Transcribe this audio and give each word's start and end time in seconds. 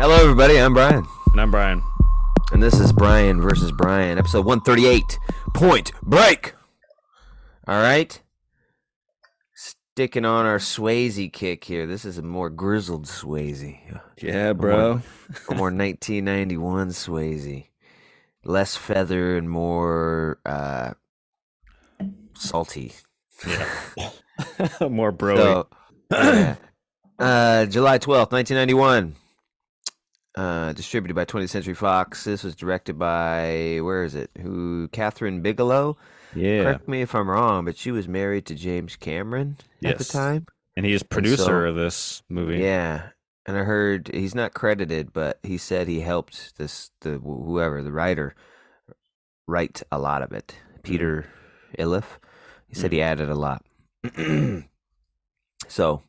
Hello, 0.00 0.16
everybody. 0.16 0.58
I'm 0.58 0.72
Brian, 0.72 1.06
And 1.32 1.40
I'm 1.40 1.50
Brian. 1.50 1.82
and 2.52 2.62
this 2.62 2.80
is 2.80 2.92
Brian 2.92 3.40
versus 3.40 3.70
Brian, 3.70 4.16
episode 4.18 4.46
138. 4.46 5.18
Point 5.54 5.92
Break. 6.02 6.54
All 7.68 7.82
right. 7.82 8.20
Sticking 9.54 10.24
on 10.24 10.46
our 10.46 10.58
Swayze 10.58 11.30
kick 11.32 11.64
here. 11.64 11.86
This 11.86 12.04
is 12.04 12.16
a 12.18 12.22
more 12.22 12.48
grizzled 12.48 13.06
Swayze, 13.06 13.78
Yeah, 14.20 14.54
bro. 14.54 15.02
a 15.48 15.54
more 15.54 15.66
1991 15.70 16.88
Swayze. 16.88 17.66
Less 18.42 18.76
feather 18.76 19.36
and 19.36 19.50
more 19.50 20.38
uh, 20.46 20.92
salty. 22.34 22.92
Yeah. 23.46 24.10
More 24.88 25.12
bro. 25.12 25.36
So, 25.36 25.68
yeah. 26.10 26.56
uh, 27.18 27.66
July 27.66 27.98
12th, 27.98 28.32
1991. 28.32 29.14
Uh, 30.36 30.72
distributed 30.74 31.14
by 31.14 31.24
20th 31.24 31.50
Century 31.50 31.74
Fox. 31.74 32.22
This 32.24 32.44
was 32.44 32.54
directed 32.54 32.98
by, 32.98 33.80
where 33.82 34.04
is 34.04 34.14
it? 34.14 34.30
Who? 34.40 34.88
Kathryn 34.92 35.42
Bigelow? 35.42 35.96
yeah. 36.36 36.62
Correct 36.62 36.88
me 36.88 37.02
if 37.02 37.14
I'm 37.16 37.28
wrong, 37.28 37.64
but 37.64 37.76
she 37.76 37.90
was 37.90 38.06
married 38.06 38.46
to 38.46 38.54
James 38.54 38.94
Cameron 38.94 39.56
at 39.84 39.98
the 39.98 40.04
time. 40.04 40.46
And 40.76 40.86
he 40.86 40.92
is 40.92 41.02
producer 41.02 41.36
so- 41.36 41.68
of 41.68 41.74
this 41.74 42.22
movie. 42.28 42.58
Yeah. 42.58 43.08
And 43.46 43.56
I 43.58 43.64
heard 43.64 44.10
he's 44.14 44.34
not 44.34 44.54
credited, 44.54 45.12
but 45.12 45.40
he 45.42 45.58
said 45.58 45.88
he 45.88 46.00
helped 46.00 46.56
this, 46.58 46.92
the 47.00 47.18
whoever, 47.18 47.82
the 47.82 47.90
writer, 47.90 48.36
write 49.48 49.82
a 49.90 49.98
lot 49.98 50.22
of 50.22 50.30
it. 50.30 50.54
Peter 50.84 51.26
Iliff. 51.76 52.20
He 52.68 52.76
said 52.76 52.92
he 52.92 53.02
added 53.02 53.28
a 53.28 53.34
lot. 53.34 53.64
so, 55.66 56.02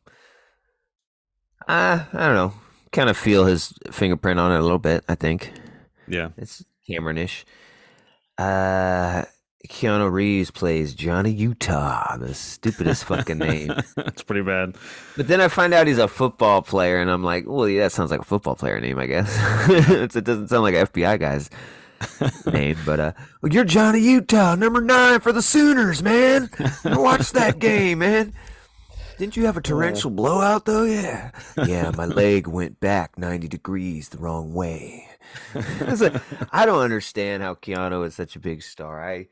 uh, 1.66 2.04
I 2.12 2.26
don't 2.26 2.34
know. 2.34 2.54
Kind 2.92 3.08
of 3.10 3.16
feel 3.16 3.46
his 3.46 3.72
fingerprint 3.90 4.38
on 4.38 4.52
it 4.52 4.58
a 4.58 4.62
little 4.62 4.78
bit, 4.78 5.04
I 5.08 5.14
think. 5.14 5.52
Yeah. 6.06 6.28
It's 6.36 6.64
Cameronish. 6.88 7.44
Uh, 8.38 9.24
Keanu 9.68 10.10
Reeves 10.10 10.50
plays 10.50 10.94
Johnny 10.94 11.30
Utah, 11.30 12.16
the 12.16 12.34
stupidest 12.34 13.04
fucking 13.04 13.38
name. 13.38 13.68
That's 13.96 14.22
pretty 14.22 14.42
bad. 14.42 14.74
But 15.16 15.28
then 15.28 15.40
I 15.40 15.48
find 15.48 15.72
out 15.72 15.86
he's 15.86 15.98
a 15.98 16.08
football 16.08 16.62
player, 16.62 17.00
and 17.00 17.10
I'm 17.10 17.22
like, 17.22 17.44
well, 17.46 17.68
yeah, 17.68 17.84
that 17.84 17.92
sounds 17.92 18.10
like 18.10 18.20
a 18.20 18.24
football 18.24 18.56
player 18.56 18.80
name, 18.80 18.98
I 18.98 19.06
guess. 19.06 19.38
It 20.14 20.24
doesn't 20.24 20.48
sound 20.48 20.62
like 20.62 20.74
an 20.74 20.86
FBI 20.86 21.18
guy's 21.20 21.48
name, 22.52 22.76
but 22.84 23.00
uh, 23.00 23.12
well, 23.40 23.52
you're 23.52 23.64
Johnny 23.64 24.00
Utah, 24.00 24.54
number 24.56 24.80
nine 24.80 25.20
for 25.20 25.32
the 25.32 25.42
Sooners, 25.42 26.02
man. 26.02 26.50
Watch 26.84 27.30
that 27.32 27.58
game, 27.58 28.00
man. 28.00 28.34
Didn't 29.18 29.36
you 29.36 29.46
have 29.46 29.56
a 29.56 29.60
torrential 29.60 30.10
blowout 30.10 30.64
though? 30.64 30.84
Yeah, 30.84 31.30
yeah. 31.66 31.90
My 31.96 32.06
leg 32.06 32.46
went 32.46 32.80
back 32.80 33.16
90 33.18 33.48
degrees 33.48 34.08
the 34.08 34.18
wrong 34.18 34.52
way. 34.54 35.08
It's 35.54 36.00
like, 36.02 36.20
I 36.52 36.66
don't 36.66 36.80
understand 36.82 37.42
how 37.42 37.54
Keanu 37.54 38.04
is 38.06 38.14
such 38.14 38.36
a 38.36 38.40
big 38.40 38.62
star. 38.62 39.02
I 39.02 39.28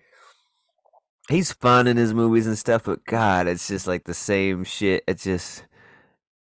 he's 1.29 1.53
fun 1.53 1.87
in 1.87 1.97
his 1.97 2.15
movies 2.15 2.47
and 2.47 2.57
stuff, 2.59 2.85
but 2.85 3.05
God, 3.05 3.47
it's 3.47 3.69
just 3.69 3.87
like 3.87 4.05
the 4.05 4.15
same 4.15 4.65
shit. 4.65 5.05
It's 5.07 5.25
just 5.25 5.65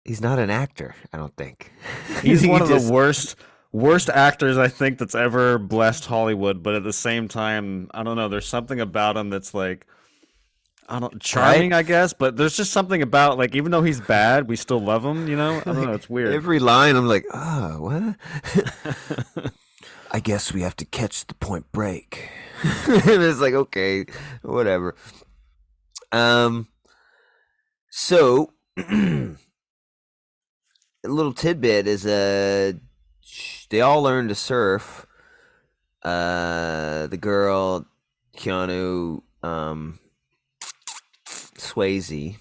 he's 0.05 0.21
not 0.21 0.39
an 0.39 0.51
actor. 0.51 0.95
I 1.12 1.17
don't 1.17 1.34
think 1.37 1.73
He's 2.23 2.43
He 2.43 2.49
one 2.49 2.62
of 2.62 2.69
just- 2.69 2.87
the 2.89 2.93
worst 2.93 3.37
worst 3.73 4.09
actors 4.11 4.56
I 4.59 4.69
think 4.69 4.99
that's 4.99 5.15
ever 5.15 5.59
blessed 5.59 6.06
Hollywood, 6.06 6.62
but 6.62 6.75
at 6.75 6.84
the 6.84 6.93
same 6.93 7.29
time, 7.29 7.89
I 7.95 8.03
don't 8.03 8.17
know, 8.17 8.29
there's 8.29 8.47
something 8.49 8.81
about 8.81 9.17
him 9.17 9.31
that's 9.31 9.55
like 9.55 9.87
I 10.89 11.00
don't 11.00 11.20
charming, 11.20 11.75
I 11.75 11.83
guess, 11.83 12.14
but 12.14 12.36
there's 12.36 12.56
just 12.56 12.72
something 12.72 13.03
about 13.03 13.36
like 13.36 13.55
even 13.55 13.70
though 13.70 13.83
he's 13.83 14.00
bad, 14.00 14.48
we 14.48 14.56
still 14.56 14.81
love 14.81 15.05
him, 15.05 15.28
you 15.28 15.36
know? 15.36 15.58
I 15.61 15.72
don't 15.72 15.84
know, 15.84 15.92
it's 15.92 16.08
weird. 16.08 16.33
Every 16.33 16.58
line, 16.58 16.97
I'm 16.97 17.06
like, 17.06 17.27
oh, 17.33 18.17
what? 18.55 19.53
I 20.10 20.21
guess 20.21 20.54
we 20.54 20.62
have 20.62 20.77
to 20.77 20.87
catch 20.87 21.27
the 21.27 21.34
point 21.34 21.71
break. 21.72 22.31
and 22.87 23.22
it's 23.22 23.41
like, 23.41 23.53
okay, 23.53 24.06
whatever. 24.43 24.94
Um, 26.10 26.69
so 27.91 28.54
a 28.78 29.37
little 31.04 31.34
tidbit 31.34 31.87
is 31.87 32.06
uh, 32.06 32.72
they 33.69 33.82
all 33.82 34.03
learn 34.03 34.28
to 34.28 34.34
surf. 34.34 35.06
Uh, 36.03 37.06
the 37.09 37.19
girl, 37.19 37.87
Keanu, 38.37 39.21
um, 39.43 39.98
Swayze. 41.59 42.37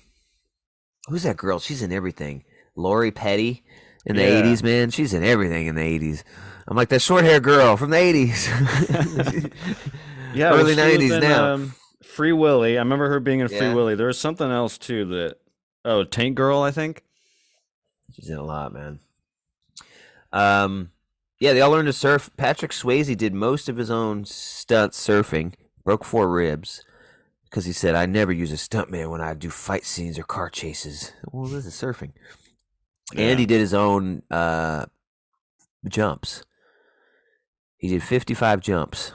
Who's 1.08 1.24
that 1.24 1.38
girl? 1.38 1.60
She's 1.60 1.82
in 1.82 1.92
everything. 1.92 2.44
Lori 2.76 3.12
Petty 3.12 3.64
in 4.06 4.16
the 4.16 4.24
Yeah. 4.24 4.42
80s, 4.42 4.64
man. 4.64 4.90
She's 4.92 5.14
in 5.14 5.24
everything 5.24 5.68
in 5.68 5.76
the 5.76 5.82
80s. 5.82 6.24
I'm 6.68 6.76
like 6.76 6.90
that 6.90 7.02
short 7.02 7.24
hair 7.24 7.40
girl 7.40 7.78
from 7.78 7.92
the 7.92 7.98
80s. 7.98 9.52
Yeah, 10.34 10.52
early 10.54 10.76
well, 10.76 10.90
90s 10.92 11.12
in, 11.16 11.22
now. 11.22 11.54
Um, 11.54 11.76
Free 12.04 12.34
Willy. 12.34 12.78
I 12.78 12.82
remember 12.82 13.10
her 13.10 13.20
being 13.20 13.40
in 13.40 13.48
Free 13.48 13.58
Yeah. 13.58 13.74
Willy. 13.74 13.96
There 13.96 14.08
was 14.08 14.20
something 14.20 14.52
else 14.52 14.78
too 14.78 15.06
that 15.06 15.38
oh, 15.84 16.04
Tank 16.04 16.36
Girl, 16.36 16.62
I 16.62 16.70
think. 16.70 17.04
She's 18.14 18.30
in 18.30 18.38
a 18.38 18.44
lot, 18.44 18.72
man. 18.74 19.00
Um, 20.32 20.92
yeah, 21.40 21.54
they 21.54 21.62
all 21.62 21.72
learned 21.72 21.88
to 21.88 21.94
surf. 21.94 22.30
Patrick 22.38 22.72
Swayze 22.72 23.16
did 23.18 23.34
most 23.34 23.70
of 23.70 23.78
his 23.78 23.90
own 23.90 24.26
stunt 24.26 24.94
surfing. 24.94 25.54
Broke 25.84 26.04
four 26.04 26.30
ribs 26.30 26.84
because 27.50 27.66
he 27.66 27.74
said, 27.74 27.96
"I 27.96 28.06
never 28.06 28.32
use 28.32 28.52
a 28.52 28.56
stuntman 28.56 29.10
when 29.10 29.22
I 29.22 29.34
do 29.34 29.50
fight 29.50 29.86
scenes 29.86 30.20
or 30.20 30.24
car 30.24 30.50
chases." 30.50 31.14
Well, 31.32 31.46
this 31.46 31.66
is 31.66 31.74
surfing. 31.74 32.12
And 33.16 33.40
he 33.40 33.46
did 33.46 33.60
his 33.60 33.74
own 33.74 34.24
uh, 34.30 34.86
jumps. 35.88 36.44
He 37.78 37.88
did 37.88 38.04
55 38.04 38.60
jumps 38.60 39.14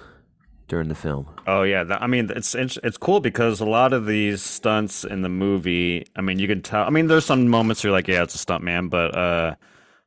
during 0.69 0.89
the 0.89 0.95
film. 0.95 1.29
Oh 1.47 1.65
yeah, 1.65 1.85
I 2.01 2.07
mean 2.07 2.31
it's 2.35 2.55
it's 2.55 2.79
it's 2.83 2.97
cool 2.97 3.21
because 3.21 3.61
a 3.61 3.67
lot 3.67 3.93
of 3.93 4.07
these 4.07 4.41
stunts 4.41 5.05
in 5.05 5.21
the 5.23 5.29
movie, 5.29 6.07
I 6.17 6.23
mean 6.23 6.39
you 6.39 6.49
can 6.49 6.63
tell. 6.63 6.85
I 6.85 6.91
mean 6.91 7.09
there's 7.09 7.27
some 7.27 7.49
moments 7.49 7.85
you're 7.85 7.93
like, 7.93 8.09
yeah, 8.09 8.23
it's 8.23 8.35
a 8.35 8.39
stunt 8.39 8.65
man, 8.65 8.89
but 8.89 9.15
uh, 9.15 9.55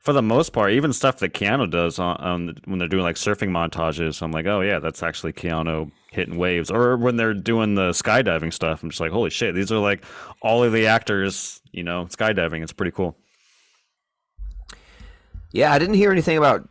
for 0.05 0.13
the 0.13 0.21
most 0.21 0.53
part, 0.53 0.71
even 0.71 0.93
stuff 0.93 1.17
that 1.17 1.33
Keanu 1.33 1.69
does 1.69 1.97
on, 1.97 2.17
on 2.17 2.57
when 2.65 2.77
they're 2.77 2.87
doing 2.87 3.01
like 3.01 3.15
surfing 3.15 3.49
montages, 3.49 4.21
I'm 4.21 4.31
like, 4.31 4.45
oh 4.45 4.61
yeah, 4.61 4.77
that's 4.77 5.01
actually 5.01 5.33
Keanu 5.33 5.91
hitting 6.11 6.37
waves. 6.37 6.69
Or 6.69 6.95
when 6.95 7.15
they're 7.15 7.33
doing 7.33 7.73
the 7.73 7.89
skydiving 7.89 8.53
stuff, 8.53 8.83
I'm 8.83 8.91
just 8.91 9.01
like, 9.01 9.11
holy 9.11 9.31
shit, 9.31 9.55
these 9.55 9.71
are 9.71 9.79
like 9.79 10.05
all 10.43 10.63
of 10.63 10.73
the 10.73 10.85
actors, 10.85 11.59
you 11.71 11.81
know, 11.81 12.05
skydiving. 12.05 12.61
It's 12.61 12.71
pretty 12.71 12.91
cool. 12.91 13.17
Yeah, 15.51 15.73
I 15.73 15.79
didn't 15.79 15.95
hear 15.95 16.11
anything 16.11 16.37
about 16.37 16.69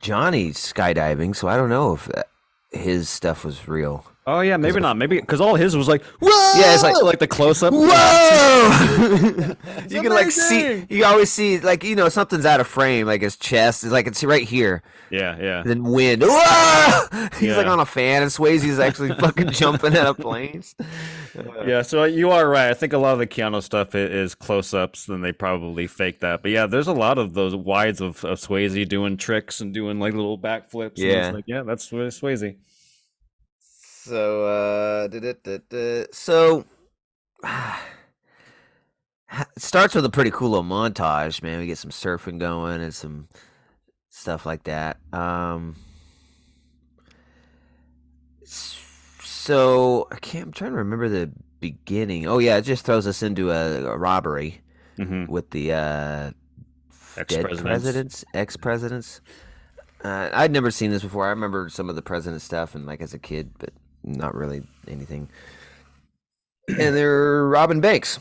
Johnny 0.00 0.52
skydiving, 0.52 1.36
so 1.36 1.48
I 1.48 1.58
don't 1.58 1.68
know 1.68 1.92
if 1.92 2.08
uh, 2.08 2.22
his 2.70 3.10
stuff 3.10 3.44
was 3.44 3.68
real. 3.68 4.06
Oh 4.26 4.40
yeah, 4.40 4.56
maybe 4.56 4.80
not. 4.80 4.96
Maybe 4.96 5.20
because 5.20 5.40
all 5.42 5.54
his 5.54 5.76
was 5.76 5.86
like, 5.86 6.02
whoa, 6.20 6.30
Yeah, 6.58 6.72
it's 6.72 6.82
like- 6.82 7.02
like 7.02 7.18
the 7.18 7.26
close 7.26 7.62
up. 7.62 7.74
Whoa! 7.74 9.54
you 9.90 10.00
can 10.00 10.10
like 10.12 10.30
see. 10.30 10.86
You 10.88 11.04
always 11.04 11.30
see 11.30 11.60
like 11.60 11.84
you 11.84 11.94
know 11.94 12.08
something's 12.08 12.46
out 12.46 12.58
of 12.60 12.66
frame, 12.66 13.06
like 13.06 13.20
his 13.20 13.36
chest. 13.36 13.84
It's 13.84 13.92
like 13.92 14.06
it's 14.06 14.24
right 14.24 14.46
here. 14.46 14.82
Yeah, 15.10 15.36
yeah. 15.38 15.60
And 15.60 15.68
then 15.68 15.82
wind. 15.84 16.22
Whoa! 16.24 17.28
He's 17.38 17.54
like 17.56 17.66
on 17.66 17.80
a 17.80 17.84
fan, 17.86 18.22
and 18.22 18.30
Swayze's 18.30 18.78
actually 18.78 19.10
fucking 19.20 19.50
jumping 19.50 19.94
out 19.96 20.06
of 20.06 20.16
planes. 20.16 20.74
Uh, 21.36 21.64
yeah, 21.66 21.82
so 21.82 22.04
you 22.04 22.30
are 22.30 22.48
right. 22.48 22.70
I 22.70 22.74
think 22.74 22.94
a 22.94 22.98
lot 22.98 23.12
of 23.12 23.18
the 23.18 23.26
Keanu 23.26 23.62
stuff 23.62 23.94
is 23.94 24.34
close-ups, 24.34 25.08
and 25.08 25.22
they 25.22 25.32
probably 25.32 25.86
fake 25.86 26.20
that. 26.20 26.40
But 26.42 26.50
yeah, 26.50 26.66
there's 26.66 26.86
a 26.88 26.92
lot 26.94 27.18
of 27.18 27.34
those 27.34 27.54
wides 27.54 28.00
of, 28.00 28.24
of 28.24 28.38
Swayze 28.38 28.88
doing 28.88 29.16
tricks 29.18 29.60
and 29.60 29.74
doing 29.74 30.00
like 30.00 30.14
little 30.14 30.38
backflips. 30.38 30.92
and 30.96 30.98
Yeah. 30.98 31.30
like, 31.30 31.44
yeah, 31.46 31.62
that's 31.62 31.90
Swa- 31.90 32.06
Swayze. 32.08 32.56
So, 34.04 34.44
uh, 34.44 35.08
da, 35.08 35.32
da, 35.32 35.58
da, 35.70 36.04
so 36.12 36.66
it 37.46 37.52
starts 39.56 39.94
with 39.94 40.04
a 40.04 40.10
pretty 40.10 40.30
cool 40.30 40.50
little 40.50 40.62
montage, 40.62 41.42
man. 41.42 41.58
We 41.58 41.66
get 41.66 41.78
some 41.78 41.90
surfing 41.90 42.38
going 42.38 42.82
and 42.82 42.94
some 42.94 43.28
stuff 44.10 44.44
like 44.44 44.64
that. 44.64 44.98
Um, 45.10 45.76
so 48.44 50.06
I 50.12 50.16
can't. 50.16 50.46
I'm 50.48 50.52
trying 50.52 50.72
to 50.72 50.76
remember 50.76 51.08
the 51.08 51.32
beginning. 51.60 52.26
Oh 52.26 52.38
yeah, 52.38 52.58
it 52.58 52.62
just 52.62 52.84
throws 52.84 53.06
us 53.06 53.22
into 53.22 53.50
a, 53.52 53.86
a 53.86 53.96
robbery 53.96 54.60
hmm 54.98 55.24
with 55.26 55.48
the 55.50 55.72
uh, 55.72 56.30
Ex-presidents. 57.16 57.62
presidents, 57.62 58.24
ex 58.34 58.56
presidents. 58.58 59.20
Uh, 60.02 60.28
I'd 60.32 60.52
never 60.52 60.70
seen 60.70 60.90
this 60.90 61.02
before. 61.02 61.24
I 61.26 61.30
remember 61.30 61.70
some 61.70 61.88
of 61.88 61.96
the 61.96 62.02
president 62.02 62.42
stuff 62.42 62.74
and 62.74 62.84
like 62.84 63.00
as 63.00 63.14
a 63.14 63.18
kid, 63.18 63.52
but 63.58 63.72
not 64.04 64.34
really 64.34 64.62
anything. 64.86 65.28
And 66.68 66.94
they're 66.96 67.44
robbing 67.46 67.80
banks, 67.80 68.18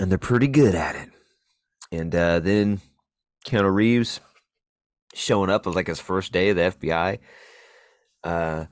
and 0.00 0.10
they're 0.10 0.18
pretty 0.18 0.48
good 0.48 0.74
at 0.74 0.96
it. 0.96 1.08
And 1.92 2.14
uh, 2.14 2.40
then 2.40 2.80
Keanu 3.46 3.72
Reeves 3.72 4.20
showing 5.14 5.48
up 5.50 5.64
like 5.66 5.86
his 5.86 6.00
first 6.00 6.32
day 6.32 6.50
of 6.50 6.56
the 6.56 6.62
FBI. 6.62 7.18
Uh, 8.24 8.66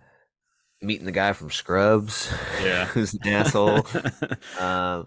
meeting 0.83 1.07
the 1.07 1.13
guy 1.13 1.33
from 1.33 1.51
Scrubs, 1.51 2.31
Yeah. 2.63 2.85
who's 2.93 3.15
an 3.15 3.21
asshole. 3.29 3.87
Um, 4.61 5.07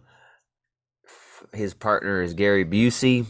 f- 1.05 1.43
his 1.53 1.73
partner 1.73 2.21
is 2.23 2.33
Gary 2.33 2.65
Busey. 2.65 3.25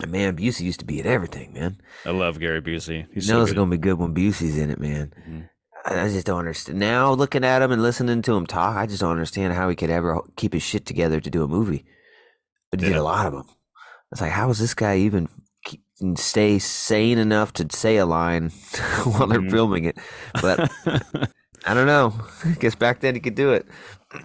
And 0.00 0.10
man, 0.12 0.36
Busey 0.36 0.60
used 0.62 0.80
to 0.80 0.86
be 0.86 1.00
at 1.00 1.06
everything, 1.06 1.52
man. 1.52 1.80
I 2.04 2.10
love 2.10 2.38
Gary 2.40 2.60
Busey. 2.62 3.06
He's 3.12 3.26
you 3.28 3.34
know 3.34 3.40
so 3.40 3.44
it's 3.44 3.52
gonna 3.52 3.70
be 3.70 3.78
good 3.78 3.98
when 3.98 4.14
Busey's 4.14 4.56
in 4.56 4.70
it, 4.70 4.78
man. 4.80 5.12
Mhm. 5.28 5.48
I 5.88 6.08
just 6.08 6.26
don't 6.26 6.40
understand. 6.40 6.78
Now 6.78 7.12
looking 7.12 7.44
at 7.44 7.62
him 7.62 7.70
and 7.72 7.82
listening 7.82 8.22
to 8.22 8.34
him 8.36 8.46
talk, 8.46 8.76
I 8.76 8.86
just 8.86 9.00
don't 9.00 9.12
understand 9.12 9.52
how 9.54 9.68
he 9.68 9.76
could 9.76 9.90
ever 9.90 10.20
keep 10.36 10.52
his 10.52 10.62
shit 10.62 10.84
together 10.86 11.20
to 11.20 11.30
do 11.30 11.44
a 11.44 11.48
movie. 11.48 11.84
But 12.70 12.80
he 12.80 12.86
did 12.88 12.96
a 12.96 13.02
lot 13.02 13.26
of 13.26 13.32
them. 13.32 13.46
It's 14.10 14.20
like, 14.20 14.32
how 14.32 14.50
is 14.50 14.58
this 14.58 14.74
guy 14.74 14.98
even 14.98 15.28
keep, 15.64 15.82
stay 16.16 16.58
sane 16.58 17.18
enough 17.18 17.52
to 17.54 17.66
say 17.70 17.96
a 17.96 18.06
line 18.06 18.50
while 19.04 19.26
they're 19.28 19.40
Mhm. 19.40 19.50
filming 19.50 19.84
it? 19.84 19.96
But 20.42 20.70
I 21.64 21.74
don't 21.74 21.86
know. 21.86 22.14
I 22.44 22.50
guess 22.58 22.74
back 22.74 23.00
then 23.00 23.14
he 23.14 23.20
could 23.20 23.34
do 23.36 23.52
it. 23.52 23.66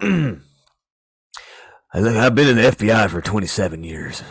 I 1.94 2.00
look, 2.00 2.16
I've 2.16 2.34
been 2.34 2.48
in 2.48 2.56
the 2.56 2.62
FBI 2.70 3.10
for 3.10 3.20
27 3.20 3.84
years, 3.84 4.22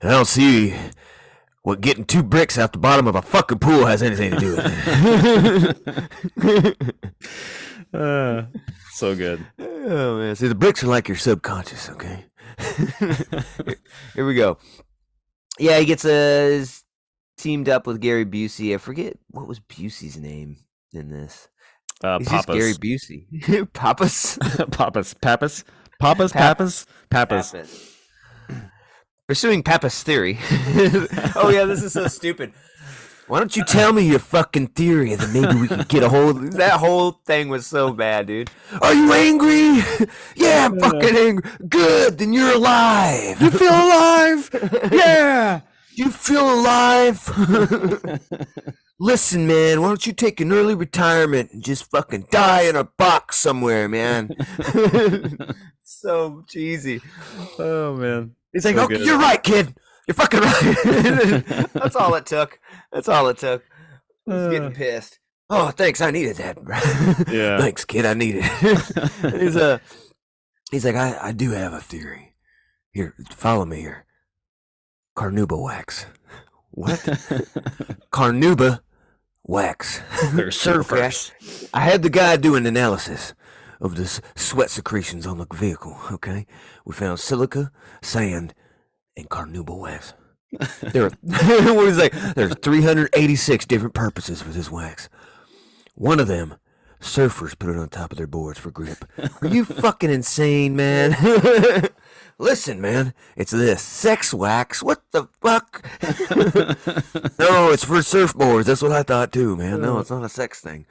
and 0.00 0.10
I 0.10 0.14
don't 0.14 0.26
see 0.26 0.74
what 1.62 1.80
getting 1.80 2.04
two 2.04 2.22
bricks 2.22 2.58
out 2.58 2.72
the 2.72 2.78
bottom 2.78 3.06
of 3.06 3.14
a 3.14 3.22
fucking 3.22 3.58
pool 3.58 3.86
has 3.86 4.02
anything 4.02 4.32
to 4.32 4.38
do 4.38 4.56
with 4.56 5.82
it. 6.36 6.94
Uh, 7.94 8.46
so 8.92 9.14
good. 9.14 9.44
oh 9.58 10.16
man, 10.16 10.34
see 10.34 10.48
the 10.48 10.54
bricks 10.54 10.82
are 10.82 10.86
like 10.86 11.08
your 11.08 11.16
subconscious. 11.16 11.90
Okay, 11.90 12.24
here 14.14 14.26
we 14.26 14.34
go. 14.34 14.56
Yeah, 15.58 15.78
he 15.78 15.84
gets 15.84 16.02
uh, 16.06 16.64
teamed 17.36 17.68
up 17.68 17.86
with 17.86 18.00
Gary 18.00 18.24
Busey. 18.24 18.74
I 18.74 18.78
forget 18.78 19.18
what 19.28 19.46
was 19.46 19.60
Busey's 19.60 20.16
name 20.16 20.56
in 20.94 21.10
this. 21.10 21.48
Uh, 22.02 22.18
He's 22.18 22.28
Pappas. 22.28 22.56
Gary 22.56 22.72
Busey. 22.72 23.70
Pappas. 23.74 24.38
Pappas. 24.70 25.14
Pappas. 25.20 25.64
Pappas. 26.00 26.32
Pap- 26.32 26.58
Pappas. 26.58 26.86
Papas. 27.10 27.52
Pappas. 27.52 27.88
Pursuing 29.32 29.62
Pappas 29.62 30.02
theory. 30.02 30.38
oh 31.34 31.50
yeah, 31.50 31.64
this 31.64 31.82
is 31.82 31.94
so 31.94 32.06
stupid. 32.06 32.52
Why 33.28 33.38
don't 33.38 33.56
you 33.56 33.64
tell 33.64 33.94
me 33.94 34.02
your 34.02 34.18
fucking 34.18 34.66
theory, 34.66 35.14
and 35.14 35.22
then 35.22 35.32
maybe 35.32 35.58
we 35.58 35.68
can 35.68 35.86
get 35.88 36.02
a 36.02 36.08
hold. 36.10 36.52
That 36.52 36.78
whole 36.78 37.12
thing 37.24 37.48
was 37.48 37.66
so 37.66 37.94
bad, 37.94 38.26
dude. 38.26 38.50
Are 38.82 38.92
you 38.92 39.10
angry? 39.10 39.82
Yeah, 40.36 40.66
I'm 40.66 40.78
fucking 40.78 41.16
angry. 41.16 41.50
Good, 41.66 42.18
then 42.18 42.34
you're 42.34 42.56
alive. 42.56 43.40
You 43.40 43.50
feel 43.50 43.72
alive? 43.72 44.50
yeah. 44.92 45.62
You 45.94 46.10
feel 46.10 46.52
alive? 46.52 47.26
Listen, 49.00 49.46
man, 49.46 49.80
why 49.80 49.88
don't 49.88 50.06
you 50.06 50.12
take 50.12 50.42
an 50.42 50.52
early 50.52 50.74
retirement 50.74 51.52
and 51.54 51.64
just 51.64 51.90
fucking 51.90 52.26
die 52.30 52.64
in 52.64 52.76
a 52.76 52.84
box 52.84 53.38
somewhere, 53.38 53.88
man? 53.88 54.36
so 55.82 56.44
cheesy. 56.50 57.00
Oh 57.58 57.96
man. 57.96 58.34
He's 58.52 58.64
like, 58.64 58.76
So 58.76 58.84
okay, 58.84 59.02
you're 59.02 59.18
right, 59.18 59.42
kid. 59.42 59.74
You're 60.06 60.14
fucking 60.14 60.40
right. 60.40 61.68
That's 61.74 61.96
all 61.96 62.14
it 62.14 62.26
took. 62.26 62.58
That's 62.92 63.08
all 63.08 63.28
it 63.28 63.38
took. 63.38 63.62
He's 64.26 64.34
Uh, 64.34 64.50
getting 64.50 64.72
pissed. 64.72 65.18
Oh, 65.48 65.68
thanks. 65.70 66.00
I 66.00 66.10
needed 66.10 66.36
that. 66.36 66.58
Yeah. 67.32 67.58
thanks, 67.58 67.84
kid. 67.84 68.04
I 68.06 68.14
needed 68.14 68.42
it. 68.44 69.40
He's 69.40 69.56
uh, 69.56 69.78
he's 70.70 70.84
like, 70.84 70.96
I, 70.96 71.28
I 71.28 71.32
do 71.32 71.50
have 71.50 71.72
a 71.72 71.80
theory. 71.80 72.34
Here, 72.92 73.14
follow 73.30 73.64
me 73.64 73.80
here. 73.80 74.06
Carnauba 75.16 75.62
wax. 75.62 76.06
What? 76.70 76.98
Carnauba 78.12 78.80
wax. 79.44 80.00
They're 80.32 80.50
Surf 80.50 80.88
surfers. 80.88 81.68
I 81.74 81.80
had 81.80 82.02
the 82.02 82.10
guy 82.10 82.36
do 82.36 82.54
an 82.54 82.66
analysis 82.66 83.34
of 83.82 83.96
the 83.96 84.20
sweat 84.36 84.70
secretions 84.70 85.26
on 85.26 85.38
the 85.38 85.46
vehicle. 85.52 85.98
Okay, 86.12 86.46
we 86.86 86.94
found 86.94 87.20
silica, 87.20 87.70
sand, 88.00 88.54
and 89.16 89.28
carnauba 89.28 89.78
wax. 89.78 90.14
There, 90.92 91.06
are, 91.06 91.10
what 91.22 91.88
is 91.88 91.98
like? 91.98 92.12
There's 92.34 92.54
386 92.54 93.64
different 93.66 93.94
purposes 93.94 94.42
for 94.42 94.50
this 94.50 94.70
wax. 94.70 95.08
One 95.94 96.20
of 96.20 96.26
them, 96.28 96.56
surfers 97.00 97.58
put 97.58 97.70
it 97.70 97.78
on 97.78 97.88
top 97.88 98.12
of 98.12 98.18
their 98.18 98.26
boards 98.26 98.58
for 98.58 98.70
grip. 98.70 99.04
Are 99.40 99.48
you 99.48 99.64
fucking 99.64 100.10
insane, 100.10 100.76
man? 100.76 101.16
Listen, 102.38 102.82
man, 102.82 103.14
it's 103.34 103.50
this 103.50 103.80
sex 103.80 104.34
wax. 104.34 104.82
What 104.82 105.02
the 105.12 105.26
fuck? 105.40 105.82
no, 107.38 107.72
it's 107.72 107.84
for 107.84 107.98
surfboards. 107.98 108.66
That's 108.66 108.82
what 108.82 108.92
I 108.92 109.02
thought 109.02 109.32
too, 109.32 109.56
man. 109.56 109.80
No, 109.80 109.92
uh-huh. 109.92 110.00
it's 110.00 110.10
not 110.10 110.24
a 110.24 110.28
sex 110.28 110.60
thing. 110.60 110.84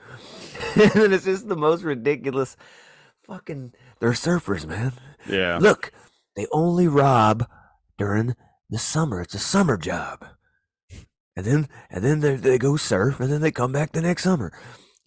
and 0.76 1.14
it's 1.14 1.26
just 1.26 1.48
the 1.48 1.56
most 1.56 1.84
ridiculous 1.84 2.58
fucking. 3.26 3.74
They're 4.00 4.12
surfers, 4.12 4.66
man. 4.66 4.94
Yeah. 5.28 5.58
Look, 5.60 5.92
they 6.36 6.48
only 6.52 6.88
rob 6.88 7.48
during 7.98 8.36
the 8.70 8.80
summer. 8.80 9.22
It's 9.22 9.36
a 9.36 9.40
summer 9.40 9.78
job. 9.78 10.26
And 11.36 11.46
then 11.46 11.70
and 11.90 12.04
then 12.04 12.20
they 12.20 12.36
they 12.36 12.58
go 12.58 12.76
surf 12.76 13.20
and 13.20 13.32
then 13.32 13.42
they 13.42 13.52
come 13.52 13.72
back 13.72 13.94
the 13.94 14.02
next 14.02 14.24
summer. 14.24 14.52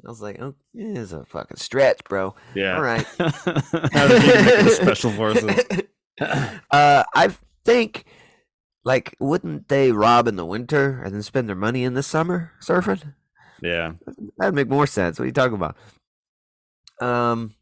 I 0.04 0.08
was 0.08 0.20
like, 0.20 0.40
oh, 0.40 0.54
yeah, 0.74 1.00
it's 1.00 1.12
a 1.12 1.24
fucking 1.24 1.56
stretch, 1.56 2.04
bro. 2.04 2.34
Yeah. 2.54 2.76
All 2.76 2.82
right. 2.82 3.06
How 3.18 4.06
did 4.06 4.22
you 4.22 4.34
make 4.34 4.64
the 4.64 4.78
special 4.80 5.10
forces? 5.12 5.50
uh, 6.70 7.04
I 7.14 7.34
think, 7.64 8.04
like, 8.84 9.16
wouldn't 9.18 9.68
they 9.68 9.92
rob 9.92 10.28
in 10.28 10.36
the 10.36 10.44
winter 10.44 11.00
and 11.02 11.14
then 11.14 11.22
spend 11.22 11.48
their 11.48 11.56
money 11.56 11.84
in 11.84 11.94
the 11.94 12.02
summer 12.02 12.52
surfing? 12.62 13.14
Yeah. 13.62 13.94
That'd 14.36 14.54
make 14.54 14.68
more 14.68 14.86
sense. 14.86 15.18
What 15.18 15.24
are 15.24 15.26
you 15.26 15.32
talking 15.32 15.54
about? 15.54 15.76
Um. 17.00 17.54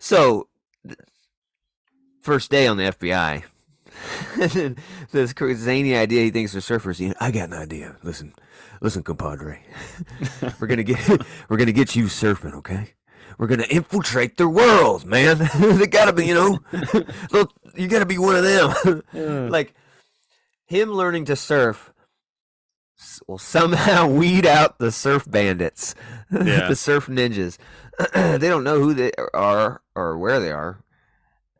So, 0.00 0.48
th- 0.86 0.98
first 2.22 2.50
day 2.50 2.66
on 2.66 2.78
the 2.78 2.84
FBI. 2.84 3.44
this 5.12 5.34
zany 5.58 5.94
idea 5.94 6.22
he 6.22 6.30
thinks 6.30 6.52
they're 6.52 6.62
surfers. 6.62 6.98
You 6.98 7.08
know, 7.08 7.14
I 7.20 7.30
got 7.30 7.50
an 7.50 7.54
idea. 7.54 7.96
Listen, 8.02 8.32
listen, 8.80 9.02
compadre. 9.02 9.60
we're 10.60 10.66
gonna 10.66 10.82
get 10.82 11.06
we're 11.48 11.58
gonna 11.58 11.72
get 11.72 11.94
you 11.94 12.04
surfing, 12.04 12.54
okay? 12.54 12.94
We're 13.36 13.46
gonna 13.46 13.66
infiltrate 13.70 14.38
their 14.38 14.48
world, 14.48 15.04
man. 15.04 15.48
they 15.58 15.86
gotta 15.86 16.14
be, 16.14 16.26
you 16.26 16.34
know, 16.34 16.58
look, 17.30 17.52
you 17.76 17.86
gotta 17.86 18.06
be 18.06 18.16
one 18.16 18.36
of 18.36 18.44
them. 18.44 19.50
like 19.50 19.74
him 20.64 20.90
learning 20.92 21.26
to 21.26 21.36
surf 21.36 21.89
will 23.26 23.38
somehow 23.38 24.06
weed 24.10 24.46
out 24.46 24.78
the 24.78 24.90
surf 24.92 25.24
bandits, 25.30 25.94
Yeah. 26.30 26.68
the 26.68 26.76
surf 26.76 27.06
ninjas. 27.06 27.58
they 28.14 28.48
don't 28.48 28.64
know 28.64 28.80
who 28.80 28.94
they 28.94 29.12
are 29.34 29.82
or 29.94 30.18
where 30.18 30.40
they 30.40 30.50
are, 30.52 30.82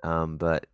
um, 0.02 0.36
but 0.38 0.66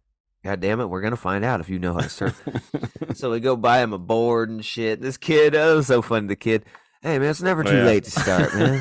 god 0.44 0.60
damn 0.60 0.80
it, 0.80 0.86
we're 0.86 1.00
gonna 1.00 1.16
find 1.16 1.44
out 1.44 1.60
if 1.60 1.68
you 1.68 1.78
know 1.78 1.92
how 1.94 2.00
to 2.00 2.08
surf. 2.08 2.40
so 3.14 3.30
we 3.30 3.40
go 3.40 3.56
buy 3.56 3.80
him 3.82 3.92
a 3.92 3.98
board 3.98 4.48
and 4.50 4.64
shit. 4.64 5.00
This 5.00 5.16
kid, 5.16 5.54
oh, 5.56 5.80
so 5.82 6.02
funny. 6.02 6.28
The 6.28 6.36
kid, 6.36 6.64
hey 7.02 7.18
man, 7.18 7.30
it's 7.30 7.42
never 7.42 7.62
Oh, 7.62 7.70
too 7.70 7.76
yeah. 7.78 7.84
late 7.84 8.04
to 8.04 8.10
start, 8.10 8.54
man. 8.54 8.80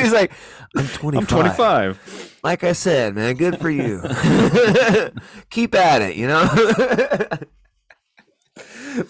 He's 0.00 0.12
like, 0.12 0.32
I'm 0.76 0.86
25. 0.88 1.14
I'm 1.20 1.26
25. 1.26 2.38
Like 2.42 2.64
I 2.64 2.72
said, 2.72 3.14
man, 3.14 3.34
good 3.36 3.58
for 3.60 3.68
you. 3.68 4.00
Keep 5.50 5.74
at 5.74 6.00
it, 6.02 6.16
you 6.16 6.26
know. 6.28 6.44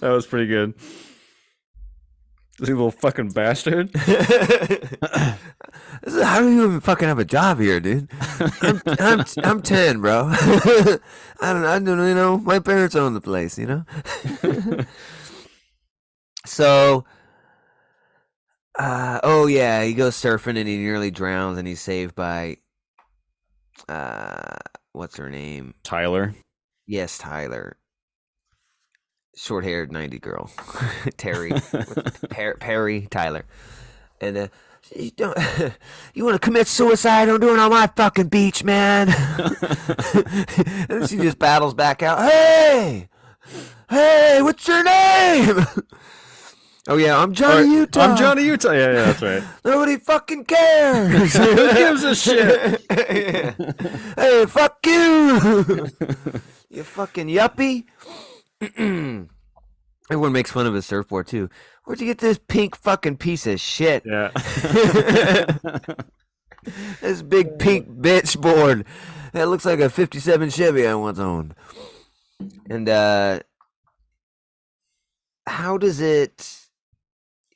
That 0.00 0.10
was 0.10 0.26
pretty 0.26 0.46
good. 0.46 0.74
This 2.58 2.68
little 2.70 2.90
fucking 2.90 3.30
bastard. 3.30 3.90
This 6.02 6.14
is- 6.14 6.22
How 6.22 6.40
do 6.40 6.48
you 6.50 6.64
even 6.64 6.80
fucking 6.80 7.08
have 7.08 7.18
a 7.18 7.24
job 7.24 7.58
here, 7.58 7.80
dude? 7.80 8.08
I'm 8.62 8.80
I'm, 8.98 9.24
I'm 9.42 9.62
ten, 9.62 10.00
bro. 10.00 10.28
I 10.32 10.98
don't 11.40 11.64
I 11.64 11.78
don't 11.78 12.06
you 12.06 12.14
know. 12.14 12.38
My 12.38 12.58
parents 12.60 12.94
own 12.94 13.14
the 13.14 13.20
place, 13.20 13.58
you 13.58 13.66
know. 13.66 13.84
so, 16.46 17.04
uh, 18.78 19.20
oh 19.22 19.46
yeah, 19.46 19.82
he 19.84 19.94
goes 19.94 20.14
surfing 20.16 20.56
and 20.58 20.68
he 20.68 20.76
nearly 20.78 21.10
drowns 21.10 21.58
and 21.58 21.66
he's 21.66 21.80
saved 21.80 22.14
by, 22.14 22.58
uh, 23.88 24.56
what's 24.92 25.16
her 25.16 25.28
name? 25.30 25.74
Tyler. 25.82 26.34
Yes, 26.86 27.18
Tyler. 27.18 27.76
Short 29.38 29.62
haired 29.62 29.92
90 29.92 30.18
girl. 30.18 30.50
Terry. 31.16 31.52
Per- 32.30 32.56
Perry 32.56 33.06
Tyler. 33.08 33.44
And 34.20 34.36
uh, 34.36 34.48
you 34.96 35.12
don't 35.12 35.38
you 36.14 36.24
want 36.24 36.34
to 36.34 36.40
commit 36.40 36.66
suicide? 36.66 37.28
i'm 37.28 37.38
doing 37.38 37.54
it 37.54 37.60
on 37.60 37.70
my 37.70 37.86
fucking 37.86 38.28
beach, 38.28 38.64
man. 38.64 39.08
and 40.88 41.08
she 41.08 41.18
just 41.18 41.38
battles 41.38 41.72
back 41.72 42.02
out. 42.02 42.18
Hey, 42.28 43.08
hey, 43.88 44.40
what's 44.42 44.66
your 44.66 44.82
name? 44.82 45.64
oh 46.88 46.96
yeah, 46.96 47.16
I'm 47.16 47.32
Johnny 47.32 47.54
Alright, 47.60 47.78
Utah. 47.78 48.00
I'm 48.00 48.16
Johnny 48.16 48.42
Utah. 48.42 48.72
Yeah, 48.72 48.92
yeah, 48.92 49.04
that's 49.04 49.22
right. 49.22 49.42
Nobody 49.64 49.98
fucking 49.98 50.46
cares. 50.46 51.34
Who 51.34 51.72
gives 51.74 52.02
a 52.02 52.14
shit? 52.16 52.84
hey, 52.90 54.46
fuck 54.46 54.84
you. 54.84 55.86
you 56.70 56.82
fucking 56.82 57.28
yuppie. 57.28 57.84
Everyone 60.10 60.32
makes 60.32 60.50
fun 60.50 60.66
of 60.66 60.74
his 60.74 60.86
surfboard 60.86 61.26
too. 61.26 61.50
Where'd 61.84 62.00
you 62.00 62.06
get 62.06 62.18
this 62.18 62.38
pink 62.48 62.76
fucking 62.76 63.18
piece 63.18 63.46
of 63.46 63.60
shit? 63.60 64.04
Yeah. 64.06 64.30
This 67.00 67.22
big 67.22 67.58
pink 67.58 67.88
bitch 67.88 68.40
board. 68.40 68.84
That 69.32 69.48
looks 69.48 69.64
like 69.64 69.80
a 69.80 69.90
57 69.90 70.50
Chevy 70.50 70.86
I 70.86 70.94
once 70.94 71.18
owned. 71.18 71.54
And 72.68 72.88
uh 72.88 73.40
how 75.46 75.78
does 75.78 76.00
it? 76.00 76.66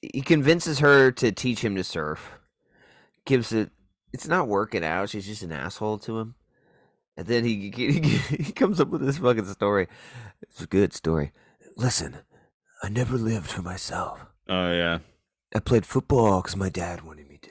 He 0.01 0.23
convinces 0.23 0.79
her 0.81 1.11
to 1.13 1.31
teach 1.33 1.63
him 1.63 1.77
to 1.77 1.85
surf. 1.85 2.39
Gives 3.25 3.53
it. 3.53 3.71
It's 4.13 4.29
not 4.29 4.49
working 4.49 4.85
out. 4.85 5.11
She's 5.11 5.27
just 5.27 5.43
an 5.43 5.53
asshole 5.53 5.99
to 6.01 6.19
him. 6.19 6.35
And 7.17 7.27
then 7.27 7.45
he 7.45 7.71
he, 7.77 8.01
he 8.01 8.53
comes 8.53 8.81
up 8.81 8.89
with 8.89 9.03
this 9.05 9.19
fucking 9.19 9.47
story. 9.47 9.89
It's 10.43 10.61
a 10.63 10.67
good 10.67 10.93
story. 10.93 11.33
Listen, 11.77 12.19
I 12.83 12.89
never 12.89 13.17
lived 13.17 13.51
for 13.51 13.63
myself. 13.63 14.27
Oh 14.49 14.73
yeah. 14.73 14.99
I 15.55 15.59
played 15.61 15.87
football 15.87 16.41
because 16.41 16.57
my 16.57 16.69
dad 16.69 17.03
wanted 17.03 17.29
me 17.29 17.39
to. 17.43 17.51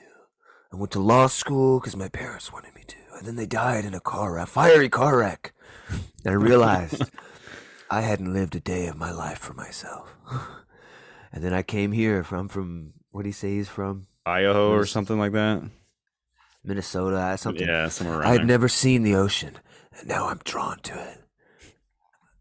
I 0.72 0.76
went 0.76 0.90
to 0.92 1.00
law 1.00 1.26
school 1.26 1.78
because 1.80 1.96
my 1.96 2.08
parents 2.08 2.52
wanted 2.52 2.74
me 2.74 2.82
to. 2.86 2.96
And 3.18 3.26
then 3.26 3.36
they 3.36 3.46
died 3.46 3.84
in 3.84 3.94
a 3.94 4.00
car 4.00 4.34
wreck, 4.34 4.48
fiery 4.48 4.88
car 4.88 5.18
wreck. 5.18 5.52
And 5.90 6.00
I 6.26 6.32
realized 6.32 7.02
I 7.90 8.00
hadn't 8.00 8.32
lived 8.32 8.56
a 8.56 8.60
day 8.60 8.86
of 8.86 8.96
my 8.96 9.10
life 9.12 9.38
for 9.38 9.54
myself. 9.54 10.16
and 11.32 11.42
then 11.44 11.52
I 11.52 11.62
came 11.62 11.92
here 11.92 12.24
from 12.24 12.48
from 12.48 12.94
what 13.10 13.22
do 13.22 13.28
you 13.28 13.32
say 13.34 13.54
he's 13.56 13.68
from? 13.68 14.06
Idaho 14.24 14.70
or 14.70 14.86
something 14.86 15.18
like 15.18 15.32
that. 15.32 15.62
Minnesota, 16.64 17.36
something. 17.38 17.66
Yeah, 17.66 17.88
somewhere 17.88 18.18
around 18.20 18.28
I 18.28 18.32
had 18.32 18.40
there. 18.40 18.46
never 18.46 18.68
seen 18.68 19.02
the 19.02 19.14
ocean, 19.16 19.58
and 19.98 20.08
now 20.08 20.28
I'm 20.28 20.40
drawn 20.44 20.78
to 20.80 20.94
it. 20.94 21.18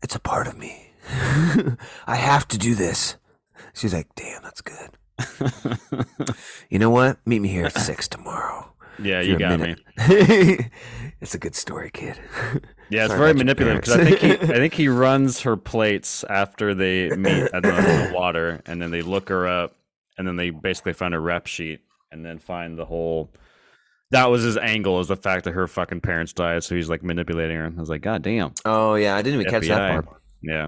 It's 0.02 0.16
a 0.16 0.20
part 0.20 0.48
of 0.48 0.58
me. 0.58 0.94
I 2.08 2.16
have 2.16 2.48
to 2.50 2.58
do 2.58 2.76
this. 2.76 3.16
She's 3.74 3.94
like, 3.94 4.14
"Damn, 4.16 4.42
that's 4.44 4.62
good." 4.62 4.98
You 6.70 6.80
know 6.80 6.90
what? 6.90 7.18
Meet 7.28 7.40
me 7.40 7.50
here 7.50 7.66
at 7.66 7.78
six 7.78 8.08
tomorrow. 8.08 8.74
yeah, 8.98 9.20
you 9.20 9.38
got 9.38 9.60
me. 9.60 9.76
it's 11.20 11.36
a 11.36 11.38
good 11.38 11.54
story, 11.54 11.92
kid. 11.92 12.18
Yeah, 12.90 13.06
it's 13.06 13.14
very 13.14 13.34
manipulative 13.34 13.82
because 13.82 13.98
I 14.00 14.06
think 14.06 14.20
he. 14.20 14.32
I 14.54 14.56
think 14.58 14.74
he 14.74 14.88
runs 14.88 15.42
her 15.42 15.58
plates 15.58 16.24
after 16.30 16.74
they 16.74 17.10
meet 17.10 17.50
at 17.54 17.62
the, 17.64 17.72
the 17.72 18.12
water, 18.14 18.62
and 18.66 18.82
then 18.82 18.92
they 18.92 19.02
look 19.02 19.28
her 19.30 19.48
up, 19.48 19.76
and 20.18 20.26
then 20.26 20.38
they 20.38 20.50
basically 20.50 20.94
find 20.94 21.14
a 21.14 21.20
rep 21.20 21.46
sheet, 21.46 21.82
and 22.12 22.26
then 22.26 22.40
find 22.40 22.78
the 22.80 22.86
whole. 22.86 23.34
That 24.12 24.30
was 24.30 24.44
his 24.44 24.58
angle, 24.58 25.00
is 25.00 25.08
the 25.08 25.16
fact 25.16 25.46
that 25.46 25.54
her 25.54 25.68
fucking 25.68 26.02
parents 26.02 26.34
died, 26.34 26.64
so 26.64 26.76
he's 26.76 26.90
like 26.90 27.02
manipulating 27.02 27.58
her. 27.58 27.66
I 27.66 27.80
was 27.80 27.90
like, 27.90 28.02
God 28.02 28.22
damn. 28.22 28.54
oh 28.66 28.96
yeah, 28.96 29.16
I 29.16 29.22
didn't 29.22 29.40
even 29.42 29.52
catch 29.52 29.68
that 29.68 30.06
part. 30.06 30.22
Yeah. 30.42 30.68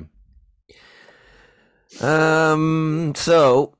Um. 2.02 3.14
So. 3.16 3.76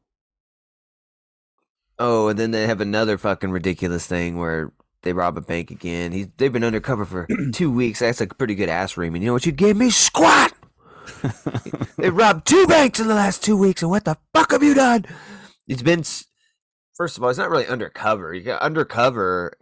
Oh, 2.00 2.28
and 2.28 2.38
then 2.38 2.52
they 2.52 2.68
have 2.68 2.82
another 2.82 3.18
fucking 3.18 3.52
ridiculous 3.52 4.06
thing 4.06 4.38
where 4.38 4.74
they 5.04 5.14
rob 5.14 5.38
a 5.38 5.42
bank 5.42 5.72
again. 5.72 6.12
He's 6.12 6.28
they've 6.38 6.52
been 6.52 6.64
undercover 6.64 7.06
for 7.06 7.28
two 7.54 7.72
weeks. 7.72 8.00
That's 8.00 8.20
a 8.20 8.28
pretty 8.28 8.56
good 8.56 8.70
ass 8.70 8.98
reaming. 8.98 9.22
You 9.22 9.28
know 9.28 9.34
what 9.34 9.46
you 9.46 9.52
gave 9.52 9.78
me? 9.78 9.90
Squat. 9.90 10.54
they 11.98 12.10
robbed 12.10 12.48
two 12.48 12.66
banks 12.68 13.00
in 13.00 13.08
the 13.08 13.14
last 13.14 13.44
two 13.44 13.56
weeks, 13.56 13.82
and 13.82 13.92
what 13.92 14.06
the 14.06 14.18
fuck 14.34 14.52
have 14.52 14.64
you 14.64 14.74
done? 14.74 15.06
It's 15.68 15.82
been. 15.82 16.04
First 16.96 17.18
of 17.18 17.24
all, 17.24 17.30
it's 17.30 17.40
not 17.40 17.50
really 17.50 17.68
undercover. 17.68 18.34
You 18.34 18.42
got 18.42 18.62
undercover 18.62 19.54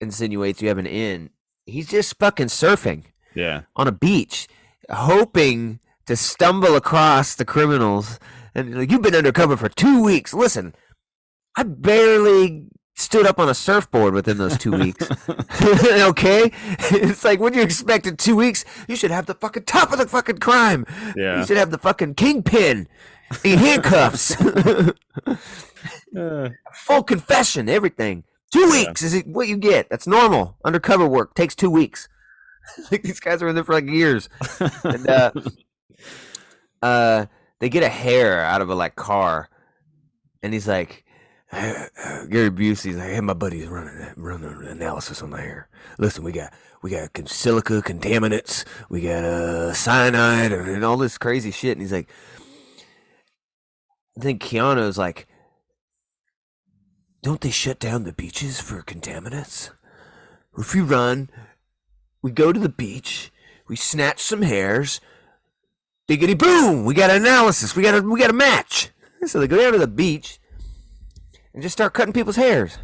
insinuates 0.00 0.62
you 0.62 0.68
have 0.68 0.78
an 0.78 0.86
in. 0.86 1.30
He's 1.66 1.88
just 1.88 2.18
fucking 2.18 2.46
surfing 2.46 3.04
Yeah. 3.34 3.62
on 3.76 3.86
a 3.88 3.92
beach, 3.92 4.48
hoping 4.90 5.80
to 6.06 6.16
stumble 6.16 6.76
across 6.76 7.34
the 7.34 7.44
criminals. 7.44 8.18
And 8.54 8.76
like, 8.78 8.90
you've 8.90 9.02
been 9.02 9.14
undercover 9.14 9.56
for 9.56 9.68
two 9.68 10.02
weeks. 10.02 10.32
Listen, 10.34 10.74
I 11.56 11.62
barely 11.64 12.66
stood 12.96 13.26
up 13.26 13.38
on 13.38 13.48
a 13.48 13.54
surfboard 13.54 14.12
within 14.14 14.38
those 14.38 14.58
two 14.58 14.72
weeks. 14.72 15.08
okay, 15.62 16.50
it's 16.90 17.24
like 17.24 17.40
what 17.40 17.52
do 17.52 17.58
you 17.58 17.64
expect 17.64 18.06
in 18.06 18.16
two 18.16 18.36
weeks? 18.36 18.64
You 18.88 18.96
should 18.96 19.10
have 19.10 19.26
the 19.26 19.34
fucking 19.34 19.64
top 19.64 19.92
of 19.92 19.98
the 19.98 20.06
fucking 20.06 20.38
crime. 20.38 20.84
Yeah. 21.16 21.40
You 21.40 21.46
should 21.46 21.56
have 21.56 21.70
the 21.70 21.78
fucking 21.78 22.14
kingpin 22.14 22.88
in 23.44 23.58
handcuffs. 23.58 24.36
Uh, 26.14 26.50
Full 26.74 27.02
confession, 27.04 27.68
everything. 27.68 28.24
Two 28.52 28.70
weeks 28.70 29.02
is 29.02 29.14
it 29.14 29.26
what 29.26 29.48
you 29.48 29.56
get? 29.56 29.88
That's 29.88 30.06
normal. 30.06 30.56
Undercover 30.64 31.06
work 31.06 31.34
takes 31.34 31.54
two 31.54 31.70
weeks. 31.70 32.08
like 32.90 33.02
these 33.02 33.20
guys 33.20 33.42
are 33.42 33.48
in 33.48 33.54
there 33.54 33.64
for 33.64 33.72
like 33.72 33.86
years. 33.86 34.28
and 34.84 35.08
uh, 35.08 35.30
uh, 36.82 37.26
they 37.60 37.68
get 37.68 37.82
a 37.82 37.88
hair 37.88 38.40
out 38.40 38.60
of 38.60 38.70
a 38.70 38.74
like 38.74 38.96
car, 38.96 39.48
and 40.42 40.52
he's 40.52 40.68
like, 40.68 41.04
Gary 41.52 42.50
Busey's 42.50 42.96
like, 42.96 43.10
hey, 43.10 43.20
my 43.20 43.34
buddy's 43.34 43.68
running 43.68 44.12
running 44.16 44.50
an 44.50 44.66
analysis 44.66 45.22
on 45.22 45.30
the 45.30 45.38
hair. 45.38 45.68
Listen, 45.98 46.24
we 46.24 46.32
got 46.32 46.52
we 46.82 46.90
got 46.90 47.12
con- 47.12 47.26
silica 47.26 47.80
contaminants, 47.82 48.64
we 48.88 49.00
got 49.00 49.24
uh 49.24 49.72
cyanide, 49.74 50.52
and, 50.52 50.68
and 50.68 50.84
all 50.84 50.96
this 50.96 51.18
crazy 51.18 51.50
shit. 51.50 51.72
And 51.72 51.80
he's 51.80 51.92
like, 51.92 52.08
I 54.20 54.22
think 54.22 54.42
Keanu's 54.42 54.98
like, 54.98 55.26
don't 57.22 57.40
they 57.40 57.50
shut 57.50 57.78
down 57.78 58.04
the 58.04 58.12
beaches 58.12 58.60
for 58.60 58.82
contaminants? 58.82 59.70
If 60.58 60.74
we 60.74 60.82
run, 60.82 61.30
we 62.20 62.30
go 62.30 62.52
to 62.52 62.60
the 62.60 62.68
beach, 62.68 63.32
we 63.66 63.76
snatch 63.76 64.20
some 64.20 64.42
hairs, 64.42 65.00
biggity 66.06 66.36
boom, 66.36 66.84
we 66.84 66.92
got 66.92 67.08
an 67.08 67.22
analysis, 67.22 67.74
we 67.74 67.82
got 67.82 67.94
a 67.94 68.02
we 68.02 68.20
got 68.20 68.28
a 68.28 68.34
match. 68.34 68.90
So 69.26 69.38
they 69.38 69.48
go 69.48 69.58
down 69.58 69.72
to 69.72 69.78
the 69.78 69.86
beach 69.86 70.38
and 71.52 71.62
just 71.62 71.74
start 71.74 71.92
cutting 71.92 72.14
people's 72.14 72.36
hairs. 72.36 72.78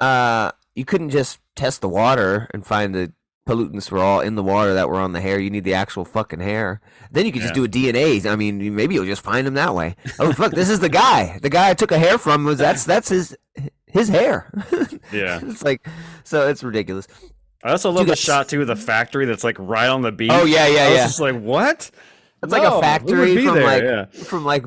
Uh, 0.00 0.52
you 0.74 0.86
couldn't 0.86 1.10
just 1.10 1.38
test 1.54 1.82
the 1.82 1.88
water 1.88 2.48
and 2.52 2.66
find 2.66 2.94
the 2.94 3.12
pollutants 3.46 3.90
were 3.90 3.98
all 3.98 4.20
in 4.20 4.34
the 4.34 4.42
water 4.42 4.74
that 4.74 4.88
were 4.88 5.00
on 5.00 5.12
the 5.12 5.20
hair. 5.20 5.38
You 5.38 5.50
need 5.50 5.64
the 5.64 5.74
actual 5.74 6.04
fucking 6.04 6.40
hair. 6.40 6.80
Then 7.10 7.24
you 7.26 7.32
could 7.32 7.42
just 7.42 7.54
do 7.54 7.64
a 7.64 7.68
DNA. 7.68 8.26
I 8.26 8.36
mean, 8.36 8.74
maybe 8.74 8.94
you'll 8.94 9.06
just 9.06 9.22
find 9.22 9.46
him 9.46 9.54
that 9.54 9.74
way. 9.74 9.96
Oh 10.18 10.32
fuck, 10.32 10.52
this 10.52 10.68
is 10.68 10.80
the 10.80 10.88
guy. 10.88 11.38
The 11.40 11.48
guy 11.50 11.70
I 11.70 11.74
took 11.74 11.92
a 11.92 11.98
hair 11.98 12.18
from 12.18 12.44
was 12.44 12.58
that's 12.58 12.84
that's 12.84 13.08
his 13.08 13.36
his 13.86 14.08
hair. 14.08 14.50
yeah. 15.12 15.40
it's 15.42 15.62
like 15.62 15.86
so 16.24 16.48
it's 16.48 16.62
ridiculous. 16.62 17.06
I 17.62 17.70
also 17.70 17.90
love 17.90 18.06
the 18.06 18.12
guys- 18.12 18.18
shot 18.20 18.48
too 18.48 18.60
of 18.60 18.66
the 18.66 18.76
factory 18.76 19.24
that's 19.24 19.44
like 19.44 19.56
right 19.58 19.88
on 19.88 20.02
the 20.02 20.12
beach. 20.12 20.30
Oh 20.32 20.44
yeah, 20.44 20.66
yeah, 20.66 20.82
I 20.84 20.88
yeah. 20.94 21.06
just 21.06 21.20
like, 21.20 21.40
what? 21.40 21.90
It's 22.42 22.52
like 22.52 22.62
a 22.62 22.80
factory 22.80 23.44
from 23.44 23.54
there? 23.54 23.64
like 23.64 23.82
Yeah. 23.82 24.24
from 24.24 24.44
like 24.44 24.64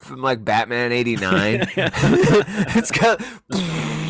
from 0.00 0.22
like 0.22 0.44
Batman 0.44 0.92
'89. 0.92 1.68
it's 1.76 2.90
got 2.90 3.22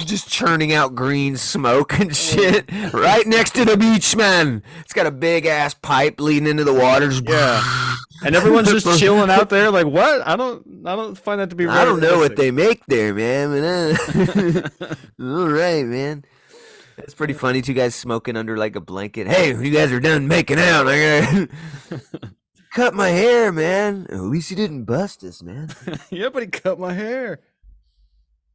just 0.06 0.28
churning 0.28 0.73
out 0.73 0.94
green 0.94 1.37
smoke 1.37 1.99
and 1.99 2.16
shit 2.16 2.70
right 2.92 3.26
next 3.26 3.54
to 3.54 3.64
the 3.64 3.76
beach, 3.76 4.16
man. 4.16 4.62
It's 4.80 4.92
got 4.92 5.06
a 5.06 5.11
big 5.11 5.47
ass 5.47 5.75
pipe 5.75 6.20
leading 6.20 6.49
into 6.49 6.64
the 6.64 6.75
waters. 6.75 7.20
Yeah. 7.20 7.97
And 8.23 8.35
everyone's 8.35 8.70
just 8.70 8.99
chilling 8.99 9.30
out 9.30 9.49
there, 9.50 9.70
like 9.70 9.87
what? 9.87 10.26
I 10.26 10.37
don't, 10.37 10.85
I 10.85 10.94
don't 10.97 11.16
find 11.16 11.40
that 11.40 11.50
to 11.50 11.56
be. 11.56 11.64
Real. 11.64 11.75
I 11.75 11.85
don't 11.85 12.00
know 12.00 12.18
what 12.18 12.37
they 12.37 12.50
make 12.50 12.85
there, 12.87 13.14
man. 13.14 13.64
Uh, 13.64 14.68
all 15.20 15.49
right, 15.49 15.87
man. 15.87 16.25
It's 16.99 17.14
pretty 17.14 17.32
funny. 17.32 17.62
Two 17.62 17.73
guys 17.73 17.94
smoking 17.94 18.37
under 18.37 18.59
like 18.59 18.76
a 18.76 18.80
blanket. 18.80 19.26
Hey, 19.26 19.49
you 19.49 19.70
guys 19.70 19.90
are 19.90 20.00
done 20.00 20.28
making 20.28 20.59
out, 20.59 20.87
cut 22.73 22.95
my 22.95 23.09
hair, 23.09 23.53
man. 23.53 24.07
At 24.11 24.21
least 24.21 24.50
he 24.50 24.55
didn't 24.55 24.85
bust 24.85 25.23
us, 25.25 25.43
man. 25.43 25.71
yeah, 26.11 26.29
but 26.29 26.43
he 26.43 26.49
cut 26.49 26.79
my 26.79 26.93
hair. 26.93 27.41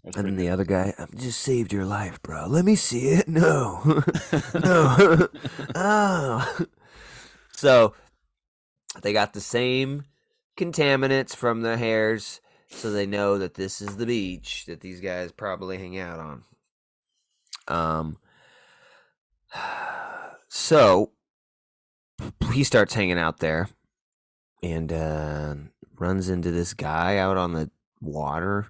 That's 0.04 0.18
And 0.18 0.28
then 0.28 0.36
the 0.36 0.50
other 0.50 0.66
guy, 0.66 0.94
I 0.98 1.06
just 1.16 1.42
saved 1.42 1.74
your 1.74 1.86
life, 1.86 2.22
bro. 2.22 2.46
Let 2.48 2.64
me 2.66 2.76
see 2.76 3.08
it. 3.10 3.28
No, 3.28 3.82
no. 4.54 5.28
oh. 5.74 6.58
So 7.54 7.94
they 9.02 9.14
got 9.14 9.34
the 9.34 9.42
same 9.42 10.06
contaminants 10.58 11.36
from 11.36 11.62
the 11.62 11.78
hairs, 11.78 12.40
so 12.70 12.92
they 12.92 13.06
know 13.06 13.38
that 13.40 13.56
this 13.56 13.82
is 13.82 13.98
the 13.98 14.06
beach 14.06 14.66
that 14.68 14.82
these 14.82 15.02
guys 15.02 15.32
probably 15.32 15.78
hang 15.78 15.98
out 16.00 16.20
on. 16.20 16.44
Um. 17.68 18.18
So 20.48 21.12
he 22.54 22.64
starts 22.64 22.94
hanging 22.94 23.20
out 23.20 23.40
there, 23.40 23.68
and 24.64 24.92
uh, 24.92 25.56
runs 25.98 26.30
into 26.30 26.52
this 26.52 26.74
guy 26.74 27.18
out 27.18 27.38
on 27.38 27.54
the 27.54 27.70
water. 28.02 28.68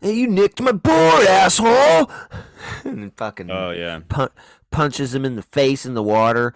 Hey, 0.00 0.12
you 0.12 0.26
nicked 0.26 0.60
my 0.60 0.72
board, 0.72 1.26
asshole! 1.26 2.10
and 2.84 3.12
fucking 3.16 3.50
Oh 3.50 3.70
yeah. 3.70 4.00
pun- 4.08 4.28
punches 4.70 5.14
him 5.14 5.24
in 5.24 5.36
the 5.36 5.42
face 5.42 5.86
in 5.86 5.94
the 5.94 6.02
water. 6.02 6.54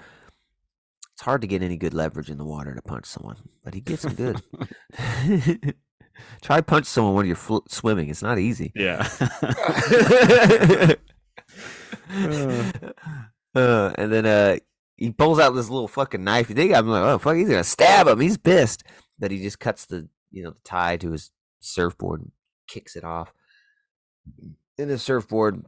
It's 1.15 1.23
hard 1.23 1.41
to 1.43 1.47
get 1.47 1.63
any 1.63 1.77
good 1.77 1.95
leverage 1.95 2.31
in 2.31 2.39
the 2.39 2.45
water 2.45 2.75
to 2.75 2.83
punch 2.83 3.07
someone, 3.07 3.37
but 3.65 3.75
he 3.75 3.81
gets 3.81 4.05
him 4.05 4.15
good. 4.15 4.43
Try 6.43 6.61
punch 6.61 6.87
someone 6.87 7.15
when 7.15 7.27
you're 7.27 7.37
fl- 7.37 7.59
swimming. 7.69 8.09
It's 8.11 8.23
not 8.23 8.39
easy. 8.39 8.73
Yeah. 8.75 9.09
uh, 13.55 13.93
and 13.97 14.13
then 14.13 14.27
uh, 14.27 14.57
he 15.01 15.11
pulls 15.11 15.41
out 15.41 15.55
this 15.55 15.69
little 15.71 15.89
fucking 15.89 16.23
knife. 16.23 16.49
You 16.51 16.55
think 16.55 16.73
I'm 16.73 16.87
like, 16.87 17.03
oh 17.03 17.19
fuck, 17.19 17.35
he's 17.37 17.49
gonna 17.49 17.65
stab 17.65 18.07
him. 18.07 18.21
He's 18.21 18.37
pissed. 18.39 18.85
But 19.19 19.33
he 19.33 19.43
just 19.43 19.59
cuts 19.59 19.87
the 19.87 20.09
you 20.31 20.45
know 20.45 20.51
the 20.51 20.61
tie 20.63 20.97
to 20.99 21.11
his 21.11 21.33
surfboard 21.59 22.21
and 22.21 22.31
kicks 22.69 22.95
it 22.95 23.03
off. 23.03 23.33
Then 24.77 24.89
the 24.89 24.99
surfboard 24.99 25.65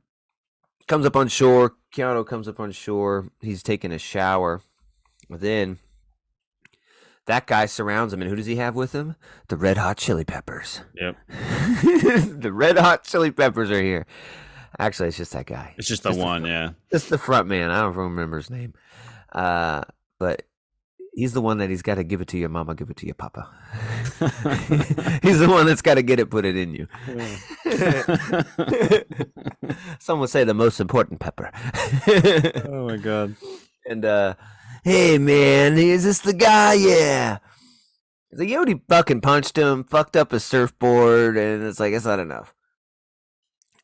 comes 0.86 1.06
up 1.06 1.16
on 1.16 1.26
shore. 1.28 1.74
Keanu 1.94 2.26
comes 2.26 2.46
up 2.46 2.60
on 2.60 2.70
shore. 2.72 3.28
He's 3.40 3.62
taking 3.62 3.90
a 3.90 3.98
shower. 3.98 4.60
Then 5.28 5.78
that 7.26 7.46
guy 7.46 7.66
surrounds 7.66 8.12
him, 8.12 8.20
and 8.20 8.28
who 8.28 8.36
does 8.36 8.46
he 8.46 8.56
have 8.56 8.74
with 8.74 8.92
him? 8.92 9.16
The 9.48 9.56
Red 9.56 9.78
Hot 9.78 9.96
Chili 9.96 10.24
Peppers. 10.24 10.82
Yep. 10.94 11.16
the 12.40 12.50
Red 12.52 12.78
Hot 12.78 13.04
Chili 13.04 13.30
Peppers 13.30 13.70
are 13.70 13.82
here. 13.82 14.06
Actually, 14.78 15.08
it's 15.08 15.16
just 15.18 15.32
that 15.32 15.46
guy. 15.46 15.74
It's 15.78 15.88
just 15.88 16.02
the 16.02 16.10
Just 16.10 16.20
one, 16.20 16.42
front- 16.42 16.46
yeah. 16.52 16.70
Just 16.90 17.10
the 17.10 17.18
front 17.18 17.46
man. 17.46 17.70
I 17.70 17.80
don't 17.82 17.94
remember 17.94 18.38
his 18.38 18.50
name. 18.50 18.74
Uh, 19.32 19.82
but 20.18 20.42
he's 21.12 21.32
the 21.32 21.40
one 21.40 21.58
that 21.58 21.70
he's 21.70 21.82
got 21.82 21.96
to 21.96 22.04
give 22.04 22.20
it 22.20 22.28
to 22.28 22.38
your 22.38 22.48
mama, 22.48 22.74
give 22.74 22.90
it 22.90 22.96
to 22.98 23.06
your 23.06 23.14
papa. 23.14 23.48
he's 25.22 25.38
the 25.38 25.48
one 25.48 25.66
that's 25.66 25.82
got 25.82 25.94
to 25.94 26.02
get 26.02 26.20
it, 26.20 26.30
put 26.30 26.44
it 26.44 26.56
in 26.56 26.74
you. 26.74 26.86
Some 29.98 30.20
would 30.20 30.30
say 30.30 30.44
the 30.44 30.54
most 30.54 30.80
important 30.80 31.20
pepper. 31.20 31.50
oh 32.66 32.88
my 32.88 32.96
god. 32.96 33.36
and 33.86 34.04
uh, 34.04 34.34
hey 34.84 35.18
man, 35.18 35.78
is 35.78 36.04
this 36.04 36.20
the 36.20 36.34
guy? 36.34 36.74
Yeah. 36.74 37.38
The 38.34 38.50
Yodi 38.50 38.80
fucking 38.88 39.20
punched 39.20 39.58
him, 39.58 39.84
fucked 39.84 40.16
up 40.16 40.30
his 40.30 40.42
surfboard, 40.42 41.36
and 41.36 41.62
it's 41.62 41.78
like 41.78 41.92
it's 41.92 42.06
not 42.06 42.18
enough. 42.18 42.54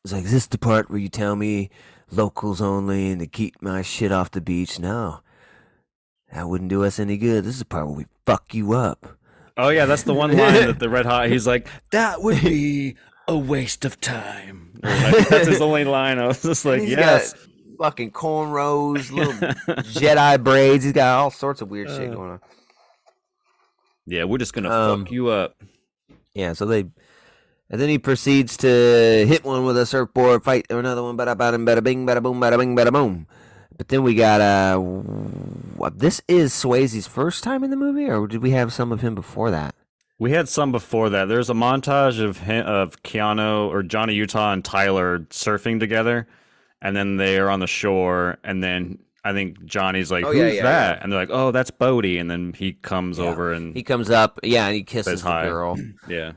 It's 0.03 0.11
like, 0.11 0.25
is 0.25 0.31
this 0.31 0.47
the 0.47 0.57
part 0.57 0.89
where 0.89 0.97
you 0.97 1.09
tell 1.09 1.35
me 1.35 1.69
locals 2.09 2.59
only 2.59 3.11
and 3.11 3.19
to 3.19 3.27
keep 3.27 3.61
my 3.61 3.83
shit 3.83 4.11
off 4.11 4.31
the 4.31 4.41
beach? 4.41 4.79
No. 4.79 5.19
That 6.33 6.47
wouldn't 6.47 6.69
do 6.69 6.83
us 6.83 6.99
any 6.99 7.17
good. 7.17 7.43
This 7.43 7.53
is 7.55 7.59
the 7.59 7.65
part 7.65 7.87
where 7.87 7.95
we 7.95 8.05
fuck 8.25 8.53
you 8.53 8.73
up. 8.73 9.17
Oh 9.57 9.69
yeah, 9.69 9.85
that's 9.85 10.03
the 10.03 10.13
one 10.13 10.35
line 10.37 10.53
that 10.67 10.79
the 10.79 10.89
Red 10.89 11.05
Hot. 11.05 11.27
He's 11.29 11.47
like, 11.47 11.67
"That 11.91 12.21
would 12.21 12.41
be 12.41 12.95
a 13.27 13.37
waste 13.37 13.83
of 13.85 13.99
time." 13.99 14.79
Like, 14.81 15.27
that's 15.27 15.47
his 15.47 15.59
only 15.61 15.83
line. 15.83 16.19
I 16.19 16.27
was 16.27 16.41
just 16.41 16.63
like, 16.65 16.81
He's 16.81 16.91
"Yes." 16.91 17.33
fucking 17.77 18.11
cornrows, 18.11 19.11
little 19.15 19.33
Jedi 19.33 20.41
braids. 20.43 20.83
He's 20.83 20.93
got 20.93 21.17
all 21.19 21.31
sorts 21.31 21.61
of 21.61 21.69
weird 21.69 21.89
shit 21.89 22.11
Uh, 22.11 22.13
going 22.13 22.31
on. 22.31 22.39
Yeah, 24.05 24.23
we're 24.25 24.37
just 24.37 24.53
gonna 24.53 24.69
Um, 24.69 25.03
fuck 25.05 25.11
you 25.11 25.27
up. 25.27 25.55
Yeah, 26.33 26.53
so 26.53 26.65
they, 26.65 26.79
and 27.69 27.81
then 27.81 27.89
he 27.89 27.97
proceeds 27.99 28.55
to 28.57 28.67
hit 29.27 29.43
one 29.43 29.65
with 29.65 29.77
a 29.77 29.85
surfboard, 29.85 30.43
fight 30.43 30.65
another 30.69 31.03
one, 31.03 31.17
bada 31.17 31.35
bada 31.35 31.57
bada 31.63 31.83
bing, 31.83 32.05
bada 32.07 32.21
boom, 32.23 32.39
bada 32.39 32.57
bing, 32.57 32.75
bada 32.75 32.91
boom. 32.93 33.27
But 33.79 33.87
then 33.87 34.03
we 34.03 34.13
got 34.13 34.41
uh, 34.41 34.77
this 35.95 36.21
is 36.27 36.51
Swayze's 36.51 37.07
first 37.07 37.45
time 37.45 37.63
in 37.63 37.69
the 37.69 37.77
movie, 37.77 38.09
or 38.09 38.27
did 38.27 38.41
we 38.41 38.51
have 38.51 38.73
some 38.73 38.91
of 38.91 38.99
him 38.99 39.15
before 39.15 39.51
that? 39.51 39.73
We 40.19 40.31
had 40.31 40.49
some 40.49 40.73
before 40.73 41.09
that. 41.11 41.29
There's 41.29 41.49
a 41.49 41.53
montage 41.53 42.21
of 42.21 42.39
him, 42.39 42.65
of 42.65 43.01
Keanu 43.03 43.69
or 43.69 43.81
Johnny 43.81 44.15
Utah 44.15 44.51
and 44.51 44.65
Tyler 44.65 45.19
surfing 45.29 45.79
together, 45.79 46.27
and 46.81 46.93
then 46.93 47.15
they 47.15 47.39
are 47.39 47.49
on 47.49 47.61
the 47.61 47.67
shore, 47.67 48.37
and 48.43 48.61
then 48.61 48.99
I 49.23 49.31
think 49.31 49.63
Johnny's 49.63 50.11
like, 50.11 50.25
Oh, 50.25 50.33
"Who's 50.33 50.41
yeah, 50.41 50.47
yeah, 50.47 50.63
that?" 50.63 50.97
yeah. 50.97 51.03
And 51.03 51.13
they're 51.13 51.19
like, 51.21 51.29
"Oh, 51.31 51.51
that's 51.51 51.71
Bodie," 51.71 52.17
and 52.17 52.29
then 52.29 52.51
he 52.51 52.73
comes 52.73 53.17
over 53.17 53.53
and 53.53 53.73
He 53.73 53.83
comes 53.83 54.09
up, 54.09 54.41
yeah, 54.43 54.65
and 54.65 54.75
he 54.75 54.83
kisses 54.83 55.21
the 55.21 55.29
hi. 55.29 55.45
girl, 55.45 55.77
yeah, 56.09 56.33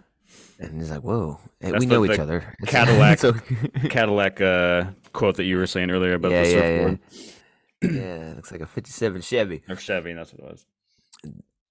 and 0.60 0.80
he's 0.80 0.92
like, 0.92 1.02
"Whoa, 1.02 1.40
hey, 1.58 1.72
we 1.72 1.86
know 1.86 2.04
each 2.04 2.20
other." 2.20 2.54
Cadillac 2.66 3.18
Cadillac 3.90 4.40
uh, 4.40 4.84
quote 5.12 5.36
that 5.36 5.44
you 5.44 5.56
were 5.56 5.66
saying 5.66 5.90
earlier 5.90 6.14
about 6.14 6.32
yeah, 6.32 6.42
the 6.42 6.50
surfboard 6.50 6.98
yeah. 7.10 7.90
yeah, 7.90 8.30
it 8.30 8.36
looks 8.36 8.52
like 8.52 8.60
a 8.60 8.66
'57 8.66 9.22
Chevy. 9.22 9.62
or 9.68 9.76
Chevy. 9.76 10.12
That's 10.12 10.32
what 10.32 10.40
it 10.40 10.50
was. 10.50 10.66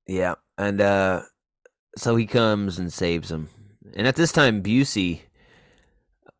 Yeah, 0.07 0.35
and 0.57 0.81
uh, 0.81 1.23
so 1.97 2.15
he 2.15 2.25
comes 2.25 2.79
and 2.79 2.91
saves 2.91 3.31
him. 3.31 3.49
And 3.95 4.07
at 4.07 4.15
this 4.15 4.31
time, 4.31 4.63
Busey 4.63 5.21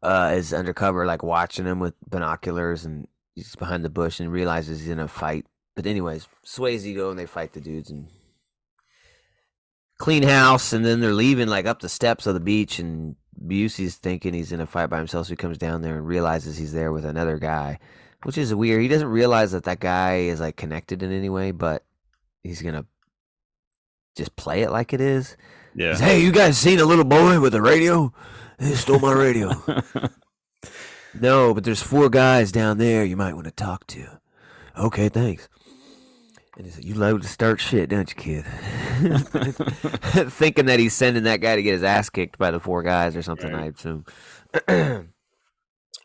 uh, 0.02 0.34
is 0.36 0.54
undercover, 0.54 1.06
like 1.06 1.24
watching 1.24 1.66
him 1.66 1.80
with 1.80 1.94
binoculars, 2.08 2.86
and 2.86 3.08
he's 3.36 3.56
behind 3.56 3.86
the 3.86 3.90
bush 3.90 4.20
and 4.20 4.32
realizes 4.32 4.82
he's 4.82 4.90
in 4.90 5.00
a 5.00 5.08
fight. 5.08 5.46
But 5.76 5.86
anyways, 5.86 6.28
Swayze 6.46 6.96
go 6.96 7.10
and 7.10 7.20
they 7.20 7.26
fight 7.26 7.54
the 7.54 7.62
dudes 7.62 7.90
and 7.90 8.08
clean 9.98 10.24
house, 10.24 10.74
and 10.74 10.86
then 10.86 11.00
they're 11.00 11.14
leaving 11.14 11.48
like 11.48 11.66
up 11.66 11.80
the 11.80 11.90
steps 11.90 12.26
of 12.28 12.34
the 12.34 12.40
beach, 12.40 12.80
and 12.80 13.16
Busey's 13.40 13.96
thinking 13.96 14.34
he's 14.34 14.52
in 14.52 14.62
a 14.62 14.66
fight 14.66 14.90
by 14.90 14.98
himself, 14.98 15.28
so 15.28 15.32
he 15.32 15.38
comes 15.38 15.58
down 15.58 15.82
there 15.82 15.96
and 15.96 16.06
realizes 16.06 16.58
he's 16.58 16.74
there 16.74 16.92
with 16.92 17.06
another 17.06 17.38
guy, 17.38 17.80
which 18.24 18.38
is 18.38 18.54
weird. 18.54 18.82
He 18.82 18.88
doesn't 18.88 19.08
realize 19.08 19.52
that 19.52 19.64
that 19.64 19.80
guy 19.80 20.18
is 20.18 20.40
like 20.40 20.58
connected 20.58 21.02
in 21.02 21.12
any 21.12 21.30
way, 21.30 21.52
but 21.52 21.84
he's 22.44 22.62
gonna 22.62 22.86
just 24.16 24.36
play 24.36 24.62
it 24.62 24.72
like 24.72 24.94
it 24.94 25.02
is. 25.02 25.38
Yeah. 25.74 25.98
Hey, 25.98 26.22
you 26.22 26.32
guys 26.32 26.58
seen 26.58 26.80
a 26.80 26.86
little 26.86 27.06
boy 27.06 27.40
with 27.40 27.56
a 27.56 27.62
radio? 27.62 28.14
He 28.60 28.76
stole 28.76 29.00
my 29.00 29.14
radio. 29.14 29.52
no, 31.20 31.54
but 31.54 31.64
there's 31.64 31.82
four 31.82 32.10
guys 32.10 32.52
down 32.52 32.78
there 32.78 33.04
you 33.06 33.18
might 33.18 33.34
want 33.34 33.46
to 33.46 33.52
talk 33.52 33.88
to. 33.88 34.20
Okay, 34.78 35.10
thanks. 35.10 35.48
And 36.62 36.68
he 36.68 36.76
said, 36.76 36.86
You 36.86 36.94
love 36.94 37.22
to 37.22 37.28
start 37.28 37.60
shit, 37.60 37.90
don't 37.90 38.08
you, 38.08 38.16
kid? 38.16 38.46
Thinking 40.32 40.68
that 40.68 40.78
he's 40.80 40.94
sending 40.94 41.24
that 41.24 41.38
guy 41.38 41.56
to 41.56 41.64
get 41.64 41.72
his 41.74 41.82
ass 41.82 42.08
kicked 42.12 42.38
by 42.38 42.52
the 42.52 42.60
four 42.60 42.84
guys 42.84 43.18
or 43.18 43.24
something, 43.24 43.52
I 43.52 43.62
Right. 43.62 43.74
assume. 43.76 44.06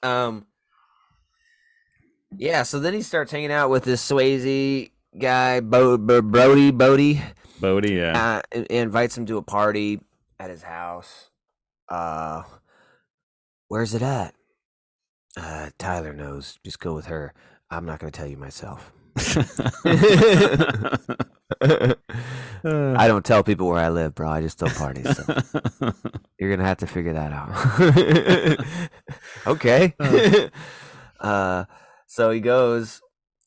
um, 0.03 0.47
yeah, 2.35 2.63
so 2.63 2.81
then 2.81 2.95
he 2.95 3.03
starts 3.03 3.31
hanging 3.33 3.53
out 3.53 3.69
with 3.69 3.85
this 3.85 4.01
Swayze 4.11 4.93
guy, 5.21 5.61
Bo- 5.61 5.99
Bo- 5.99 6.23
Brody, 6.23 6.71
Bodie 6.71 7.21
Bodie, 7.61 7.93
yeah. 7.93 8.41
uh, 8.55 8.63
invites 8.71 9.19
him 9.19 9.27
to 9.27 9.37
a 9.37 9.43
party 9.43 10.01
at 10.41 10.49
his 10.49 10.63
house. 10.63 11.29
Uh, 11.87 12.45
where's 13.69 13.93
it 13.93 14.01
at? 14.01 14.35
Uh, 15.37 15.69
Tyler 15.77 16.15
knows. 16.15 16.59
Just 16.65 16.81
go 16.81 16.95
with 16.95 17.07
her. 17.07 17.35
I'm 17.71 17.85
not 17.85 17.99
going 17.99 18.11
to 18.11 18.19
tell 18.19 18.27
you 18.27 18.39
myself. 18.39 18.91
I 22.65 23.07
don't 23.07 23.25
tell 23.25 23.43
people 23.43 23.69
where 23.69 23.79
I 23.79 23.89
live, 23.89 24.15
bro. 24.15 24.29
I 24.29 24.43
just 24.43 24.59
throw 24.59 24.69
parties. 24.69 25.17
So 25.17 25.25
you're 26.39 26.51
gonna 26.51 26.69
have 26.69 26.79
to 26.79 26.87
figure 26.87 27.15
that 27.15 27.33
out. 27.33 28.67
okay. 29.47 29.95
uh, 31.21 31.65
so 32.07 32.31
he 32.31 32.41
goes, 32.41 33.01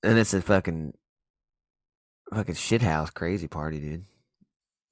and 0.04 0.18
it's 0.18 0.34
a 0.34 0.42
fucking, 0.42 0.94
fucking 2.34 2.56
shit 2.56 2.82
house, 2.82 3.10
crazy 3.10 3.48
party, 3.48 3.80
dude. 3.80 4.06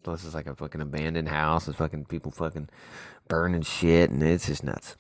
Plus, 0.04 0.26
it's 0.26 0.36
like 0.36 0.48
a 0.48 0.56
fucking 0.56 0.82
abandoned 0.82 1.30
house. 1.30 1.68
With 1.68 1.78
fucking 1.78 2.06
people 2.06 2.32
fucking 2.32 2.70
burning 3.28 3.64
shit, 3.64 4.10
and 4.10 4.22
it's 4.22 4.48
just 4.48 4.64
nuts. 4.64 4.96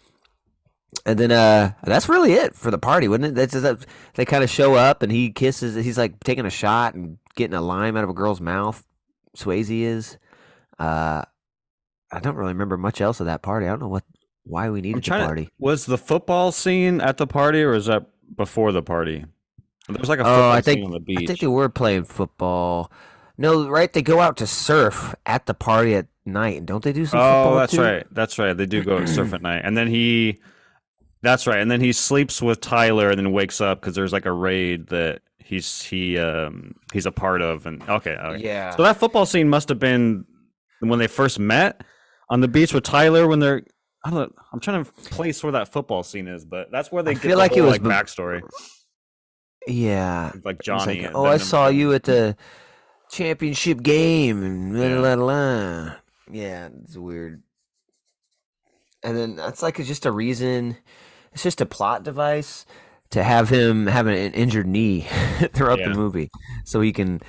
And 1.05 1.19
then 1.19 1.31
uh 1.31 1.73
that's 1.83 2.07
really 2.09 2.33
it 2.33 2.55
for 2.55 2.71
the 2.71 2.77
party, 2.77 3.07
wouldn't 3.07 3.31
it? 3.31 3.35
That's 3.35 3.53
that 3.61 3.85
they 4.15 4.25
kind 4.25 4.43
of 4.43 4.49
show 4.49 4.75
up 4.75 5.03
and 5.03 5.11
he 5.11 5.31
kisses 5.31 5.75
he's 5.83 5.97
like 5.97 6.19
taking 6.23 6.45
a 6.45 6.49
shot 6.49 6.93
and 6.95 7.17
getting 7.35 7.53
a 7.55 7.61
lime 7.61 7.97
out 7.97 8.03
of 8.03 8.09
a 8.09 8.13
girl's 8.13 8.39
mouth. 8.41 8.85
Swayze 9.35 9.69
is. 9.69 10.17
Uh 10.79 11.23
I 12.11 12.19
don't 12.21 12.35
really 12.35 12.53
remember 12.53 12.77
much 12.77 13.01
else 13.01 13.19
of 13.19 13.25
that 13.25 13.41
party. 13.41 13.65
I 13.65 13.69
don't 13.69 13.81
know 13.81 13.87
what 13.89 14.05
why 14.45 14.69
we 14.69 14.79
needed 14.79 15.03
the 15.03 15.09
party. 15.11 15.45
to. 15.45 15.51
Was 15.59 15.85
the 15.85 15.97
football 15.97 16.53
scene 16.53 17.01
at 17.01 17.17
the 17.17 17.27
party, 17.27 17.61
or 17.63 17.71
was 17.71 17.87
that 17.87 18.05
before 18.37 18.71
the 18.71 18.81
party? 18.81 19.25
There 19.89 19.97
was 19.99 20.07
like 20.07 20.19
a 20.19 20.21
Oh, 20.21 20.25
football 20.25 20.51
I 20.51 20.61
scene 20.61 20.73
think 20.75 20.85
on 20.85 20.91
the 20.91 20.99
beach. 21.01 21.19
I 21.23 21.25
think 21.25 21.39
they 21.41 21.47
were 21.47 21.67
playing 21.67 22.05
football. 22.05 22.89
No, 23.37 23.67
right? 23.69 23.91
They 23.91 24.01
go 24.01 24.21
out 24.21 24.37
to 24.37 24.47
surf 24.47 25.13
at 25.25 25.47
the 25.47 25.53
party 25.53 25.95
at 25.95 26.07
night, 26.25 26.57
and 26.59 26.65
don't 26.65 26.81
they 26.83 26.93
do 26.93 27.05
some 27.05 27.19
football 27.19 27.53
Oh, 27.55 27.57
that's 27.59 27.73
too? 27.73 27.81
right. 27.81 28.07
That's 28.11 28.39
right. 28.39 28.55
They 28.55 28.65
do 28.65 28.83
go 28.85 29.05
surf 29.05 29.33
at 29.33 29.41
night, 29.41 29.61
and 29.65 29.75
then 29.77 29.87
he. 29.89 30.39
That's 31.27 31.45
right, 31.45 31.59
and 31.59 31.69
then 31.69 31.81
he 31.81 31.91
sleeps 31.91 32.41
with 32.41 32.61
Tyler, 32.61 33.09
and 33.09 33.17
then 33.19 33.31
wakes 33.33 33.59
up 33.59 33.81
because 33.81 33.95
there's 33.95 34.13
like 34.13 34.25
a 34.25 34.31
raid 34.31 34.87
that 34.87 35.21
he's 35.39 35.81
he 35.81 36.17
um 36.17 36.73
he's 36.93 37.05
a 37.05 37.11
part 37.11 37.41
of, 37.41 37.65
and 37.65 37.81
okay, 37.89 38.11
okay. 38.15 38.43
Yeah. 38.43 38.73
So 38.75 38.83
that 38.83 38.95
football 38.97 39.25
scene 39.25 39.49
must 39.49 39.67
have 39.69 39.79
been 39.79 40.25
when 40.79 40.99
they 40.99 41.07
first 41.07 41.37
met 41.39 41.81
on 42.29 42.39
the 42.41 42.47
beach 42.47 42.73
with 42.73 42.83
Tyler 42.83 43.27
when 43.27 43.39
they're. 43.39 43.61
I 44.05 44.09
don't 44.09 44.19
know. 44.19 44.43
I'm 44.53 44.59
trying 44.61 44.85
to 44.85 44.91
place 44.91 45.43
where 45.43 45.51
that 45.51 45.73
football 45.73 46.01
scene 46.03 46.27
is, 46.29 46.45
but 46.45 46.71
that's 46.71 46.91
where 46.93 47.03
they 47.03 47.11
I 47.11 47.13
get 47.15 47.23
feel 47.23 47.31
the 47.31 47.37
like 47.37 47.57
it 47.57 47.61
was 47.61 47.71
like 47.71 47.83
be- 47.83 47.89
backstory, 47.89 48.41
yeah. 49.67 50.25
like 50.27 50.35
It's 50.35 50.45
like, 50.45 50.61
Johnny. 50.61 51.07
oh, 51.13 51.25
I 51.25 51.37
saw 51.37 51.67
you 51.67 51.91
at 51.93 52.03
the 52.03 52.37
championship 53.11 53.81
game 53.83 54.43
and 54.43 54.77
la 54.79 54.85
Yeah. 54.85 54.99
la 54.99 55.13
la. 55.15 55.25
la." 55.25 55.93
Yeah, 56.31 56.69
it's 56.83 56.95
weird. 56.95 57.43
And 59.03 59.17
then 59.17 59.35
that's 59.35 59.61
like 59.61 59.79
it's 59.79 59.87
just 59.87 60.05
a 60.05 60.11
reason. 60.11 60.77
It's 61.37 61.43
just 61.43 61.61
a 61.61 61.67
plot 61.67 62.01
device 62.01 62.65
to 63.11 63.23
have 63.23 63.47
him 63.49 63.85
have 63.85 64.07
an, 64.07 64.15
injured 64.33 64.65
knee 64.65 65.01
throughout 65.53 65.77
Yeah. 65.77 65.89
the 65.89 65.93
movie, 65.93 66.31
so 66.65 66.81
he 66.81 66.91
can 66.91 67.21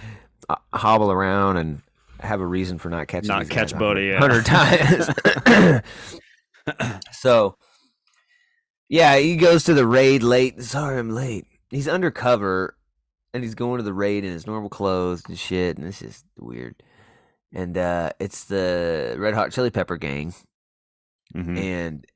uh, 0.49 0.57
hobble 0.73 1.13
around 1.13 1.59
and 1.59 1.83
have 2.21 2.41
a 2.41 2.47
reason 2.47 2.79
for 2.79 2.89
not 2.89 3.07
catching 3.07 3.29
Not 3.29 3.51
catch 3.51 3.77
Bodie, 3.79 4.07
yeah. 4.07 4.19
hundred 4.19 4.47
times. 4.47 5.11
so, 7.13 7.57
yeah, 8.89 9.19
he 9.19 9.37
goes 9.37 9.65
to 9.65 9.75
the 9.75 9.87
raid 9.87 10.23
late. 10.23 10.63
Sorry, 10.63 10.99
I'm 10.99 11.11
late. 11.11 11.45
He's 11.71 11.87
undercover, 11.87 12.75
and 13.35 13.43
he's 13.45 13.55
going 13.55 13.77
to 13.77 13.85
the 13.85 13.93
raid 13.93 14.25
in 14.25 14.33
his 14.33 14.47
normal 14.47 14.71
clothes 14.71 15.23
and 15.29 15.39
shit, 15.39 15.77
and 15.77 15.87
it's 15.87 15.99
just 16.01 16.25
weird. 16.39 16.83
And 17.53 17.77
uh, 17.77 18.13
it's 18.19 18.45
the 18.45 19.17
Red 19.19 19.35
Hot 19.35 19.53
Chili 19.53 19.71
Pepper 19.71 19.99
gang, 19.99 20.35
Mhm. 21.37 21.59
and 21.59 22.07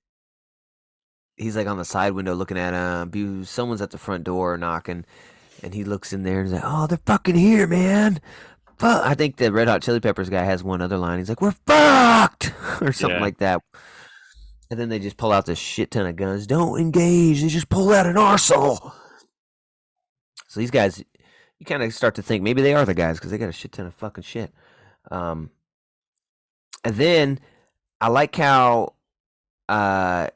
he's 1.36 1.56
like 1.56 1.66
on 1.66 1.78
the 1.78 1.84
side 1.84 2.12
window 2.12 2.34
looking 2.34 2.58
at 2.58 2.74
him. 2.74 3.44
Someone's 3.44 3.82
at 3.82 3.90
the 3.90 3.98
front 3.98 4.24
door 4.24 4.56
knocking, 4.56 5.04
and 5.62 5.74
he 5.74 5.84
looks 5.84 6.12
in 6.12 6.22
there 6.22 6.40
and 6.40 6.48
he's 6.48 6.54
like, 6.54 6.62
"Oh, 6.64 6.86
they're 6.86 6.98
fucking 7.06 7.34
here, 7.36 7.66
man! 7.66 8.20
fuck. 8.78 9.06
I 9.06 9.14
think 9.14 9.36
the 9.36 9.52
Red 9.52 9.68
Hot 9.68 9.80
Chili 9.82 10.00
Peppers 10.00 10.28
guy 10.28 10.42
has 10.42 10.64
one 10.64 10.82
other 10.82 10.98
line. 10.98 11.18
He's 11.18 11.28
like, 11.28 11.40
we're 11.40 11.54
fucked, 11.66 12.52
or 12.80 12.92
something 12.92 13.18
Yeah. 13.18 13.22
like 13.22 13.38
that. 13.38 13.62
And 14.70 14.80
then 14.80 14.88
they 14.88 14.98
just 14.98 15.16
pull 15.18 15.30
out 15.30 15.46
this 15.46 15.58
shit 15.58 15.92
ton 15.92 16.06
of 16.06 16.16
guns. 16.16 16.48
Don't 16.48 16.80
engage. 16.80 17.42
They 17.42 17.48
just 17.48 17.68
pull 17.68 17.92
out 17.92 18.06
an 18.06 18.16
arsenal. 18.16 18.92
So 20.48 20.58
these 20.60 20.70
guys, 20.72 20.98
you 21.60 21.66
kind 21.66 21.82
of 21.82 21.94
start 21.94 22.16
to 22.16 22.22
think 22.22 22.42
maybe 22.42 22.60
they 22.60 22.74
are 22.74 22.84
the 22.84 22.94
guys 22.94 23.18
because 23.18 23.30
they 23.30 23.38
got 23.38 23.48
a 23.50 23.52
shit 23.52 23.70
ton 23.72 23.86
of 23.86 23.94
fucking 23.94 24.24
shit. 24.24 24.52
Um, 25.10 25.50
and 26.84 26.96
then 26.96 27.38
I 28.00 28.08
like 28.08 28.34
how 28.34 28.94
uh, 29.68 30.28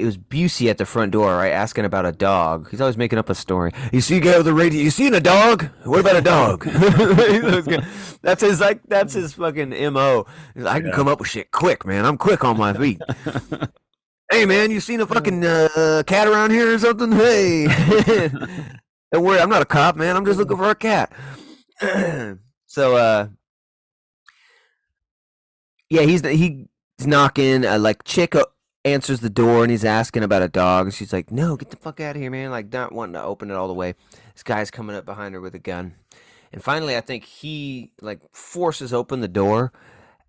it 0.00 0.04
was 0.06 0.16
Busey 0.16 0.70
at 0.70 0.78
the 0.78 0.86
front 0.86 1.12
door, 1.12 1.36
right, 1.36 1.52
asking 1.52 1.84
about 1.84 2.06
a 2.06 2.12
dog. 2.12 2.70
He's 2.70 2.80
always 2.80 2.96
making 2.96 3.18
up 3.18 3.28
a 3.28 3.34
story. 3.34 3.72
You 3.92 4.00
see 4.00 4.16
a 4.16 4.20
guy 4.20 4.38
with 4.38 4.46
a 4.48 4.54
radio. 4.54 4.80
You 4.80 4.90
seen 4.90 5.12
a 5.14 5.20
dog? 5.20 5.68
What 5.84 6.00
about 6.00 6.16
a 6.16 6.22
dog? 6.22 6.64
that's 8.22 8.40
his 8.42 8.60
like. 8.60 8.80
That's 8.88 9.12
his 9.12 9.34
fucking 9.34 9.70
mo. 9.92 10.26
Like, 10.56 10.74
I 10.74 10.78
can 10.80 10.88
Yeah. 10.88 10.94
come 10.94 11.08
up 11.08 11.20
with 11.20 11.28
shit 11.28 11.50
quick, 11.50 11.84
man. 11.84 12.06
I'm 12.06 12.16
quick 12.16 12.44
on 12.44 12.56
my 12.56 12.72
feet. 12.72 13.00
hey, 14.32 14.46
man, 14.46 14.70
you 14.70 14.80
seen 14.80 15.00
a 15.00 15.06
fucking 15.06 15.44
uh, 15.44 16.02
cat 16.06 16.26
around 16.26 16.50
here 16.50 16.72
or 16.74 16.78
something? 16.78 17.12
Hey, 17.12 17.66
don't 19.12 19.22
worry, 19.24 19.38
I'm 19.38 19.50
not 19.50 19.62
a 19.62 19.66
cop, 19.66 19.96
man. 19.96 20.16
I'm 20.16 20.24
just 20.24 20.38
looking 20.38 20.56
for 20.56 20.70
a 20.70 20.74
cat. 20.74 21.12
so, 22.66 22.96
uh, 22.96 23.28
yeah, 25.90 26.02
he's 26.02 26.24
he's 26.26 26.66
knocking. 27.06 27.66
Uh, 27.66 27.78
like 27.78 28.04
chick 28.04 28.34
uh, 28.34 28.44
answers 28.84 29.20
the 29.20 29.30
door 29.30 29.62
and 29.62 29.70
he's 29.70 29.84
asking 29.84 30.22
about 30.22 30.42
a 30.42 30.48
dog. 30.48 30.86
And 30.86 30.94
she's 30.94 31.12
like, 31.12 31.30
"No, 31.30 31.56
get 31.56 31.70
the 31.70 31.76
fuck 31.76 32.00
out 32.00 32.16
of 32.16 32.22
here, 32.22 32.30
man!" 32.30 32.50
Like 32.50 32.72
not 32.72 32.92
wanting 32.92 33.14
to 33.14 33.22
open 33.22 33.50
it 33.50 33.54
all 33.54 33.68
the 33.68 33.74
way. 33.74 33.94
This 34.34 34.42
guy's 34.42 34.70
coming 34.70 34.96
up 34.96 35.04
behind 35.04 35.34
her 35.34 35.40
with 35.40 35.54
a 35.54 35.58
gun, 35.58 35.94
and 36.52 36.62
finally, 36.62 36.96
I 36.96 37.00
think 37.00 37.24
he 37.24 37.92
like 38.00 38.20
forces 38.32 38.92
open 38.92 39.20
the 39.20 39.28
door, 39.28 39.72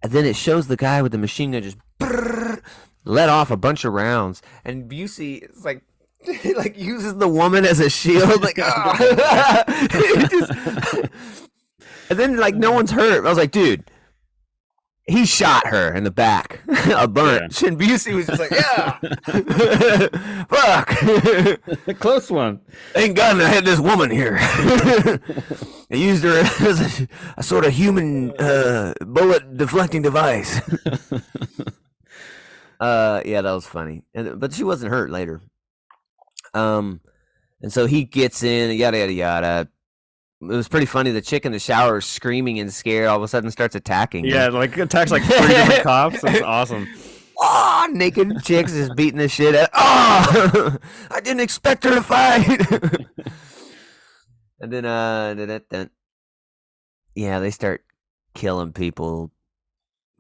and 0.04 0.12
then 0.12 0.26
it 0.26 0.36
shows 0.36 0.68
the 0.68 0.78
guy 0.78 1.02
with 1.02 1.12
the 1.12 1.18
machine 1.18 1.52
gun 1.52 1.64
just 1.64 1.78
brrr, 2.00 2.62
let 3.06 3.30
off 3.30 3.52
a 3.52 3.58
bunch 3.58 3.86
of 3.86 3.94
rounds, 3.94 4.42
and 4.66 4.90
Busey 4.90 5.50
is 5.50 5.66
like. 5.66 5.84
like 6.56 6.78
uses 6.78 7.16
the 7.16 7.28
woman 7.28 7.66
as 7.66 7.80
a 7.80 7.90
shield, 7.90 8.44
like. 8.44 8.60
Ah. 8.62 9.64
It 9.68 10.30
just- 10.30 11.10
and 12.12 12.20
then 12.20 12.38
like 12.38 12.54
no 12.56 12.72
one's 12.72 12.92
hurt. 12.92 13.26
I 13.26 13.30
was 13.30 13.40
like, 13.40 13.50
dude, 13.52 13.90
he 15.12 15.26
shot 15.26 15.68
her 15.68 15.94
in 15.94 16.04
the 16.04 16.12
back, 16.12 16.62
a 16.96 17.08
bunch, 17.08 17.64
and 17.64 17.80
Busey 17.80 18.16
was 18.16 18.28
just 18.28 18.40
like, 18.40 18.52
yeah, 18.52 18.98
fuck. 20.46 22.00
Close 22.00 22.32
one. 22.32 22.62
Thank 22.94 23.18
God 23.18 23.42
I 23.42 23.48
had 23.48 23.66
this 23.66 23.80
woman 23.80 24.10
here. 24.10 24.38
I 24.40 25.20
used 25.90 26.24
her 26.24 26.38
as 26.68 27.02
a, 27.02 27.08
a 27.38 27.44
sort 27.44 27.66
of 27.66 27.74
human 27.74 28.32
uh, 28.40 28.94
bullet 29.02 29.58
deflecting 29.58 30.02
device. 30.02 30.62
uh, 32.80 33.22
yeah, 33.26 33.42
that 33.42 33.52
was 33.52 33.66
funny, 33.66 34.04
and, 34.14 34.40
but 34.40 34.54
she 34.54 34.64
wasn't 34.64 34.92
hurt 34.92 35.10
later. 35.10 35.42
Um, 36.54 37.02
and 37.62 37.72
so 37.72 37.86
he 37.86 38.06
gets 38.06 38.44
in, 38.44 38.78
yada 38.78 38.98
yada 38.98 39.14
yada. 39.14 39.68
It 40.42 40.48
was 40.48 40.68
pretty 40.68 40.88
funny. 40.88 41.12
The 41.12 41.22
chick 41.22 41.46
in 41.46 41.52
the 41.52 41.60
shower 41.60 41.98
is 42.00 42.06
screaming 42.06 42.60
and 42.60 42.74
scared. 42.74 43.08
All 43.08 43.18
of 43.18 43.24
a 43.24 43.28
sudden, 43.28 43.52
starts 43.52 43.76
attacking. 43.76 44.26
him. 44.26 44.32
Yeah, 44.34 44.48
like 44.48 44.76
attacks 44.78 45.12
like 45.12 45.24
three 45.24 45.48
different 45.48 45.84
cops. 45.84 46.24
It's 46.24 46.42
awesome. 46.42 46.88
Oh, 47.40 47.88
naked 47.92 48.44
chicks 48.44 48.72
just 48.72 48.96
beating 48.96 49.20
the 49.20 49.28
shit 49.28 49.56
out. 49.56 49.70
Oh, 49.74 50.78
I 51.12 51.22
didn't 51.22 51.42
expect 51.42 51.84
her 51.84 51.96
to 51.96 52.02
fight. 52.02 52.60
and 54.60 54.72
then, 54.72 54.86
uh, 54.86 55.34
da- 55.36 55.46
da- 55.46 55.60
da- 55.70 55.90
yeah, 57.16 57.40
they 57.40 57.52
start 57.52 57.84
killing 58.36 58.74
people. 58.74 59.32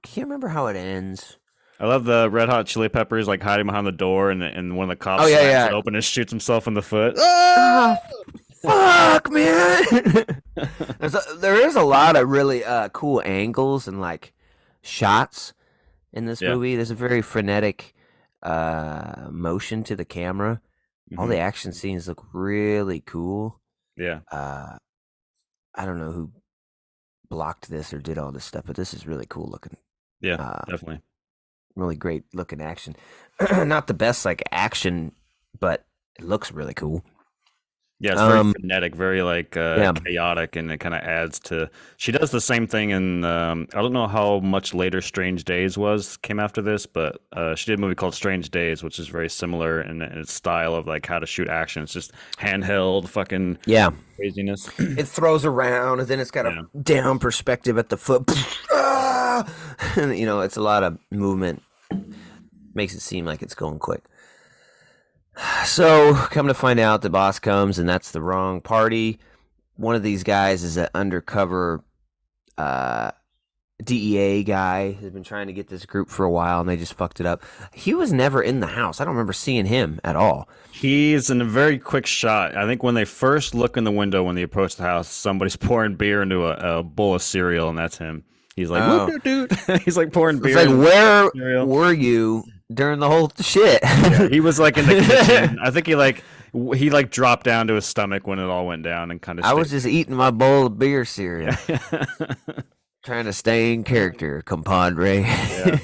Can't 0.04 0.28
remember 0.28 0.48
how 0.50 0.68
it 0.68 0.76
ends. 0.76 1.38
I 1.80 1.86
love 1.88 2.06
the 2.06 2.30
Red 2.30 2.50
Hot 2.50 2.68
Chili 2.68 2.90
Peppers 2.90 3.28
like 3.28 3.42
hiding 3.42 3.66
behind 3.66 3.88
the 3.88 3.92
door, 3.92 4.30
and 4.30 4.44
and 4.44 4.76
one 4.78 4.84
of 4.86 4.90
the 4.98 5.04
cops 5.04 5.24
Oh, 5.24 5.28
yeah, 5.28 5.68
yeah. 5.70 5.74
open 5.74 5.96
and 5.96 6.04
shoots 6.04 6.32
himself 6.32 6.68
in 6.68 6.74
the 6.76 6.82
foot. 6.82 7.16
Oh, 7.18 7.96
fuck, 8.62 9.32
man. 9.32 9.84
There's 11.00 11.16
a, 11.16 11.22
there 11.38 11.56
is 11.56 11.76
a 11.76 11.82
lot 11.84 12.16
of 12.16 12.30
really 12.30 12.64
uh, 12.64 12.90
cool 12.90 13.22
angles 13.26 13.88
and 13.88 14.00
like 14.02 14.34
shots 14.82 15.54
in 16.14 16.26
this 16.26 16.42
Yeah. 16.42 16.54
movie. 16.54 16.76
There's 16.76 16.92
a 16.92 16.96
very 16.96 17.22
frenetic 17.22 17.94
uh, 18.44 19.28
motion 19.32 19.84
to 19.86 19.96
the 19.96 20.06
camera. 20.06 20.62
All 21.18 21.26
Mhm. 21.28 21.30
the 21.32 21.38
action 21.40 21.74
scenes 21.74 22.08
look 22.08 22.26
really 22.34 23.02
cool. 23.02 23.60
yeah, 23.98 24.22
uh, 24.32 24.78
I 25.76 25.86
don't 25.86 26.00
know 26.00 26.12
who 26.12 26.32
blocked 27.30 27.70
this 27.70 27.94
or 27.94 28.00
did 28.00 28.18
all 28.18 28.32
this 28.32 28.46
stuff, 28.46 28.64
but 28.66 28.76
this 28.76 28.94
is 28.94 29.06
really 29.08 29.26
cool 29.28 29.48
looking. 29.50 29.78
yeah, 30.22 30.36
Uh, 30.36 30.62
definitely. 30.70 31.02
really 31.76 31.96
great 31.96 32.24
looking 32.34 32.62
action. 32.62 32.96
Not 33.52 33.88
the 33.88 33.94
best 33.94 34.26
like 34.26 34.42
action, 34.52 35.12
but 35.60 35.86
it 36.20 36.26
looks 36.26 36.52
really 36.52 36.74
cool. 36.74 37.04
Yeah, 38.02 38.14
it's 38.14 38.22
very 38.22 38.40
um, 38.40 38.54
frenetic, 38.54 38.96
very 38.96 39.22
like 39.22 39.56
uh, 39.56 39.76
yeah. 39.78 39.92
chaotic, 39.94 40.56
and 40.56 40.72
it 40.72 40.80
kind 40.80 40.96
of 40.96 41.02
adds 41.02 41.40
to. 41.42 41.70
She 41.98 42.12
does 42.12 42.32
the 42.32 42.42
same 42.42 42.66
thing 42.66 42.90
in. 42.90 43.24
Um, 43.24 43.68
I 43.76 43.82
don't 43.82 43.94
know 43.94 44.08
how 44.08 44.40
much 44.40 44.74
later 44.74 45.02
Strange 45.02 45.44
Days 45.44 45.78
was 45.78 46.18
came 46.18 46.40
after 46.40 46.64
this, 46.64 46.88
but 46.88 47.22
uh, 47.34 47.54
she 47.54 47.70
did 47.70 47.78
a 47.78 47.82
movie 47.82 47.94
called 47.94 48.16
Strange 48.16 48.50
Days, 48.50 48.82
which 48.82 48.98
is 48.98 49.08
very 49.08 49.30
similar 49.30 49.82
in, 49.82 50.02
in 50.02 50.18
its 50.18 50.34
style 50.34 50.74
of 50.74 50.88
like 50.88 51.06
how 51.06 51.20
to 51.20 51.28
shoot 51.28 51.48
action. 51.48 51.84
It's 51.84 51.94
just 51.94 52.12
handheld, 52.40 53.08
fucking 53.08 53.60
Yeah, 53.68 53.92
craziness. 54.16 54.68
it 54.80 55.08
throws 55.08 55.46
around 55.46 56.00
and 56.00 56.08
then 56.08 56.20
it's 56.20 56.32
got 56.32 56.46
Yeah. 56.46 56.64
a 56.74 56.78
down 56.80 57.20
perspective 57.20 57.78
at 57.78 57.90
the 57.90 57.98
foot. 57.98 58.32
Ah! 58.74 59.46
and, 59.96 60.18
you 60.18 60.26
know, 60.26 60.42
it's 60.42 60.58
a 60.58 60.62
lot 60.62 60.84
of 60.84 60.98
movement. 61.12 61.62
Makes 62.74 62.96
it 62.96 63.02
seem 63.02 63.26
like 63.26 63.42
it's 63.42 63.56
going 63.56 63.80
quick. 63.80 64.04
So, 65.66 66.14
come 66.14 66.48
to 66.48 66.54
find 66.54 66.80
out, 66.80 67.02
the 67.02 67.10
boss 67.10 67.40
comes 67.40 67.80
and 67.80 67.88
that's 67.88 68.12
the 68.12 68.22
wrong 68.22 68.62
party. 68.62 69.20
One 69.76 69.96
of 69.96 70.04
these 70.04 70.24
guys 70.24 70.64
is 70.64 70.78
an 70.78 70.90
undercover 70.94 71.84
uh, 72.58 73.12
DEA 73.84 74.44
guy 74.44 74.92
who's 74.92 75.12
been 75.12 75.24
trying 75.24 75.48
to 75.48 75.54
get 75.54 75.68
this 75.68 75.86
group 75.86 76.10
for 76.10 76.26
a 76.26 76.30
while 76.30 76.60
and 76.60 76.70
they 76.70 76.78
just 76.78 76.94
fucked 76.94 77.20
it 77.20 77.26
up. 77.26 77.44
He 77.74 77.94
was 77.94 78.12
never 78.12 78.42
in 78.42 78.60
the 78.60 78.68
house. 78.68 79.00
I 79.00 79.06
don't 79.06 79.14
remember 79.14 79.34
seeing 79.34 79.66
him 79.66 80.00
at 80.04 80.16
all. 80.16 80.50
He's 80.72 81.30
in 81.30 81.42
a 81.42 81.46
very 81.46 81.80
quick 81.80 82.06
shot. 82.06 82.56
I 82.56 82.66
think 82.68 82.84
when 82.84 82.96
they 82.96 83.06
first 83.06 83.56
look 83.56 83.78
in 83.78 83.84
the 83.84 83.92
window 83.92 84.24
when 84.24 84.36
they 84.36 84.44
approach 84.44 84.76
the 84.76 84.84
house, 84.84 85.08
somebody's 85.08 85.56
pouring 85.58 85.96
beer 85.96 86.22
into 86.22 86.46
a, 86.46 86.80
a 86.80 86.84
bowl 86.84 87.16
of 87.16 87.22
cereal, 87.22 87.70
and 87.70 87.78
that's 87.78 87.98
him. 87.98 88.24
He's 88.56 88.70
like, 88.70 88.84
Oh. 88.86 89.18
Dude, 89.24 89.24
dude." 89.24 89.82
He's 89.84 89.98
like 89.98 90.12
pouring 90.12 90.40
beer. 90.40 90.58
It's 90.58 90.68
like, 90.68 90.78
where 90.78 91.32
cereal. 91.34 91.66
were 91.66 91.94
you 91.94 92.44
during 92.74 93.00
the 93.00 93.10
whole 93.10 93.32
shit? 93.40 93.80
Yeah, 93.84 94.28
he 94.30 94.40
was 94.40 94.60
like 94.60 94.78
in 94.78 94.86
the 94.86 95.02
kitchen. 95.02 95.60
I 95.64 95.72
think 95.72 95.88
he 95.88 95.96
like 95.96 96.24
he 96.76 96.90
like 96.90 97.12
dropped 97.12 97.46
down 97.46 97.68
to 97.68 97.76
his 97.76 97.86
stomach 97.86 98.28
when 98.28 98.40
it 98.40 98.46
all 98.46 98.66
went 98.68 98.84
down 98.84 99.12
and 99.12 99.22
kind 99.22 99.40
of. 99.40 99.46
I 99.46 99.54
was 99.54 99.70
just 99.70 99.86
eating 99.86 100.16
my 100.16 100.32
bowl 100.32 100.66
of 100.68 100.78
beer 100.80 101.06
cereal, 101.06 101.54
trying 103.04 103.26
to 103.26 103.34
stay 103.34 103.74
in 103.74 103.84
character, 103.84 104.42
compadre. 104.42 105.22
Yeah. 105.22 105.80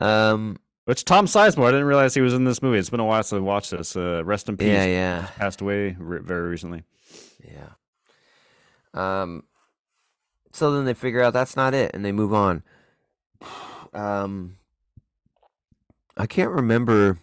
um. 0.00 0.58
Which 0.86 1.04
Tom 1.04 1.26
Sizemore, 1.26 1.68
I 1.68 1.70
didn't 1.70 1.86
realize 1.86 2.14
he 2.14 2.20
was 2.20 2.34
in 2.34 2.42
this 2.44 2.62
movie. 2.62 2.78
It's 2.78 2.90
been 2.90 2.98
a 2.98 3.04
while 3.04 3.22
since 3.22 3.38
I 3.38 3.42
watched 3.42 3.70
this. 3.70 3.94
Uh, 3.94 4.24
rest 4.24 4.48
in 4.48 4.56
peace. 4.56 4.68
Yeah. 4.68 4.86
Yeah. 4.86 5.26
Passed 5.36 5.60
away 5.60 5.94
re- 5.96 6.18
very 6.20 6.48
recently. 6.48 6.82
Yeah. 7.44 7.68
Um. 8.94 9.44
So 10.52 10.72
then 10.72 10.86
they 10.86 10.94
figure 10.94 11.22
out 11.22 11.32
that's 11.32 11.54
not 11.54 11.74
it, 11.74 11.92
and 11.94 12.04
they 12.04 12.12
move 12.12 12.32
on. 12.34 12.62
Um. 13.92 14.56
I 16.20 16.26
can't 16.26 16.50
remember. 16.50 17.18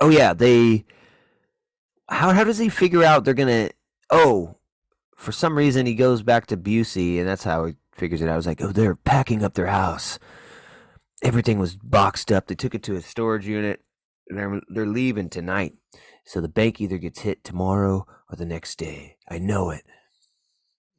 Oh 0.00 0.08
yeah, 0.08 0.32
they. 0.32 0.86
How 2.08 2.32
how 2.32 2.42
does 2.42 2.56
he 2.56 2.70
figure 2.70 3.04
out 3.04 3.24
they're 3.24 3.34
gonna? 3.34 3.70
Oh, 4.10 4.56
for 5.14 5.32
some 5.32 5.56
reason 5.56 5.84
he 5.84 5.94
goes 5.94 6.22
back 6.22 6.46
to 6.46 6.56
Busey, 6.56 7.18
and 7.18 7.28
that's 7.28 7.44
how 7.44 7.66
he 7.66 7.74
figures 7.92 8.22
it 8.22 8.28
out. 8.28 8.32
I 8.32 8.36
was 8.36 8.46
like, 8.46 8.62
oh, 8.62 8.72
they're 8.72 8.94
packing 8.94 9.44
up 9.44 9.52
their 9.52 9.66
house. 9.66 10.18
Everything 11.22 11.58
was 11.58 11.76
boxed 11.76 12.32
up. 12.32 12.46
They 12.46 12.54
took 12.54 12.74
it 12.74 12.82
to 12.84 12.96
a 12.96 13.02
storage 13.02 13.46
unit. 13.46 13.82
They're 14.28 14.62
they're 14.70 14.86
leaving 14.86 15.28
tonight, 15.28 15.74
so 16.24 16.40
the 16.40 16.48
bank 16.48 16.80
either 16.80 16.96
gets 16.96 17.20
hit 17.20 17.44
tomorrow 17.44 18.06
or 18.30 18.36
the 18.36 18.46
next 18.46 18.78
day. 18.78 19.18
I 19.28 19.38
know 19.38 19.68
it. 19.68 19.82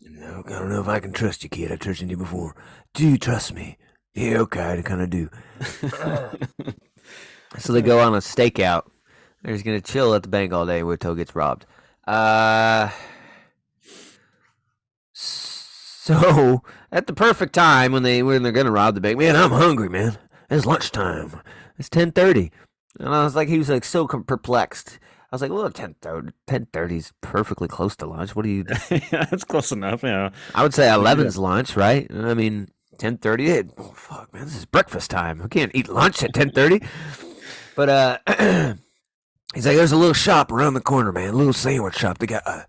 I 0.05 0.43
don't 0.49 0.69
know 0.69 0.81
if 0.81 0.87
I 0.87 0.99
can 0.99 1.13
trust 1.13 1.43
you, 1.43 1.49
kid. 1.49 1.71
I've 1.71 1.79
trusted 1.79 2.11
you 2.11 2.17
before. 2.17 2.55
Do 2.93 3.09
you 3.09 3.17
trust 3.17 3.53
me? 3.55 3.79
Yeah, 4.15 4.39
okay, 4.39 4.79
I 4.79 4.81
kind 4.81 5.01
of 5.01 5.09
do. 5.09 5.29
so 7.59 7.73
they 7.73 7.81
go 7.81 7.99
on 7.99 8.13
a 8.13 8.19
stakeout. 8.19 8.83
They're 9.43 9.53
just 9.53 9.65
gonna 9.65 9.81
chill 9.81 10.15
at 10.15 10.23
the 10.23 10.29
bank 10.29 10.53
all 10.53 10.65
day 10.65 10.79
until 10.79 11.15
gets 11.15 11.35
robbed. 11.35 11.65
Uh, 12.07 12.89
so 15.11 16.63
at 16.91 17.07
the 17.07 17.13
perfect 17.13 17.53
time 17.53 17.91
when 17.91 18.03
they 18.03 18.23
when 18.23 18.41
they're 18.41 18.53
gonna 18.53 18.71
rob 18.71 18.95
the 18.95 19.01
bank, 19.01 19.17
man, 19.17 19.35
I'm 19.35 19.51
hungry, 19.51 19.89
man. 19.89 20.17
It's 20.49 20.65
lunchtime. 20.65 21.41
It's 21.77 21.89
ten 21.89 22.13
thirty, 22.13 22.51
and 22.99 23.09
I 23.09 23.25
was 23.25 23.35
like, 23.35 23.49
he 23.49 23.57
was 23.57 23.69
like 23.69 23.83
so 23.83 24.07
perplexed. 24.07 24.97
I 25.31 25.35
was 25.35 25.41
like, 25.41 25.51
well, 25.51 25.69
10 25.69 25.95
30 26.71 26.95
is 26.95 27.11
perfectly 27.19 27.67
close 27.67 27.95
to 27.97 28.05
lunch. 28.05 28.35
What 28.37 28.43
do 28.43 28.49
you? 28.49 28.63
yeah, 28.89 29.27
it's 29.33 29.43
close 29.43 29.73
enough. 29.73 30.01
Yeah. 30.01 30.29
I 30.53 30.63
would 30.63 30.73
say 30.73 30.85
11's 30.85 31.37
lunch, 31.37 31.75
right? 31.75 32.09
I 32.09 32.33
mean, 32.35 32.69
10:30. 32.97 33.71
Oh, 33.77 33.93
fuck, 33.95 34.33
man, 34.33 34.45
this 34.45 34.55
is 34.55 34.65
breakfast 34.65 35.11
time. 35.11 35.41
I 35.41 35.47
can't 35.47 35.71
eat 35.75 35.89
lunch 35.89 36.23
at 36.23 36.33
10:30. 36.33 36.85
But 37.75 37.89
uh, 37.89 38.17
he's 39.53 39.65
like, 39.65 39.75
there's 39.75 39.91
a 39.91 39.97
little 39.97 40.13
shop 40.13 40.51
around 40.51 40.73
the 40.75 40.81
corner, 40.81 41.11
man. 41.11 41.29
A 41.29 41.37
little 41.37 41.53
sandwich 41.53 41.95
shop. 41.95 42.17
They 42.17 42.25
got 42.27 42.47
a 42.47 42.65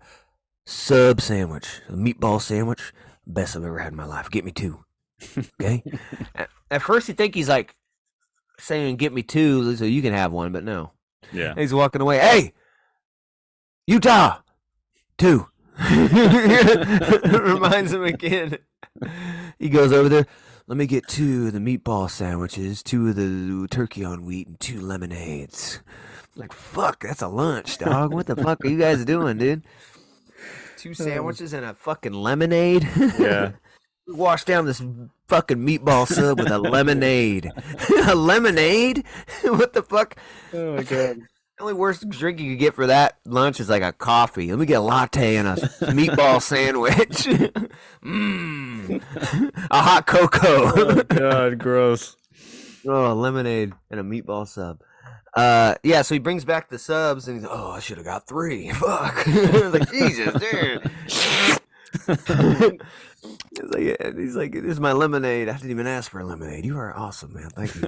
sub 0.65 1.21
sandwich, 1.21 1.81
a 1.87 1.93
meatball 1.93 2.41
sandwich, 2.41 2.93
best 3.25 3.55
I've 3.55 3.63
ever 3.63 3.79
had 3.79 3.93
in 3.93 3.97
my 3.97 4.05
life. 4.05 4.29
Get 4.29 4.45
me 4.45 4.51
two. 4.51 4.83
Okay. 5.59 5.83
at, 6.35 6.49
at 6.69 6.81
first, 6.81 7.07
you 7.07 7.13
think 7.15 7.33
he's 7.33 7.49
like 7.49 7.75
saying, 8.59 8.97
"Get 8.97 9.13
me 9.13 9.23
two, 9.23 9.75
so 9.75 9.85
you 9.85 10.01
can 10.01 10.13
have 10.13 10.31
one," 10.31 10.51
but 10.51 10.63
no. 10.63 10.91
Yeah. 11.31 11.53
He's 11.55 11.73
walking 11.73 12.01
away. 12.01 12.19
Hey, 12.19 12.53
Utah, 13.87 14.37
two. 15.17 15.47
Reminds 17.39 17.93
him 17.93 18.03
again. 18.03 18.57
He 19.59 19.69
goes 19.69 19.93
over 19.93 20.09
there. 20.09 20.25
Let 20.67 20.77
me 20.77 20.85
get 20.85 21.07
two 21.07 21.47
of 21.47 21.53
the 21.53 21.59
meatball 21.59 22.09
sandwiches, 22.09 22.83
two 22.83 23.07
of 23.07 23.15
the 23.15 23.67
turkey 23.69 24.03
on 24.03 24.25
wheat, 24.25 24.47
and 24.47 24.59
two 24.59 24.81
lemonades. 24.81 25.81
Like, 26.35 26.51
fuck, 26.51 27.03
that's 27.03 27.21
a 27.21 27.27
lunch, 27.27 27.77
dog. 27.77 28.13
What 28.13 28.27
the 28.27 28.35
fuck 28.35 28.63
are 28.63 28.67
you 28.67 28.77
guys 28.77 29.05
doing, 29.05 29.37
dude? 29.37 29.63
Two 30.77 30.91
uh. 30.91 30.93
sandwiches 30.93 31.53
and 31.53 31.65
a 31.65 31.73
fucking 31.73 32.13
lemonade? 32.13 32.87
Yeah. 33.19 33.51
We 34.07 34.13
washed 34.13 34.47
down 34.47 34.65
this 34.65 34.81
fucking 35.27 35.57
meatball 35.57 36.07
sub 36.07 36.39
with 36.39 36.49
a 36.49 36.57
lemonade. 36.57 37.51
a 38.07 38.15
lemonade? 38.15 39.03
what 39.43 39.73
the 39.73 39.83
fuck? 39.83 40.15
Oh 40.53 40.77
my 40.77 40.83
god. 40.83 41.23
The 41.57 41.63
only 41.63 41.73
worst 41.73 42.07
drink 42.09 42.39
you 42.39 42.51
could 42.51 42.59
get 42.59 42.75
for 42.75 42.85
that 42.85 43.17
lunch 43.25 43.59
is 43.59 43.67
like 43.67 43.81
a 43.81 43.91
coffee. 43.91 44.49
Let 44.51 44.59
me 44.59 44.67
get 44.67 44.75
a 44.75 44.81
latte 44.81 45.37
and 45.37 45.47
a 45.47 45.55
meatball 45.55 46.39
sandwich. 46.43 47.25
Mmm. 48.05 49.01
a 49.71 49.81
hot 49.81 50.05
cocoa. 50.05 50.71
Oh 50.75 51.01
god, 51.09 51.57
gross. 51.57 52.15
oh, 52.87 53.11
lemonade 53.15 53.73
and 53.89 53.99
a 53.99 54.03
meatball 54.03 54.47
sub. 54.47 54.81
Uh, 55.35 55.73
yeah, 55.83 56.03
so 56.03 56.13
he 56.13 56.19
brings 56.19 56.45
back 56.45 56.69
the 56.69 56.77
subs 56.77 57.27
and 57.27 57.37
he's 57.37 57.43
like, 57.47 57.57
oh, 57.59 57.71
I 57.71 57.79
should 57.79 57.97
have 57.97 58.05
got 58.05 58.27
three. 58.27 58.69
Fuck. 58.71 59.27
I 59.27 59.67
like, 59.67 59.91
Jesus, 59.91 60.33
dude. 60.39 60.91
he's 62.05 63.69
like, 63.71 63.81
yeah, 63.83 64.11
he's 64.15 64.35
like, 64.35 64.51
this 64.53 64.63
is 64.73 64.79
my 64.79 64.91
lemonade. 64.93 65.49
I 65.49 65.53
didn't 65.53 65.71
even 65.71 65.87
ask 65.87 66.11
for 66.11 66.19
a 66.19 66.23
lemonade. 66.25 66.65
You 66.65 66.77
are 66.77 66.95
awesome, 66.95 67.33
man. 67.33 67.49
Thank 67.49 67.75
you. 67.75 67.81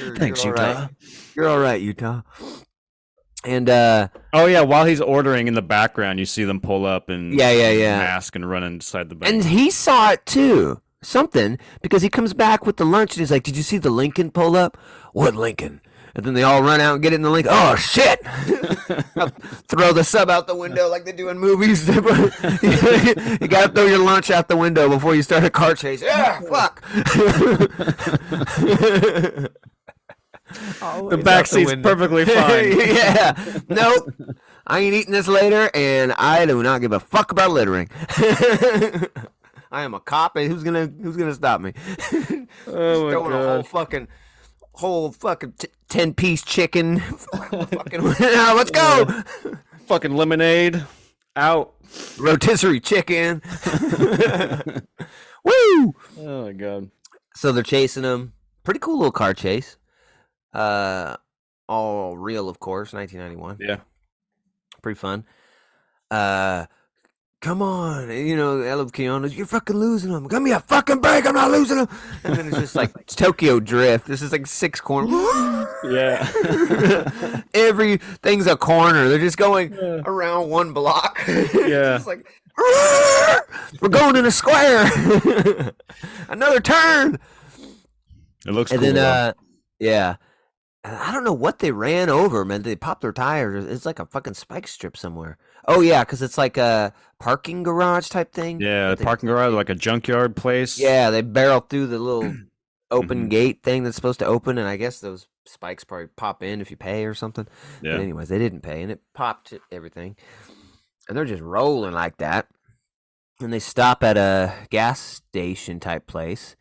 You're- 0.00 0.16
Thanks, 0.18 0.42
you're 0.44 0.54
Utah. 0.56 0.80
right. 0.82 0.88
You're 1.34 1.48
all 1.48 1.58
right, 1.58 1.80
Utah. 1.80 2.22
And 3.44 3.68
uh, 3.68 4.08
Oh 4.32 4.46
yeah, 4.46 4.62
while 4.62 4.84
he's 4.86 5.00
ordering 5.00 5.48
in 5.48 5.54
the 5.54 5.62
background, 5.62 6.18
you 6.18 6.24
see 6.24 6.44
them 6.44 6.60
pull 6.60 6.86
up 6.86 7.08
and 7.10 7.34
Yeah, 7.38 7.50
yeah, 7.50 7.70
yeah. 7.70 7.98
mask 7.98 8.34
and 8.36 8.48
run 8.48 8.62
inside 8.64 9.08
the 9.10 9.14
bank. 9.14 9.32
and 9.34 9.44
he 9.44 9.70
saw 9.70 10.12
it 10.12 10.24
too. 10.24 10.80
Something 11.02 11.58
because 11.82 12.00
he 12.00 12.08
comes 12.08 12.32
back 12.32 12.64
with 12.64 12.78
the 12.78 12.86
lunch 12.86 13.12
and 13.12 13.20
he's 13.20 13.30
like, 13.30 13.42
"Did 13.42 13.58
you 13.58 13.62
see 13.62 13.76
the 13.76 13.90
Lincoln 13.90 14.30
pull 14.30 14.56
up? 14.56 14.78
What 15.12 15.34
Lincoln?" 15.34 15.82
And 16.16 16.24
then 16.24 16.32
they 16.32 16.42
all 16.44 16.62
run 16.62 16.80
out 16.80 16.94
and 16.94 17.02
get 17.02 17.12
in 17.12 17.20
the 17.20 17.28
Lincoln. 17.28 17.52
Oh 17.54 17.76
shit! 17.76 18.24
throw 19.68 19.92
the 19.92 20.02
sub 20.04 20.30
out 20.30 20.46
the 20.46 20.54
window 20.54 20.88
like 20.88 21.04
they 21.04 21.12
do 21.12 21.28
in 21.28 21.38
movies. 21.38 21.86
you 21.94 22.00
gotta 23.48 23.70
throw 23.74 23.84
your 23.84 23.98
lunch 23.98 24.30
out 24.30 24.48
the 24.48 24.56
window 24.56 24.88
before 24.88 25.14
you 25.14 25.20
start 25.22 25.44
a 25.44 25.50
car 25.50 25.74
chase. 25.74 26.00
Yeah, 26.00 26.40
fuck. 26.40 26.82
Oh, 30.82 31.08
the 31.10 31.18
back 31.18 31.46
seat's 31.46 31.74
perfectly 31.76 32.24
fine. 32.26 32.78
yeah. 32.78 33.34
Nope. 33.68 34.08
I 34.66 34.78
ain't 34.80 34.94
eating 34.94 35.12
this 35.12 35.28
later, 35.28 35.70
and 35.74 36.12
I 36.12 36.46
do 36.46 36.62
not 36.62 36.80
give 36.80 36.92
a 36.92 37.00
fuck 37.00 37.32
about 37.32 37.50
littering. 37.50 37.88
I 39.70 39.82
am 39.82 39.92
a 39.94 40.00
cop, 40.00 40.36
and 40.36 40.50
who's 40.50 40.62
gonna 40.62 40.86
who's 41.02 41.16
gonna 41.16 41.34
stop 41.34 41.60
me? 41.60 41.72
Oh 42.66 43.04
my 43.04 43.10
Throwing 43.10 43.32
a 43.32 43.42
whole 43.46 43.62
fucking 43.62 44.08
whole 44.72 45.12
fucking 45.12 45.52
t- 45.58 45.68
ten 45.88 46.14
piece 46.14 46.42
chicken. 46.42 47.00
fucking, 47.00 48.00
ah, 48.02 48.54
let's 48.56 48.70
go. 48.70 49.06
Fucking 49.86 50.14
lemonade. 50.14 50.84
Out. 51.36 51.74
Rotisserie 52.18 52.80
chicken. 52.80 53.42
Woo! 55.44 55.94
Oh 56.18 56.44
my 56.44 56.52
god. 56.52 56.90
So 57.34 57.52
they're 57.52 57.62
chasing 57.62 58.04
him. 58.04 58.32
Pretty 58.62 58.80
cool 58.80 58.96
little 58.98 59.12
car 59.12 59.34
chase. 59.34 59.76
Uh, 60.54 61.16
all 61.68 62.16
real, 62.16 62.48
of 62.48 62.60
course. 62.60 62.92
1991. 62.92 63.58
Yeah. 63.60 63.80
pretty 64.82 64.98
fun. 64.98 65.24
Uh, 66.10 66.66
come 67.40 67.60
on, 67.60 68.08
you 68.10 68.36
know, 68.36 68.62
I 68.62 68.74
love 68.74 68.92
Keanu. 68.92 69.34
You're 69.34 69.46
fucking 69.46 69.76
losing 69.76 70.12
them. 70.12 70.28
Give 70.28 70.40
me 70.42 70.52
a 70.52 70.60
fucking 70.60 71.00
break. 71.00 71.26
I'm 71.26 71.34
not 71.34 71.50
losing 71.50 71.78
them. 71.78 71.88
And 72.22 72.36
then 72.36 72.46
it's 72.48 72.58
just 72.58 72.76
like 72.76 73.06
Tokyo 73.06 73.58
Drift. 73.60 74.06
This 74.06 74.22
is 74.22 74.30
like 74.32 74.46
six 74.46 74.80
corners. 74.80 75.10
Yeah. 75.84 76.26
Everything's 77.54 78.46
a 78.46 78.56
corner. 78.56 79.06
They're 79.08 79.18
just 79.18 79.36
going 79.36 79.74
around 80.06 80.48
one 80.48 80.72
block. 80.72 81.18
Yeah. 81.28 81.96
It's 81.96 82.06
like, 82.06 82.26
we're 83.82 83.88
going 83.90 84.16
in 84.16 84.24
a 84.24 84.30
square. 84.30 84.90
Another 86.30 86.60
turn. 86.60 87.18
It 88.46 88.52
looks 88.52 88.70
And 88.70 88.80
cool. 88.80 88.92
then, 88.94 88.96
uh, 89.04 89.32
yeah. 89.78 90.16
I 90.84 91.12
don't 91.12 91.24
know 91.24 91.32
what 91.32 91.60
they 91.60 91.72
ran 91.72 92.10
over, 92.10 92.44
man. 92.44 92.62
They 92.62 92.76
popped 92.76 93.00
their 93.00 93.12
tires. 93.12 93.64
It's 93.64 93.86
like 93.86 93.98
a 93.98 94.04
fucking 94.06 94.34
spike 94.34 94.68
strip 94.68 94.96
somewhere. 94.96 95.38
Oh 95.66 95.80
yeah, 95.80 96.04
because 96.04 96.20
it's 96.20 96.36
like 96.36 96.56
a 96.58 96.92
parking 97.18 97.62
garage 97.62 98.08
type 98.08 98.32
thing. 98.32 98.60
yeah, 98.60 98.94
they- 98.94 99.02
parking 99.04 99.28
garage 99.28 99.54
like 99.54 99.70
a 99.70 99.74
junkyard 99.74 100.36
place. 100.36 100.78
Yeah, 100.78 101.08
they 101.10 101.22
barrel 101.22 101.60
through 101.60 101.86
the 101.86 101.98
little 101.98 102.36
open 102.90 103.26
Mhm. 103.26 103.30
gate 103.30 103.62
thing 103.62 103.82
that's 103.82 103.96
supposed 103.96 104.18
to 104.18 104.26
open, 104.26 104.58
and 104.58 104.68
I 104.68 104.76
guess 104.76 105.00
those 105.00 105.26
spikes 105.46 105.84
probably 105.84 106.08
pop 106.16 106.42
in 106.42 106.60
if 106.60 106.70
you 106.70 106.76
pay 106.76 107.06
or 107.06 107.14
something. 107.14 107.46
Yeah. 107.82 107.92
But 107.92 108.00
anyways, 108.02 108.28
they 108.28 108.38
didn't 108.38 108.60
pay, 108.60 108.82
and 108.82 108.90
it 108.92 109.00
popped 109.14 109.54
everything, 109.72 110.16
and 111.08 111.16
they're 111.16 111.24
just 111.24 111.42
rolling 111.42 111.92
like 111.94 112.18
that. 112.18 112.46
And 113.40 113.52
they 113.52 113.58
stop 113.58 114.04
at 114.04 114.16
a 114.18 114.52
gas 114.70 115.00
station 115.00 115.80
type 115.80 116.06
place. 116.06 116.56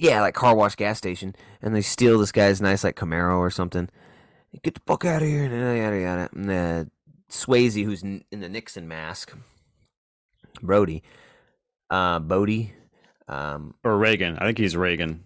Yeah, 0.00 0.22
like 0.22 0.32
car 0.32 0.54
wash 0.54 0.76
gas 0.76 0.96
station, 0.96 1.36
and 1.60 1.74
they 1.74 1.82
steal 1.82 2.18
this 2.18 2.32
guy's 2.32 2.62
nice 2.62 2.82
like 2.82 2.96
Camaro 2.96 3.36
or 3.36 3.50
something. 3.50 3.90
Get 4.62 4.74
the 4.74 4.80
fuck 4.86 5.04
out 5.04 5.20
of 5.20 5.28
here! 5.28 5.44
And 5.44 5.52
yada 5.52 6.00
yada. 6.00 6.28
And 6.32 6.50
uh, 6.50 6.84
Swayze, 7.30 7.84
who's 7.84 8.02
in 8.02 8.24
the 8.30 8.48
Nixon 8.48 8.88
mask, 8.88 9.36
Brody, 10.62 11.02
uh, 11.90 12.18
Bodie, 12.18 12.72
um, 13.28 13.74
Or 13.84 13.98
Reagan. 13.98 14.38
I 14.38 14.46
think 14.46 14.56
he's 14.56 14.74
Reagan. 14.74 15.22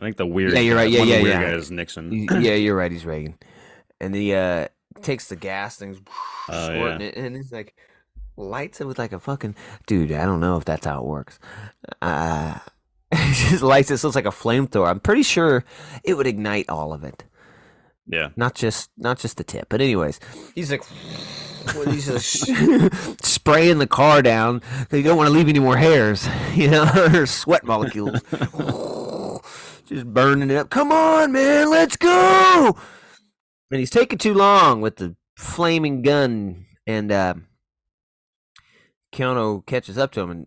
I 0.00 0.02
think 0.02 0.16
the 0.16 0.26
weird. 0.26 0.52
Yeah, 0.52 0.60
you're 0.60 0.76
right. 0.76 0.90
Yeah, 0.90 1.04
the 1.04 1.10
yeah, 1.10 1.22
weird 1.22 1.40
yeah. 1.40 1.50
guy 1.50 1.52
is 1.52 1.70
Nixon. 1.70 2.26
Yeah, 2.42 2.54
you're 2.54 2.76
right. 2.76 2.90
He's 2.90 3.06
Reagan, 3.06 3.38
and 4.00 4.16
he 4.16 4.34
uh 4.34 4.66
takes 5.00 5.28
the 5.28 5.36
gas 5.36 5.76
things, 5.76 5.98
Oh, 6.48 6.64
squirting 6.64 7.06
it, 7.06 7.16
and 7.16 7.36
he's 7.36 7.52
like 7.52 7.76
lights 8.36 8.80
it 8.80 8.86
with 8.88 8.98
like 8.98 9.12
a 9.12 9.20
fucking 9.20 9.54
dude. 9.86 10.10
I 10.10 10.24
don't 10.24 10.40
know 10.40 10.56
if 10.56 10.64
that's 10.64 10.86
how 10.86 11.02
it 11.02 11.06
works. 11.06 11.38
Uh, 12.02 12.58
he 13.14 13.32
just 13.50 13.62
lights 13.62 13.90
it 13.90 13.98
so 13.98 14.08
it's 14.08 14.14
like 14.16 14.26
a 14.26 14.30
flamethrower. 14.30 14.88
I'm 14.88 15.00
pretty 15.00 15.22
sure 15.22 15.64
it 16.04 16.14
would 16.14 16.26
ignite 16.26 16.68
all 16.68 16.92
of 16.92 17.04
it, 17.04 17.24
Yeah. 18.06 18.30
not 18.36 18.54
just 18.54 18.90
not 18.96 19.18
just 19.18 19.36
the 19.36 19.44
tip. 19.44 19.68
But 19.68 19.80
anyways, 19.80 20.20
he's 20.54 20.70
like. 20.70 20.82
well, 21.74 21.90
he's 21.90 22.06
just 22.06 22.46
spraying 23.24 23.78
the 23.78 23.86
car 23.86 24.22
down 24.22 24.60
because 24.80 24.98
you 24.98 25.02
don't 25.04 25.16
want 25.18 25.28
to 25.28 25.32
leave 25.34 25.48
any 25.48 25.58
more 25.58 25.76
hairs, 25.76 26.26
you 26.54 26.70
know, 26.70 26.88
or 27.12 27.26
sweat 27.26 27.64
molecules. 27.64 28.20
just 29.86 30.06
burning 30.06 30.50
it 30.50 30.56
up. 30.56 30.70
Come 30.70 30.92
on, 30.92 31.32
man, 31.32 31.70
let's 31.70 31.96
go. 31.96 32.76
And 33.70 33.80
he's 33.80 33.90
taking 33.90 34.18
too 34.18 34.32
long 34.34 34.80
with 34.80 34.96
the 34.96 35.14
flaming 35.36 36.00
gun, 36.02 36.66
and 36.86 37.12
uh, 37.12 37.34
Keanu 39.12 39.64
catches 39.66 39.98
up 39.98 40.12
to 40.12 40.20
him, 40.20 40.30
and 40.30 40.46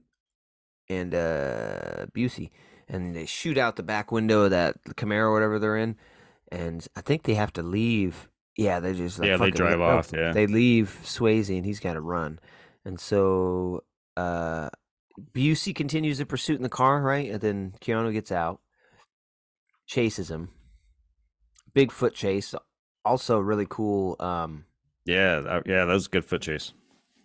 and 0.91 1.13
uh, 1.15 2.05
Busey, 2.15 2.49
and 2.87 3.15
they 3.15 3.25
shoot 3.25 3.57
out 3.57 3.75
the 3.75 3.83
back 3.83 4.11
window 4.11 4.41
of 4.43 4.51
that 4.51 4.83
Camaro, 4.95 5.25
or 5.29 5.33
whatever 5.33 5.59
they're 5.59 5.77
in, 5.77 5.95
and 6.51 6.85
I 6.95 7.01
think 7.01 7.23
they 7.23 7.35
have 7.35 7.53
to 7.53 7.63
leave. 7.63 8.27
Yeah, 8.57 8.79
they 8.79 8.93
just 8.93 9.17
like, 9.19 9.27
Yeah, 9.29 9.37
they 9.37 9.49
drive 9.51 9.79
off, 9.81 10.11
yeah. 10.13 10.31
they 10.33 10.45
leave 10.47 10.99
Swayze, 11.03 11.55
and 11.55 11.65
he's 11.65 11.79
got 11.79 11.93
to 11.93 12.01
run, 12.01 12.39
and 12.85 12.99
so 12.99 13.83
uh, 14.17 14.69
Busey 15.33 15.73
continues 15.73 16.17
the 16.17 16.25
pursuit 16.25 16.57
in 16.57 16.63
the 16.63 16.69
car, 16.69 17.01
right? 17.01 17.31
And 17.31 17.41
then 17.41 17.73
Keanu 17.81 18.11
gets 18.11 18.31
out, 18.31 18.59
chases 19.87 20.29
him. 20.29 20.49
Bigfoot 21.73 22.13
chase, 22.13 22.53
also 23.05 23.39
really 23.39 23.67
cool. 23.69 24.17
Um, 24.19 24.65
Yeah. 25.05 25.61
yeah. 25.65 25.85
That 25.85 25.93
was 25.93 26.07
a 26.07 26.09
good 26.09 26.25
foot 26.25 26.41
chase. 26.41 26.73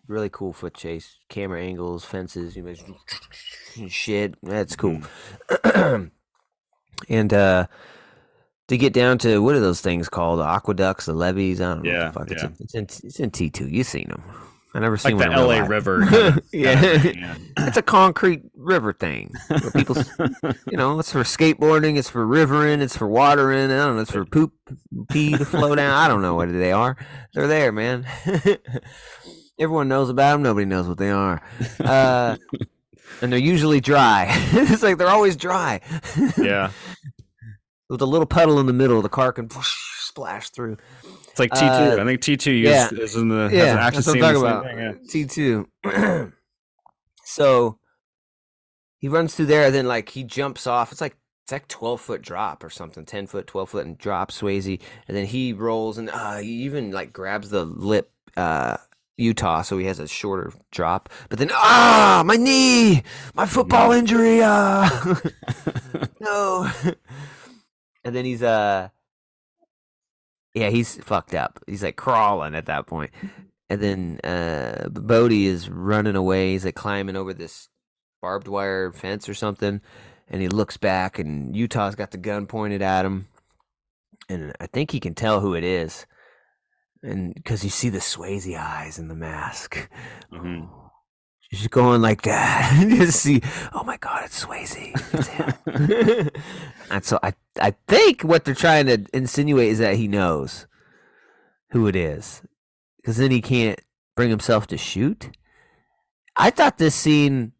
Really 0.09 0.29
cool 0.29 0.53
foot 0.53 0.75
chase. 0.75 1.19
Camera 1.29 1.61
angles, 1.63 2.05
fences, 2.05 2.57
you 2.57 2.63
know, 2.63 3.89
shit. 3.89 4.35
That's 4.43 4.77
cool. 4.77 5.01
and 7.09 7.33
uh, 7.33 7.67
to 8.69 8.77
get 8.77 8.93
down 8.93 9.19
to 9.19 9.43
what 9.43 9.55
are 9.55 9.61
those 9.61 9.81
things 9.81 10.09
called? 10.09 10.41
The 10.41 10.45
aqueducts, 10.45 11.07
the 11.07 11.15
levees. 11.15 11.61
I 11.61 11.75
don't 11.75 11.83
know. 11.85 11.91
Yeah, 11.91 12.11
what 12.13 12.29
the 12.29 12.35
fuck. 12.37 12.43
yeah. 12.43 12.51
It's, 12.61 12.75
in, 12.75 12.83
it's 12.85 13.01
in 13.01 13.07
it's 13.09 13.21
in 13.21 13.31
T 13.31 13.51
two. 13.51 13.69
You've 13.69 13.87
seen 13.87 14.09
them. 14.09 14.23
I 14.75 14.79
never 14.81 14.97
Like 14.97 15.01
seen 15.01 15.17
the 15.17 15.29
one 15.31 15.33
in 15.39 15.47
LA. 15.63 15.67
River. 15.67 16.01
kind 16.07 16.15
of- 16.37 16.45
yeah, 16.53 16.75
kind 16.75 16.97
of 16.97 17.17
yeah. 17.17 17.37
it's 17.67 17.79
a 17.79 17.83
concrete 17.83 18.43
river 18.55 18.93
thing. 18.93 19.33
where 19.49 19.71
people, 19.71 19.97
you 20.71 20.77
know, 20.77 20.99
it's 20.99 21.11
for 21.13 21.21
skateboarding, 21.23 21.97
it's 21.97 22.11
for 22.11 22.27
rivering, 22.27 22.83
it's 22.83 22.95
for 22.95 23.07
watering. 23.07 23.71
I 23.71 23.77
don't 23.77 23.97
know, 23.97 24.03
it's 24.03 24.11
for 24.11 24.27
poop, 24.27 24.53
pee 25.11 25.35
to 25.35 25.47
flow 25.47 25.75
down. 25.75 25.93
I 25.95 26.09
don't 26.09 26.21
know 26.21 26.35
what 26.35 26.53
they 26.53 26.73
are. 26.73 26.95
They're 27.33 27.47
there, 27.47 27.73
man. 27.73 28.07
Everyone 29.59 29.89
knows 29.89 30.11
about 30.11 30.33
them. 30.35 30.43
Nobody 30.43 30.67
knows 30.67 30.87
what 30.89 30.99
they 30.99 31.11
are. 31.11 31.43
Uh, 31.81 32.37
and 33.23 33.33
they're 33.33 33.39
usually 33.39 33.81
dry. 33.81 34.27
it's 34.53 34.83
like 34.83 34.99
they're 34.99 35.09
always 35.09 35.37
dry. 35.37 35.81
yeah. 36.37 36.71
With 37.89 38.03
a 38.03 38.07
little 38.07 38.27
puddle 38.27 38.59
in 38.59 38.67
the 38.67 38.73
middle, 38.73 39.01
the 39.01 39.09
car 39.09 39.33
can 39.33 39.49
splash 39.63 40.51
through. 40.51 40.77
It's 41.31 41.39
like 41.39 41.53
T 41.53 41.61
two. 41.61 41.67
Uh, 41.67 41.97
I 42.01 42.05
think 42.05 42.21
T 42.21 42.37
two 42.37 42.53
yeah. 42.53 42.89
is 42.93 43.15
in 43.15 43.29
the 43.29 43.49
has 43.49 43.53
Yeah, 43.53 43.73
an 43.75 43.79
action 43.79 44.03
that's 44.03 44.07
what. 44.09 44.17
I'm 44.17 44.23
talking 44.23 44.43
about. 44.43 44.65
thing, 44.65 44.79
yeah. 44.79 44.93
T 45.09 45.25
two. 45.27 46.33
so 47.25 47.79
he 48.99 49.09
runs 49.09 49.35
through 49.37 49.47
there, 49.47 49.67
and 49.67 49.75
then 49.75 49.87
like 49.87 50.09
he 50.09 50.25
jumps 50.25 50.67
off. 50.67 50.91
It's 50.91 51.01
like 51.01 51.17
it's 51.45 51.53
like 51.53 51.69
twelve 51.69 52.01
foot 52.01 52.23
drop 52.23 52.65
or 52.65 52.71
something, 52.71 53.05
ten 53.05 53.29
foot, 53.29 53.47
twelve 53.47 53.71
foot, 53.71 53.87
and 53.87 53.97
drops 53.97 54.41
Swayze, 54.41 54.81
and 55.07 55.17
then 55.17 55.27
he 55.27 55.53
rolls 55.53 55.97
and 55.97 56.11
uh, 56.11 56.39
he 56.39 56.65
even 56.65 56.91
like 56.91 57.13
grabs 57.13 57.51
the 57.51 57.65
lip. 57.65 58.11
Uh, 58.37 58.79
Utah, 59.17 59.63
so 59.63 59.79
he 59.79 59.87
has 59.87 59.99
a 59.99 60.07
shorter 60.09 60.53
drop. 60.71 61.09
But 61.29 61.39
then, 61.39 61.51
ah, 61.53 62.23
my 62.25 62.37
knee, 62.37 63.03
my 63.35 63.47
football 63.47 63.93
injury. 63.93 64.41
Ah, 64.43 65.21
no. 66.21 66.71
and 68.05 68.15
then 68.15 68.25
he's 68.25 68.43
uh, 68.43 68.89
yeah, 70.57 70.71
he's 70.71 70.97
fucked 71.05 71.35
up. 71.35 71.63
He's 71.67 71.83
like 71.83 71.97
crawling 71.97 72.55
at 72.55 72.65
that 72.65 72.87
point. 72.87 73.11
And 73.69 73.79
then 73.81 74.21
uh, 74.25 74.89
Bodie 74.89 75.47
is 75.47 75.69
running 75.69 76.17
away. 76.17 76.53
He's 76.53 76.65
like 76.65 76.75
climbing 76.75 77.15
over 77.15 77.35
this 77.35 77.69
barbed 78.23 78.49
wire 78.49 78.91
fence 78.91 79.29
or 79.29 79.35
something. 79.35 79.83
And 80.29 80.41
he 80.41 80.49
looks 80.49 80.79
back, 80.79 81.19
and 81.19 81.55
Utah's 81.55 81.95
got 81.95 82.11
the 82.11 82.17
gun 82.17 82.47
pointed 82.47 82.81
at 82.81 83.05
him. 83.05 83.29
And 84.31 84.55
I 84.59 84.67
think 84.67 84.93
he 84.93 84.99
can 84.99 85.15
tell 85.15 85.41
who 85.41 85.55
it 85.55 85.63
is. 85.63 86.07
And 87.03 87.35
because 87.35 87.63
you 87.63 87.71
see 87.71 87.89
the 87.89 87.99
Swayze 87.99 88.59
eyes 88.59 88.99
in 88.99 89.09
the 89.09 89.15
mask. 89.15 89.89
Mhm. 90.33 90.69
Just 91.53 91.71
going 91.71 92.03
like 92.03 92.23
that. 92.23 92.87
just 92.89 93.21
see, 93.21 93.41
oh 93.73 93.85
my 93.85 93.97
God, 93.99 94.25
it's 94.25 94.45
Swayze. 94.45 94.93
It's 95.15 95.29
him. 95.29 96.31
and 96.91 97.05
so 97.05 97.21
I, 97.23 97.35
I 97.61 97.75
think 97.87 98.23
what 98.23 98.45
they're 98.45 98.55
trying 98.55 98.87
to 98.87 99.07
insinuate 99.15 99.69
is 99.69 99.79
that 99.79 99.95
he 99.95 100.09
knows 100.09 100.67
who 101.71 101.87
it 101.87 101.95
is. 101.95 102.43
Because 102.97 103.19
then 103.19 103.31
he 103.31 103.41
can't 103.41 103.81
bring 104.17 104.31
himself 104.31 104.67
to 104.69 104.77
shoot. 104.77 105.31
I 106.37 106.51
thought 106.51 106.79
this 106.79 106.95
scene, 106.95 107.53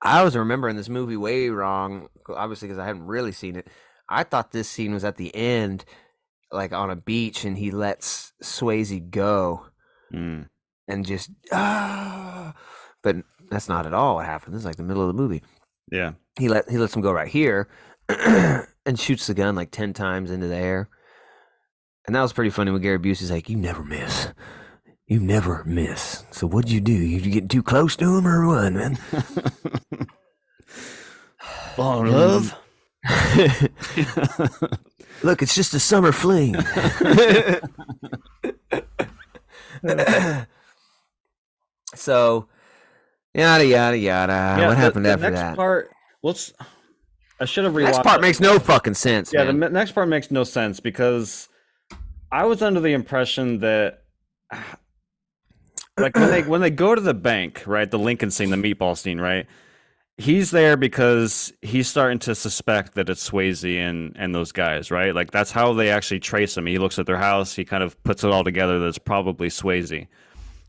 I 0.00 0.22
was 0.22 0.36
remembering 0.36 0.76
this 0.76 0.88
movie 0.88 1.16
way 1.16 1.48
wrong, 1.48 2.08
obviously, 2.28 2.68
because 2.68 2.78
I 2.78 2.86
hadn't 2.86 3.06
really 3.06 3.32
seen 3.32 3.56
it. 3.56 3.66
I 4.08 4.22
thought 4.22 4.52
this 4.52 4.68
scene 4.68 4.92
was 4.92 5.04
at 5.04 5.16
the 5.16 5.34
end, 5.34 5.84
like 6.52 6.72
on 6.72 6.90
a 6.90 6.96
beach, 6.96 7.44
and 7.44 7.56
he 7.58 7.70
lets 7.70 8.32
Swayze 8.42 9.10
go 9.10 9.66
Mm. 10.12 10.48
and 10.88 11.06
just 11.06 11.30
ah, 11.52 12.52
but 13.02 13.16
that's 13.50 13.68
not 13.68 13.86
at 13.86 13.94
all 13.94 14.16
what 14.16 14.26
happened. 14.26 14.54
This 14.54 14.60
is 14.60 14.66
like 14.66 14.76
the 14.76 14.82
middle 14.82 15.02
of 15.02 15.08
the 15.14 15.22
movie. 15.22 15.42
Yeah. 15.92 16.12
He 16.38 16.48
let 16.48 16.68
he 16.68 16.78
lets 16.78 16.94
him 16.94 17.02
go 17.02 17.12
right 17.12 17.28
here 17.28 17.68
and 18.08 18.98
shoots 18.98 19.26
the 19.28 19.34
gun 19.34 19.54
like 19.54 19.70
ten 19.70 19.92
times 19.92 20.30
into 20.30 20.48
the 20.48 20.56
air. 20.56 20.88
And 22.06 22.16
that 22.16 22.22
was 22.22 22.32
pretty 22.32 22.50
funny 22.50 22.70
when 22.72 22.82
Gary 22.82 22.98
Busey's 22.98 23.30
like, 23.30 23.48
"You 23.48 23.56
never 23.56 23.84
miss, 23.84 24.28
you 25.06 25.20
never 25.20 25.62
miss." 25.64 26.24
So 26.32 26.46
what'd 26.48 26.70
you 26.70 26.80
do? 26.80 26.92
You 26.92 27.20
get 27.30 27.48
too 27.50 27.62
close 27.62 27.94
to 27.96 28.16
him 28.16 28.26
or 28.26 28.46
what, 28.48 28.72
man? 28.72 28.96
Fall 31.76 32.04
in 32.04 32.12
love? 32.12 32.54
Look, 35.22 35.42
it's 35.42 35.54
just 35.54 35.74
a 35.74 35.80
summer 35.80 36.12
fling. 36.12 36.54
so, 41.94 42.48
yada 43.34 43.66
yada 43.66 43.98
yada. 43.98 44.32
Yeah, 44.32 44.68
what 44.68 44.70
the- 44.70 44.76
happened 44.76 45.06
the 45.06 45.10
after 45.10 45.30
next 45.30 45.40
that? 45.40 45.56
Part, 45.56 45.90
let's. 46.22 46.52
I 47.40 47.44
should 47.46 47.64
have 47.64 47.72
rewatched. 47.74 47.84
next 47.84 48.02
part 48.02 48.18
it. 48.18 48.22
makes 48.22 48.40
no 48.40 48.58
fucking 48.58 48.94
sense. 48.94 49.32
Yeah, 49.32 49.44
the 49.44 49.52
man. 49.52 49.72
me- 49.72 49.78
next 49.78 49.92
part 49.92 50.08
makes 50.08 50.30
no 50.30 50.44
sense 50.44 50.80
because 50.80 51.48
I 52.30 52.44
was 52.44 52.62
under 52.62 52.80
the 52.80 52.92
impression 52.92 53.58
that, 53.60 54.02
like 55.98 56.14
when 56.16 56.30
they 56.30 56.42
when 56.42 56.60
they 56.60 56.70
go 56.70 56.94
to 56.94 57.00
the 57.00 57.14
bank, 57.14 57.62
right, 57.66 57.90
the 57.90 57.98
Lincoln 57.98 58.30
scene, 58.30 58.50
the 58.50 58.56
meatball 58.56 58.96
scene, 58.96 59.20
right, 59.20 59.46
he's 60.20 60.50
there 60.50 60.76
because 60.76 61.52
he's 61.62 61.88
starting 61.88 62.18
to 62.18 62.34
suspect 62.34 62.94
that 62.94 63.08
it's 63.08 63.28
Swayze 63.28 63.78
and 63.78 64.14
and 64.18 64.34
those 64.34 64.52
guys, 64.52 64.90
right? 64.90 65.14
Like 65.14 65.30
that's 65.30 65.50
how 65.50 65.72
they 65.72 65.90
actually 65.90 66.20
trace 66.20 66.56
him. 66.56 66.66
He 66.66 66.78
looks 66.78 66.98
at 66.98 67.06
their 67.06 67.16
house, 67.16 67.54
he 67.54 67.64
kind 67.64 67.82
of 67.82 68.00
puts 68.04 68.22
it 68.22 68.30
all 68.30 68.44
together 68.44 68.78
that 68.78 68.86
it's 68.86 68.98
probably 68.98 69.48
Swayze, 69.48 70.06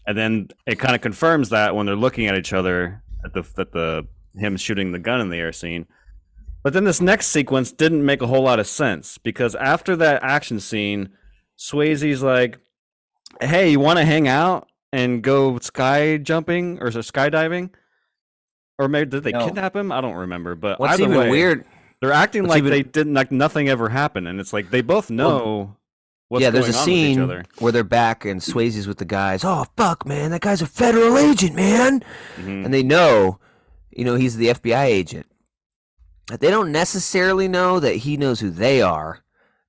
and 0.07 0.17
then 0.17 0.47
it 0.65 0.79
kind 0.79 0.95
of 0.95 1.01
confirms 1.01 1.49
that 1.49 1.75
when 1.75 1.85
they're 1.85 1.95
looking 1.95 2.27
at 2.27 2.35
each 2.35 2.53
other 2.53 3.03
at 3.25 3.33
the 3.33 3.43
at 3.57 3.71
the 3.71 4.07
him 4.35 4.55
shooting 4.55 4.93
the 4.93 4.99
gun 4.99 5.19
in 5.19 5.29
the 5.29 5.37
air 5.37 5.51
scene. 5.51 5.85
But 6.63 6.73
then 6.73 6.85
this 6.85 7.01
next 7.01 7.27
sequence 7.27 7.71
didn't 7.71 8.05
make 8.05 8.21
a 8.21 8.27
whole 8.27 8.43
lot 8.43 8.59
of 8.59 8.67
sense 8.67 9.17
because 9.17 9.55
after 9.55 9.95
that 9.97 10.23
action 10.23 10.59
scene, 10.59 11.09
Swayze's 11.57 12.23
like, 12.23 12.59
"Hey, 13.41 13.71
you 13.71 13.79
want 13.79 13.99
to 13.99 14.05
hang 14.05 14.27
out 14.27 14.69
and 14.93 15.21
go 15.21 15.59
sky 15.59 16.17
jumping 16.17 16.79
or 16.79 16.89
skydiving?" 16.89 17.71
Or 18.81 18.87
maybe 18.87 19.09
did 19.11 19.23
they 19.23 19.31
No. 19.31 19.45
kidnap 19.45 19.75
him? 19.75 19.91
I 19.91 20.01
don't 20.01 20.15
remember. 20.15 20.55
But 20.55 20.79
What's 20.79 20.99
even 20.99 21.17
way, 21.17 21.29
weird? 21.29 21.65
They're 22.01 22.11
acting 22.13 22.45
like 22.45 22.59
even- 22.59 22.71
they 22.71 22.83
didn't 22.83 23.13
like 23.13 23.31
nothing 23.31 23.69
ever 23.69 23.89
happened, 23.89 24.27
and 24.27 24.39
it's 24.39 24.51
like 24.53 24.71
they 24.71 24.81
both 24.81 25.09
know 25.11 25.75
what's 26.29 26.41
yeah, 26.41 26.49
there's 26.49 26.65
going 26.65 26.75
a 26.75 26.77
on 26.79 26.85
with 26.85 26.95
each 26.95 27.15
scene 27.15 27.45
where 27.59 27.71
they're 27.71 27.83
back 27.83 28.25
and 28.25 28.41
Swayze's 28.41 28.87
with 28.87 28.97
the 28.97 29.05
guys. 29.05 29.43
Oh 29.45 29.65
fuck, 29.77 30.05
man, 30.05 30.31
that 30.31 30.41
guy's 30.41 30.61
a 30.63 30.67
federal 30.67 31.17
agent, 31.17 31.55
man. 31.55 32.03
Mhm. 32.37 32.65
And 32.65 32.73
they 32.73 32.81
know, 32.83 33.39
you 33.91 34.03
know, 34.03 34.15
he's 34.15 34.37
the 34.37 34.49
FBI 34.49 34.85
agent. 34.85 35.27
But 36.27 36.39
They 36.39 36.49
don't 36.49 36.71
necessarily 36.71 37.47
know 37.47 37.79
that 37.79 37.97
he 37.97 38.15
knows 38.17 38.39
who 38.39 38.49
they 38.49 38.81
are 38.81 39.19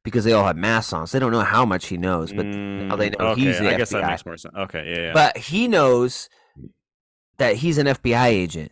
because 0.04 0.24
they 0.24 0.32
all 0.32 0.44
have 0.46 0.56
masks 0.56 0.92
on. 0.92 1.06
So 1.06 1.18
they 1.18 1.20
don't 1.20 1.32
know 1.32 1.40
how 1.40 1.64
much 1.66 1.86
he 1.86 1.96
knows. 1.96 2.32
But 2.32 2.46
now 2.46 2.96
they 2.96 3.10
Mm, 3.10 3.18
know 3.18 3.34
he's 3.34 3.56
okay, 3.56 3.64
the 3.66 3.74
I 3.74 3.76
guess 3.78 3.90
that 3.90 4.02
FBI. 4.04 4.10
makes 4.10 4.24
more 4.26 4.36
sense. 4.36 4.54
Okay, 4.56 4.90
yeah, 4.94 5.00
yeah. 5.08 5.12
But 5.12 5.36
he 5.36 5.66
knows 5.68 6.28
that 7.38 7.56
he's 7.56 7.78
an 7.78 7.86
FBI 7.88 8.28
agent, 8.28 8.70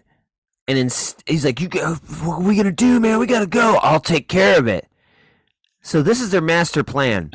and 0.70 0.78
ins- 0.78 1.16
he's 1.26 1.44
like, 1.44 1.60
"You 1.60 1.68
go. 1.68 1.94
What 1.94 2.36
are 2.36 2.42
we 2.42 2.56
gonna 2.56 2.70
do, 2.72 3.00
man? 3.00 3.18
We 3.18 3.26
gotta 3.26 3.46
go. 3.46 3.76
I'll 3.82 4.00
take 4.00 4.28
care 4.28 4.58
of 4.58 4.66
it." 4.66 4.86
So 5.82 6.00
this 6.02 6.20
is 6.20 6.30
their 6.30 6.40
master 6.40 6.84
plan. 6.84 7.30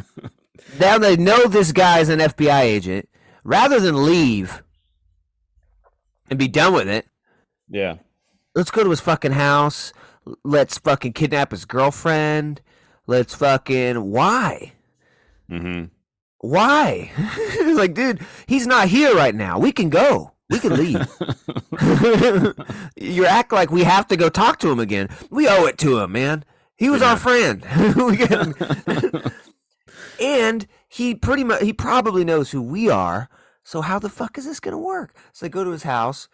now 0.80 0.98
they 0.98 1.16
know 1.16 1.46
this 1.46 1.72
guy's 1.72 2.08
an 2.08 2.18
FBI 2.18 2.60
agent. 2.62 3.08
Rather 3.44 3.80
than 3.80 4.04
leave 4.04 4.62
and 6.28 6.38
be 6.38 6.48
done 6.48 6.74
with 6.74 6.88
it, 6.88 7.06
yeah. 7.68 7.96
let's 8.54 8.70
go 8.70 8.84
to 8.84 8.90
his 8.90 9.00
fucking 9.00 9.32
house. 9.32 9.92
Let's 10.44 10.76
fucking 10.78 11.14
kidnap 11.14 11.50
his 11.50 11.64
girlfriend. 11.64 12.60
Let's 13.06 13.34
fucking 13.34 14.02
why? 14.10 14.72
hmm 15.48 15.84
Why? 16.40 17.10
like, 17.74 17.94
dude, 17.94 18.20
he's 18.46 18.66
not 18.66 18.88
here 18.88 19.14
right 19.16 19.34
now. 19.34 19.58
We 19.58 19.72
can 19.72 19.88
go. 19.88 20.32
We 20.50 20.58
can 20.58 20.76
leave. 20.76 21.08
you 22.96 23.24
act 23.24 23.52
like 23.52 23.70
we 23.70 23.84
have 23.84 24.06
to 24.08 24.16
go 24.16 24.28
talk 24.28 24.58
to 24.60 24.70
him 24.70 24.80
again. 24.80 25.08
We 25.30 25.48
owe 25.48 25.64
it 25.66 25.78
to 25.78 26.00
him, 26.00 26.12
man. 26.12 26.44
He 26.76 26.90
was 26.90 27.02
our 27.02 27.16
friend. 27.16 27.64
And 30.20 30.66
he 30.86 31.14
pretty 31.14 31.44
much 31.44 31.62
he 31.62 31.72
probably 31.72 32.24
knows 32.24 32.50
who 32.50 32.60
we 32.60 32.90
are. 32.90 33.28
So 33.64 33.80
how 33.80 33.98
the 33.98 34.10
fuck 34.10 34.36
is 34.36 34.44
this 34.44 34.60
gonna 34.60 34.78
work? 34.78 35.16
So 35.32 35.46
they 35.46 35.50
go 35.50 35.64
to 35.64 35.70
his 35.70 35.84
house, 35.84 36.28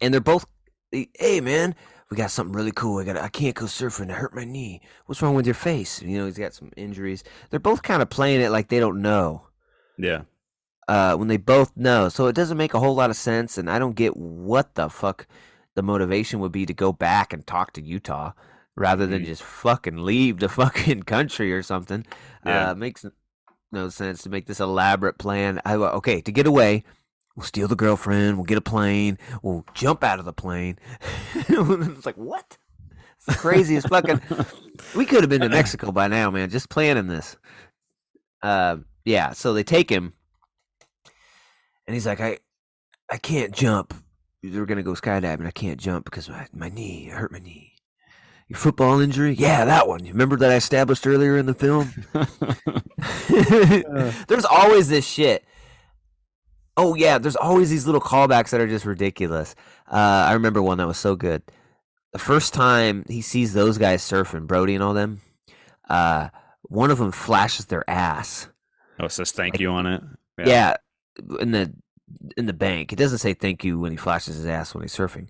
and 0.00 0.12
they're 0.12 0.20
both, 0.20 0.44
hey 0.92 1.40
man, 1.40 1.74
we 2.10 2.16
got 2.16 2.30
something 2.30 2.54
really 2.54 2.72
cool. 2.72 2.98
I 2.98 3.04
got 3.04 3.16
I 3.16 3.28
can't 3.28 3.54
go 3.54 3.64
surfing. 3.64 4.10
I 4.10 4.14
hurt 4.14 4.34
my 4.34 4.44
knee. 4.44 4.82
What's 5.06 5.22
wrong 5.22 5.34
with 5.34 5.46
your 5.46 5.54
face? 5.54 6.02
You 6.02 6.18
know 6.18 6.26
he's 6.26 6.36
got 6.38 6.52
some 6.52 6.70
injuries. 6.76 7.24
They're 7.48 7.60
both 7.60 7.82
kind 7.82 8.02
of 8.02 8.10
playing 8.10 8.42
it 8.42 8.50
like 8.50 8.68
they 8.68 8.80
don't 8.80 9.00
know 9.00 9.46
Yeah. 9.96 10.22
Uh, 10.90 11.14
when 11.16 11.28
they 11.28 11.36
both 11.36 11.76
know. 11.76 12.08
So 12.08 12.26
it 12.26 12.34
doesn't 12.34 12.58
make 12.58 12.74
a 12.74 12.80
whole 12.80 12.94
lot 12.96 13.10
of 13.10 13.16
sense, 13.16 13.56
and 13.58 13.70
I 13.70 13.78
don't 13.78 13.94
get 13.94 14.16
what 14.16 14.74
the 14.74 14.88
fuck 14.88 15.26
the 15.76 15.82
motivation 15.82 16.40
would 16.40 16.50
be 16.52 16.66
to 16.66 16.74
go 16.74 16.92
back 16.92 17.32
and 17.32 17.46
talk 17.46 17.72
to 17.74 17.82
Utah 17.82 18.32
rather 18.76 19.06
than 19.06 19.22
Mhm. 19.22 19.26
just 19.26 19.42
fucking 19.42 19.98
leave 19.98 20.38
the 20.40 20.48
fucking 20.60 21.04
country 21.04 21.52
or 21.52 21.62
something. 21.62 22.04
Yeah. 22.44 22.70
Uh, 22.70 22.74
makes 22.74 23.04
no 23.70 23.88
sense 23.88 24.22
to 24.22 24.30
make 24.30 24.46
this 24.46 24.58
elaborate 24.60 25.16
plan. 25.18 25.60
I 25.64 25.74
okay 25.76 26.20
to 26.22 26.32
get 26.32 26.46
away. 26.46 26.82
We'll 27.36 27.46
steal 27.46 27.68
the 27.68 27.76
girlfriend. 27.76 28.36
We'll 28.36 28.44
get 28.44 28.58
a 28.58 28.62
plane. 28.62 29.16
We'll 29.42 29.64
jump 29.74 30.02
out 30.02 30.18
of 30.18 30.24
the 30.24 30.32
plane. 30.32 30.76
it's 31.34 32.04
like 32.04 32.16
what? 32.16 32.58
It's 33.16 33.26
the 33.26 33.34
craziest 33.34 33.88
fucking. 33.88 34.20
We 34.96 35.04
could 35.04 35.20
have 35.22 35.28
been 35.30 35.42
to 35.42 35.48
Mexico 35.50 35.92
by 35.92 36.08
now, 36.08 36.30
man. 36.30 36.48
Just 36.48 36.70
planning 36.70 37.06
this. 37.06 37.36
Uh, 38.42 38.78
yeah. 39.04 39.32
So 39.32 39.52
they 39.52 39.62
take 39.62 39.90
him, 39.90 40.14
and 41.90 41.96
he's 41.96 42.06
like, 42.06 42.20
I, 42.20 42.38
I 43.10 43.16
can't 43.16 43.52
jump. 43.52 43.92
They're 44.44 44.64
gonna 44.64 44.84
go 44.84 44.92
skydiving. 44.92 45.44
I 45.44 45.50
can't 45.50 45.80
jump 45.80 46.04
because 46.04 46.28
my 46.28 46.46
my 46.52 46.68
knee. 46.68 47.10
I 47.10 47.16
hurt 47.16 47.32
my 47.32 47.40
knee. 47.40 47.72
Your 48.46 48.60
football 48.60 49.00
injury? 49.00 49.32
Yeah, 49.32 49.64
that 49.64 49.88
one. 49.88 50.04
You 50.04 50.12
remember 50.12 50.36
that 50.36 50.52
I 50.52 50.54
established 50.54 51.04
earlier 51.04 51.36
in 51.36 51.46
the 51.46 51.54
film? 51.54 51.92
there's 54.28 54.44
always 54.44 54.88
this 54.88 55.04
shit. 55.04 55.44
Oh 56.76 56.94
yeah, 56.94 57.18
there's 57.18 57.34
always 57.34 57.70
these 57.70 57.86
little 57.86 58.00
callbacks 58.00 58.50
that 58.50 58.60
are 58.60 58.68
just 58.68 58.86
ridiculous. 58.86 59.56
Uh, 59.90 60.26
I 60.28 60.34
remember 60.34 60.62
one 60.62 60.78
that 60.78 60.86
was 60.86 60.96
so 60.96 61.16
good. 61.16 61.42
The 62.12 62.20
first 62.20 62.54
time 62.54 63.04
he 63.08 63.20
sees 63.20 63.52
those 63.52 63.78
guys 63.78 64.00
surfing, 64.00 64.46
Brody 64.46 64.76
and 64.76 64.84
all 64.84 64.94
them, 64.94 65.22
uh, 65.88 66.28
one 66.62 66.92
of 66.92 66.98
them 66.98 67.10
flashes 67.10 67.66
their 67.66 67.82
ass. 67.90 68.46
Oh, 69.00 69.06
it 69.06 69.10
says 69.10 69.32
thank 69.32 69.58
you 69.58 69.70
on 69.70 69.86
it. 69.86 70.02
Yeah. 70.38 70.76
In 71.40 71.52
the 71.52 71.72
in 72.36 72.46
the 72.46 72.52
bank. 72.52 72.90
He 72.90 72.96
doesn't 72.96 73.18
say 73.18 73.34
thank 73.34 73.64
you 73.64 73.78
when 73.78 73.92
he 73.92 73.96
flashes 73.96 74.36
his 74.36 74.46
ass 74.46 74.74
when 74.74 74.82
he's 74.82 74.96
surfing, 74.96 75.28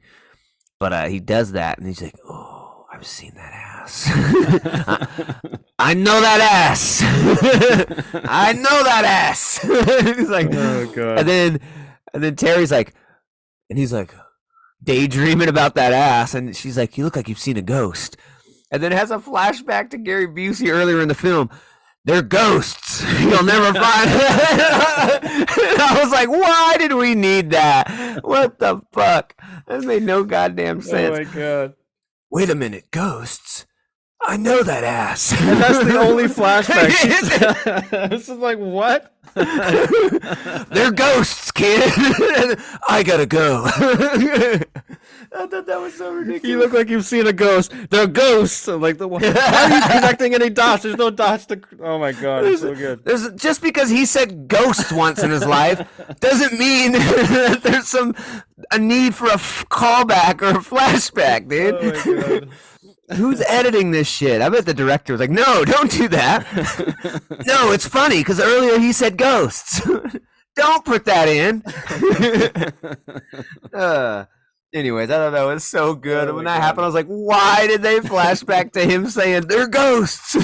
but 0.79 0.93
uh, 0.93 1.07
he 1.07 1.21
does 1.21 1.53
that, 1.53 1.79
and 1.79 1.87
he's 1.87 2.03
like, 2.03 2.17
"Oh, 2.29 2.87
I've 2.93 3.07
seen 3.07 3.33
that 3.35 3.53
ass. 3.53 4.07
I, 4.11 5.39
I, 5.79 5.95
know 5.95 6.21
that 6.21 6.41
ass. 6.41 7.01
I 8.25 8.53
know 8.53 8.85
that 8.85 9.05
ass." 9.05 9.59
he's 10.17 10.29
like, 10.31 10.49
Oh 10.53 10.87
god. 10.95 11.19
and 11.21 11.29
then 11.29 11.61
and 12.15 12.23
then 12.23 12.37
Terry's 12.37 12.73
like, 12.73 12.95
and 13.69 13.79
he's 13.79 13.93
like 13.93 14.15
daydreaming 14.83 15.49
about 15.49 15.75
that 15.75 15.93
ass, 15.93 16.35
and 16.35 16.57
she's 16.57 16.77
like, 16.77 16.97
"You 16.97 17.05
look 17.05 17.17
like 17.17 17.29
you've 17.29 17.39
seen 17.39 17.57
a 17.57 17.63
ghost." 17.63 18.17
And 18.73 18.83
then 18.83 18.93
it 18.93 18.99
has 18.99 19.11
a 19.11 19.19
flashback 19.19 19.91
to 19.91 19.99
Gary 19.99 20.29
Busey 20.29 20.73
earlier 20.73 21.01
in 21.01 21.09
the 21.09 21.15
film. 21.15 21.51
They're 22.05 22.23
ghosts. 22.23 23.03
You'll 23.21 23.45
never 23.45 23.73
find. 23.79 24.11
Them. 24.11 25.45
I 25.49 26.01
was 26.03 26.11
like, 26.13 26.29
why 26.29 26.77
did 26.79 26.95
we 26.95 27.15
need 27.15 27.51
that? 27.51 28.21
What 28.23 28.59
the 28.59 28.81
fuck? 28.93 29.35
That 29.67 29.83
made 29.83 30.03
no 30.03 30.25
goddamn 30.25 30.81
sense. 30.81 31.17
Oh 31.17 31.23
my 31.23 31.25
god. 31.25 31.75
Wait 32.31 32.49
a 32.49 32.55
minute, 32.55 32.91
ghosts. 32.91 33.67
I 34.23 34.37
know 34.37 34.63
that 34.63 34.85
ass. 34.85 35.33
And 35.41 35.61
that's 35.61 35.85
the 35.85 35.99
only 35.99 36.25
flashback. 36.25 36.89
this 38.11 38.29
is 38.29 38.37
like 38.39 38.59
what? 38.59 39.15
They're 39.35 40.93
ghosts, 40.93 41.51
kid. 41.51 41.93
I 42.89 43.03
gotta 43.05 43.27
go. 43.27 43.65
I 45.33 45.47
thought 45.47 45.67
that 45.67 45.81
was 45.81 45.95
so 45.95 46.13
ridiculous. 46.13 46.45
You 46.45 46.59
look 46.59 46.73
like 46.73 46.89
you've 46.89 47.07
seen 47.07 47.27
a 47.27 47.33
ghost. 47.33 47.73
They're 47.91 48.09
ghosts. 48.09 48.67
I'm 48.69 48.81
like 48.81 48.99
the 48.99 49.07
why 49.07 49.21
are 49.21 49.69
you 49.69 49.83
connecting 49.83 50.35
any 50.35 50.51
dots? 50.51 50.83
There's 50.83 50.97
no 50.97 51.11
dots 51.11 51.47
to. 51.47 51.61
Oh 51.81 51.99
my 51.99 52.13
god, 52.13 52.45
it's 52.45 52.63
so 52.63 52.75
good. 52.75 53.05
There's 53.05 53.31
just 53.35 53.63
because 53.63 53.89
he 53.89 54.05
said 54.05 54.49
ghosts 54.49 54.91
once 54.93 55.23
in 55.23 55.31
his 55.31 55.47
life 55.47 55.87
doesn't 56.19 56.59
mean 56.59 56.93
that 56.93 57.61
there's 57.63 57.87
some 57.89 58.15
a 58.73 58.79
need 58.79 59.15
for 59.15 59.27
a 59.27 59.35
f- 59.35 59.65
callback 59.71 60.43
or 60.43 60.51
a 60.59 60.63
flashback, 60.63 61.49
dude. 61.49 61.75
Oh 61.75 62.15
my 62.15 62.39
god. 62.41 62.49
Who's 63.17 63.41
editing 63.43 63.91
this 63.91 64.09
shit? 64.09 64.41
I 64.41 64.49
bet 64.49 64.67
the 64.67 64.75
director 64.75 65.13
was 65.13 65.21
like, 65.21 65.31
"No, 65.31 65.65
don't 65.65 65.91
do 65.91 66.09
that. 66.09 66.47
no, 67.47 67.73
it's 67.73 67.87
funny 67.87 68.19
because 68.19 68.41
earlier 68.41 68.79
he 68.79 68.93
said 68.93 69.17
ghosts. 69.17 69.81
don't 70.57 70.85
put 70.85 71.05
that 71.07 71.29
in." 71.29 71.63
uh, 73.75 74.27
anyways, 74.73 75.11
I 75.11 75.15
thought 75.15 75.31
that 75.31 75.43
was 75.43 75.65
so 75.65 75.95
good. 75.95 76.29
Oh 76.29 76.35
when 76.37 76.45
that 76.45 76.59
God. 76.59 76.63
happened, 76.63 76.85
I 76.85 76.87
was 76.87 76.95
like, 76.95 77.07
"Why 77.07 77.67
did 77.67 77.83
they 77.83 77.99
flashback 78.01 78.73
to 78.73 78.85
him 78.85 79.09
saying 79.09 79.43
they're 79.49 79.69
ghosts?" 79.69 80.37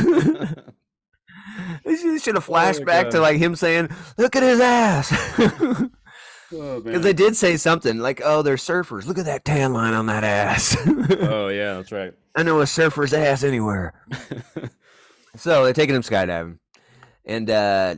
They 1.85 2.19
should- 2.19 2.35
have 2.35 2.45
flashed 2.45 2.85
back 2.85 3.11
to 3.11 3.21
like 3.21 3.39
him 3.39 3.55
saying, 3.55 3.89
"Look 4.19 4.35
at 4.37 4.43
his 4.43 4.61
ass," 4.61 5.11
Oh, 6.53 6.81
because 6.81 7.03
they 7.03 7.13
did 7.13 7.37
say 7.37 7.57
something 7.57 7.99
like, 7.99 8.21
"Oh, 8.25 8.43
they're 8.43 8.57
surfers. 8.57 9.07
Look 9.07 9.19
at 9.19 9.25
that 9.25 9.45
tan 9.45 9.73
line 9.73 9.95
on 9.95 10.07
that 10.07 10.25
ass." 10.25 10.77
Oh 11.19 11.49
yeah, 11.49 11.75
that's 11.75 11.93
right. 11.93 12.13
I 12.35 12.43
know 12.43 12.61
a 12.61 12.67
surfer's 12.67 13.13
ass 13.13 13.43
anywhere. 13.43 13.95
so 15.37 15.65
they're 15.65 15.73
taking 15.73 15.95
him 15.95 16.03
skydiving, 16.03 16.59
and 17.25 17.49
uh, 17.49 17.97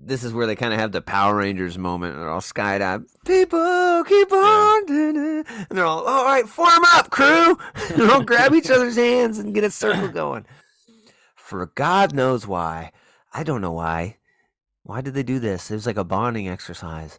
this 0.00 0.24
is 0.24 0.32
where 0.32 0.46
they 0.46 0.56
kind 0.56 0.72
of 0.72 0.80
have 0.80 0.92
the 0.92 1.00
Power 1.00 1.36
Rangers 1.36 1.76
moment. 1.76 2.16
They're 2.16 2.28
all 2.28 2.40
skydive. 2.40 3.06
People 3.26 4.04
keep 4.04 4.32
on, 4.32 4.82
it," 4.88 5.46
and 5.48 5.78
they're 5.78 5.84
all, 5.84 6.04
"All 6.06 6.24
right, 6.24 6.48
form 6.48 6.84
up, 6.94 7.10
crew!" 7.10 7.58
and 7.90 8.10
all 8.10 8.22
grab 8.22 8.54
each 8.54 8.70
other's 8.70 8.96
hands 8.96 9.38
and 9.38 9.54
get 9.54 9.64
a 9.64 9.70
circle 9.70 10.08
going. 10.08 10.44
For 11.34 11.66
God 11.66 12.14
knows 12.14 12.46
why, 12.46 12.92
I 13.32 13.42
don't 13.42 13.60
know 13.60 13.72
why. 13.72 14.17
Why 14.88 15.02
did 15.02 15.12
they 15.12 15.22
do 15.22 15.38
this? 15.38 15.70
It 15.70 15.74
was 15.74 15.84
like 15.84 15.98
a 15.98 16.02
bonding 16.02 16.48
exercise. 16.48 17.18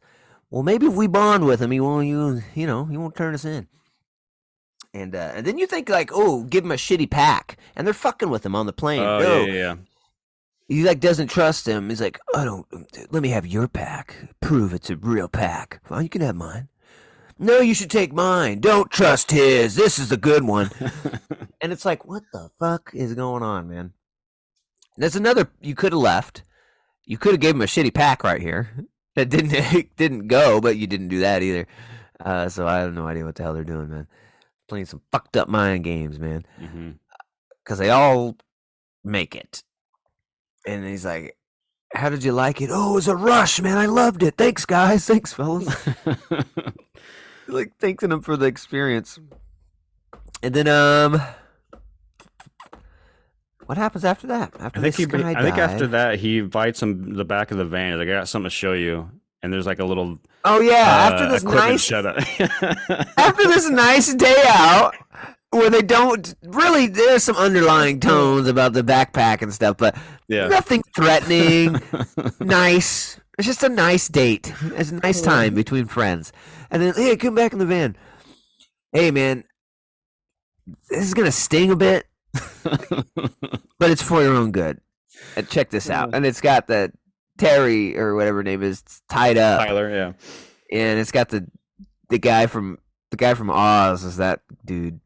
Well, 0.49 0.63
maybe 0.63 0.87
if 0.87 0.95
we 0.95 1.05
bond 1.05 1.45
with 1.45 1.61
him, 1.61 1.69
he 1.69 1.79
won't. 1.79 2.07
You, 2.07 2.41
you 2.55 2.65
know, 2.65 2.85
he 2.85 2.97
won't 2.97 3.15
turn 3.15 3.35
us 3.35 3.45
in. 3.45 3.67
And 4.91 5.13
uh, 5.13 5.33
and 5.35 5.45
then 5.45 5.59
you 5.59 5.67
think 5.67 5.87
like, 5.87 6.09
oh, 6.11 6.45
give 6.45 6.63
him 6.63 6.71
a 6.71 6.77
shitty 6.77 7.11
pack, 7.11 7.57
and 7.75 7.85
they're 7.85 7.93
fucking 7.93 8.31
with 8.31 8.43
him 8.43 8.55
on 8.55 8.65
the 8.65 8.73
plane. 8.73 9.03
Oh 9.03 9.19
no, 9.19 9.45
yeah, 9.45 9.53
yeah, 9.53 9.75
he 10.67 10.83
like 10.83 10.99
doesn't 10.99 11.27
trust 11.27 11.67
him. 11.67 11.89
He's 11.89 12.01
like, 12.01 12.19
I 12.33 12.43
don't. 12.43 12.65
Let 13.11 13.21
me 13.21 13.29
have 13.29 13.45
your 13.45 13.67
pack. 13.67 14.15
Prove 14.41 14.73
it's 14.73 14.89
a 14.89 14.95
real 14.95 15.27
pack. 15.27 15.79
Well, 15.91 16.01
you 16.01 16.09
can 16.09 16.21
have 16.21 16.35
mine. 16.35 16.69
No, 17.37 17.59
you 17.59 17.75
should 17.75 17.91
take 17.91 18.11
mine. 18.11 18.61
Don't 18.61 18.89
trust 18.89 19.29
his. 19.29 19.75
This 19.75 19.99
is 19.99 20.09
the 20.09 20.17
good 20.17 20.43
one. 20.43 20.71
and 21.61 21.71
it's 21.71 21.85
like, 21.85 22.03
what 22.03 22.23
the 22.33 22.49
fuck 22.57 22.89
is 22.95 23.13
going 23.13 23.43
on, 23.43 23.69
man? 23.69 23.93
There's 24.97 25.15
another. 25.15 25.51
You 25.61 25.75
could 25.75 25.91
have 25.91 26.01
left. 26.01 26.41
You 27.09 27.17
could 27.17 27.33
have 27.33 27.41
gave 27.41 27.55
him 27.55 27.61
a 27.61 27.65
shitty 27.65 27.93
pack 27.93 28.23
right 28.23 28.41
here. 28.41 28.69
That 29.15 29.29
didn't 29.29 29.51
it 29.73 29.97
didn't 29.97 30.27
go, 30.27 30.61
but 30.61 30.77
you 30.77 30.85
didn't 30.87 31.07
do 31.09 31.21
that 31.21 31.41
either. 31.41 31.67
Uh, 32.23 32.47
so 32.47 32.65
I 32.67 32.77
have 32.77 32.93
no 32.93 33.07
idea 33.07 33.25
what 33.25 33.35
the 33.35 33.43
hell 33.43 33.53
they're 33.55 33.63
doing, 33.65 33.89
man. 33.89 34.07
Playing 34.69 34.85
some 34.85 35.01
fucked 35.11 35.35
up 35.35 35.49
mind 35.49 35.83
games, 35.83 36.19
man 36.19 36.45
because 37.69 37.77
they 37.77 37.91
all 37.91 38.35
make 39.03 39.35
it. 39.35 39.61
And 40.65 40.83
he's 40.83 41.05
like, 41.05 41.37
"How 41.93 42.09
did 42.09 42.23
you 42.23 42.31
like 42.31 42.61
it? 42.61 42.71
Oh, 42.73 42.93
it 42.93 42.95
was 42.95 43.07
a 43.07 43.15
rush, 43.15 43.61
man. 43.61 43.77
I 43.77 43.85
loved 43.85 44.23
it. 44.23 44.37
Thanks, 44.37 44.65
guys. 44.65 45.05
Thanks, 45.07 45.33
fellas. 45.33 45.67
like 47.47 47.73
thanking 47.79 48.09
them 48.09 48.21
for 48.21 48.35
the 48.35 48.47
experience." 48.47 49.19
And 50.41 50.55
then, 50.55 50.67
um, 50.67 51.21
what 53.69 53.77
happens 53.77 54.03
after 54.03 54.25
that? 54.25 54.51
After 54.59 54.79
I 54.79 54.89
think 54.89 54.95
he. 54.95 55.03
I 55.23 55.43
think 55.43 55.59
after 55.59 55.85
that 55.85 56.17
he 56.17 56.41
bites 56.41 56.81
him 56.81 57.13
the 57.13 57.23
back 57.23 57.51
of 57.51 57.59
the 57.59 57.65
van. 57.65 57.91
He's 57.91 57.99
like, 57.99 58.07
I 58.07 58.13
got 58.13 58.27
something 58.27 58.49
to 58.49 58.49
show 58.49 58.73
you. 58.73 59.11
And 59.43 59.53
there's 59.53 59.67
like 59.67 59.77
a 59.77 59.85
little 59.85 60.17
Oh 60.43 60.59
yeah, 60.59 60.73
uh, 60.73 61.13
after 61.13 61.29
this 61.29 61.43
nice 61.43 61.83
shut 61.83 62.03
up. 62.03 62.17
after 63.17 63.43
this 63.43 63.69
nice 63.69 64.11
day 64.15 64.41
out 64.47 64.95
where 65.51 65.69
they 65.69 65.83
don't 65.83 66.33
really 66.41 66.87
there's 66.87 67.23
some 67.23 67.35
underlying 67.35 67.99
tones 67.99 68.47
about 68.47 68.73
the 68.73 68.81
backpack 68.81 69.43
and 69.43 69.53
stuff, 69.53 69.77
but 69.77 69.95
yeah. 70.27 70.47
nothing 70.47 70.81
threatening. 70.95 71.79
nice. 72.39 73.19
It's 73.37 73.45
just 73.45 73.61
a 73.61 73.69
nice 73.69 74.07
date. 74.07 74.51
It's 74.63 74.89
a 74.89 74.95
nice 74.95 75.21
time 75.21 75.53
between 75.53 75.85
friends. 75.85 76.33
And 76.71 76.81
then, 76.81 76.95
hey, 76.95 77.15
come 77.17 77.35
back 77.35 77.53
in 77.53 77.59
the 77.59 77.67
van. 77.67 77.95
Hey, 78.93 79.11
man, 79.11 79.43
this 80.89 81.03
is 81.03 81.13
gonna 81.13 81.31
sting 81.31 81.69
a 81.69 81.75
bit, 81.75 82.07
but 83.79 83.89
it's 83.89 84.01
for 84.01 84.21
your 84.21 84.35
own 84.35 84.51
good. 84.51 84.79
And 85.35 85.49
check 85.49 85.69
this 85.69 85.89
out. 85.89 86.13
And 86.13 86.25
it's 86.25 86.41
got 86.41 86.67
the 86.67 86.91
Terry 87.37 87.97
or 87.97 88.15
whatever 88.15 88.43
name 88.43 88.61
is 88.61 88.83
tied 89.09 89.37
up, 89.37 89.65
Tyler, 89.65 89.89
yeah. 89.89 90.13
and 90.71 90.99
it's 90.99 91.11
got 91.11 91.29
the 91.29 91.47
the 92.09 92.19
guy 92.19 92.47
from 92.47 92.77
the 93.11 93.17
guy 93.17 93.33
from 93.33 93.49
Oz 93.49 94.03
is 94.03 94.17
that 94.17 94.41
dude. 94.65 94.99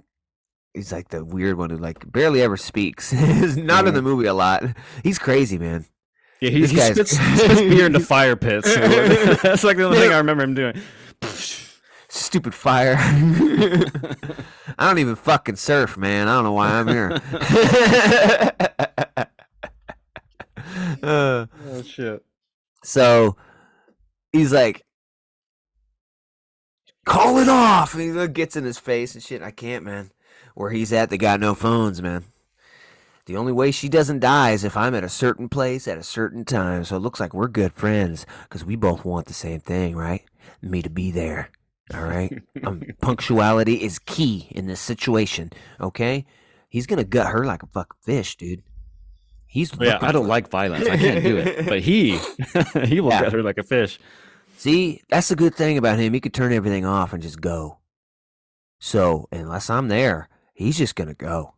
He's 0.73 0.91
like 0.91 1.09
the 1.09 1.23
weird 1.23 1.57
one 1.57 1.69
who 1.69 1.77
like 1.77 2.11
barely 2.11 2.41
ever 2.41 2.57
speaks. 2.57 3.11
He's 3.11 3.55
not 3.55 3.87
in 3.87 3.93
the 3.93 4.01
movie 4.01 4.25
a 4.25 4.33
lot. 4.33 4.63
He's 5.03 5.19
crazy, 5.19 5.59
man. 5.59 5.85
Yeah, 6.41 6.49
he, 6.49 6.61
he 6.61 6.67
spits, 6.67 7.11
spits 7.11 7.61
beer 7.61 7.85
into 7.85 7.99
fire 7.99 8.35
pits. 8.35 8.73
That's 9.43 9.63
like 9.63 9.77
the 9.77 9.85
only 9.85 9.99
thing 9.99 10.11
I 10.11 10.17
remember 10.17 10.43
him 10.43 10.55
doing. 10.55 10.81
Stupid 12.15 12.53
fire. 12.53 12.95
I 12.99 14.87
don't 14.87 14.99
even 14.99 15.15
fucking 15.15 15.55
surf, 15.55 15.97
man. 15.97 16.27
I 16.27 16.35
don't 16.35 16.43
know 16.43 16.51
why 16.53 16.79
I'm 16.79 16.87
here. 16.87 17.19
Uh, 21.01 21.47
Oh 21.71 21.81
shit. 21.83 22.23
so 22.83 23.35
he's 24.31 24.53
like, 24.53 24.85
call 27.03 27.39
it 27.39 27.49
off. 27.49 27.95
And 27.95 28.19
he 28.19 28.27
gets 28.27 28.55
in 28.55 28.63
his 28.63 28.77
face 28.77 29.15
and 29.15 29.23
shit. 29.23 29.41
I 29.41 29.49
can't, 29.49 29.83
man. 29.83 30.11
Where 30.53 30.69
he's 30.69 30.93
at, 30.93 31.09
they 31.09 31.17
got 31.17 31.39
no 31.39 31.55
phones, 31.55 31.99
man. 31.99 32.25
The 33.25 33.37
only 33.37 33.53
way 33.53 33.71
she 33.71 33.89
doesn't 33.89 34.19
die 34.19 34.51
is 34.51 34.63
if 34.63 34.77
I'm 34.77 34.93
at 34.93 35.03
a 35.03 35.09
certain 35.09 35.49
place 35.49 35.87
at 35.87 35.97
a 35.97 36.03
certain 36.03 36.45
time. 36.45 36.83
So 36.83 36.95
it 36.95 36.99
looks 36.99 37.19
like 37.19 37.33
we're 37.33 37.47
good 37.47 37.73
friends 37.73 38.27
because 38.43 38.63
we 38.63 38.75
both 38.75 39.03
want 39.03 39.25
the 39.25 39.33
same 39.33 39.61
thing, 39.61 39.95
right? 39.95 40.23
Me 40.61 40.83
to 40.83 40.91
be 40.91 41.09
there. 41.09 41.49
All 41.93 42.03
right, 42.03 42.41
um, 42.63 42.83
punctuality 43.01 43.83
is 43.83 43.99
key 43.99 44.47
in 44.51 44.67
this 44.67 44.79
situation. 44.79 45.51
Okay, 45.81 46.25
he's 46.69 46.85
gonna 46.87 47.03
gut 47.03 47.27
her 47.31 47.45
like 47.45 47.63
a 47.63 47.67
fucking 47.67 47.97
fish, 48.03 48.35
dude. 48.37 48.63
He's 49.47 49.71
Yeah, 49.79 49.99
I 50.01 50.11
don't 50.11 50.27
like 50.27 50.49
violence. 50.49 50.87
I 50.87 50.97
can't 50.97 51.23
do 51.23 51.37
it. 51.37 51.65
But 51.69 51.81
he, 51.81 52.17
he 52.85 52.99
will 53.01 53.11
Yeah. 53.11 53.23
get 53.23 53.33
her 53.33 53.43
like 53.43 53.57
a 53.59 53.63
fish. 53.63 53.99
See, 54.57 55.01
that's 55.09 55.27
the 55.27 55.35
good 55.35 55.53
thing 55.55 55.77
about 55.77 55.99
him. 55.99 56.13
He 56.13 56.19
could 56.19 56.33
turn 56.33 56.53
everything 56.53 56.85
off 56.85 57.13
and 57.13 57.21
just 57.21 57.39
go. 57.41 57.79
So 58.79 59.27
unless 59.31 59.69
I'm 59.69 59.89
there, 59.89 60.27
he's 60.53 60.77
just 60.77 60.95
gonna 60.95 61.13
go, 61.13 61.53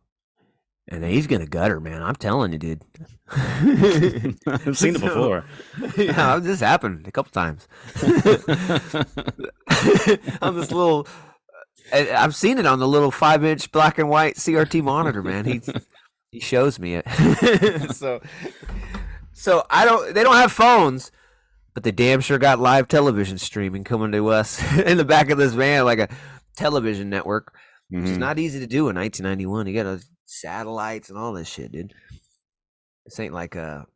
and 0.88 1.04
he's 1.04 1.26
gonna 1.26 1.46
gut 1.46 1.70
her, 1.70 1.80
man. 1.80 2.02
I'm 2.02 2.14
telling 2.16 2.52
you, 2.52 2.58
dude. 2.58 2.82
I've 3.30 4.78
seen 4.78 4.94
it 4.94 5.00
So- 5.00 5.06
before. 5.08 5.44
yeah, 5.96 6.38
this 6.38 6.60
happened 6.60 7.06
a 7.08 7.12
couple 7.12 7.32
times. 7.32 7.66
on 10.42 10.54
this 10.56 10.70
little, 10.72 11.06
I- 11.92 12.10
I've 12.16 12.34
seen 12.34 12.58
it 12.58 12.66
on 12.66 12.78
the 12.78 12.88
little 12.88 13.10
five-inch 13.10 13.72
black 13.72 13.98
and 13.98 14.08
white 14.08 14.36
CRT 14.36 14.82
monitor, 14.82 15.22
man. 15.22 15.44
He 15.44 15.60
he 16.30 16.40
shows 16.40 16.78
me 16.78 16.96
it. 16.96 17.94
so, 17.94 18.20
so 19.32 19.64
I 19.70 19.84
don't. 19.84 20.14
They 20.14 20.22
don't 20.22 20.36
have 20.36 20.52
phones, 20.52 21.10
but 21.74 21.82
they 21.84 21.92
damn 21.92 22.20
sure 22.20 22.38
got 22.38 22.58
live 22.58 22.88
television 22.88 23.38
streaming 23.38 23.84
coming 23.84 24.12
to 24.12 24.28
us 24.28 24.60
in 24.78 24.96
the 24.98 25.04
back 25.04 25.30
of 25.30 25.38
this 25.38 25.52
van, 25.52 25.84
like 25.84 25.98
a 25.98 26.08
television 26.56 27.08
network, 27.10 27.54
which 27.90 28.04
is 28.04 28.16
Mhm. 28.16 28.20
not 28.20 28.38
easy 28.38 28.58
to 28.60 28.66
do 28.66 28.88
in 28.88 28.96
1991. 28.96 29.66
You 29.66 29.74
got 29.74 29.86
uh, 29.86 29.98
satellites 30.26 31.08
and 31.08 31.18
all 31.18 31.32
this 31.32 31.48
shit, 31.48 31.72
dude. 31.72 31.94
This 33.04 33.18
ain't 33.20 33.34
like 33.34 33.54
a 33.54 33.86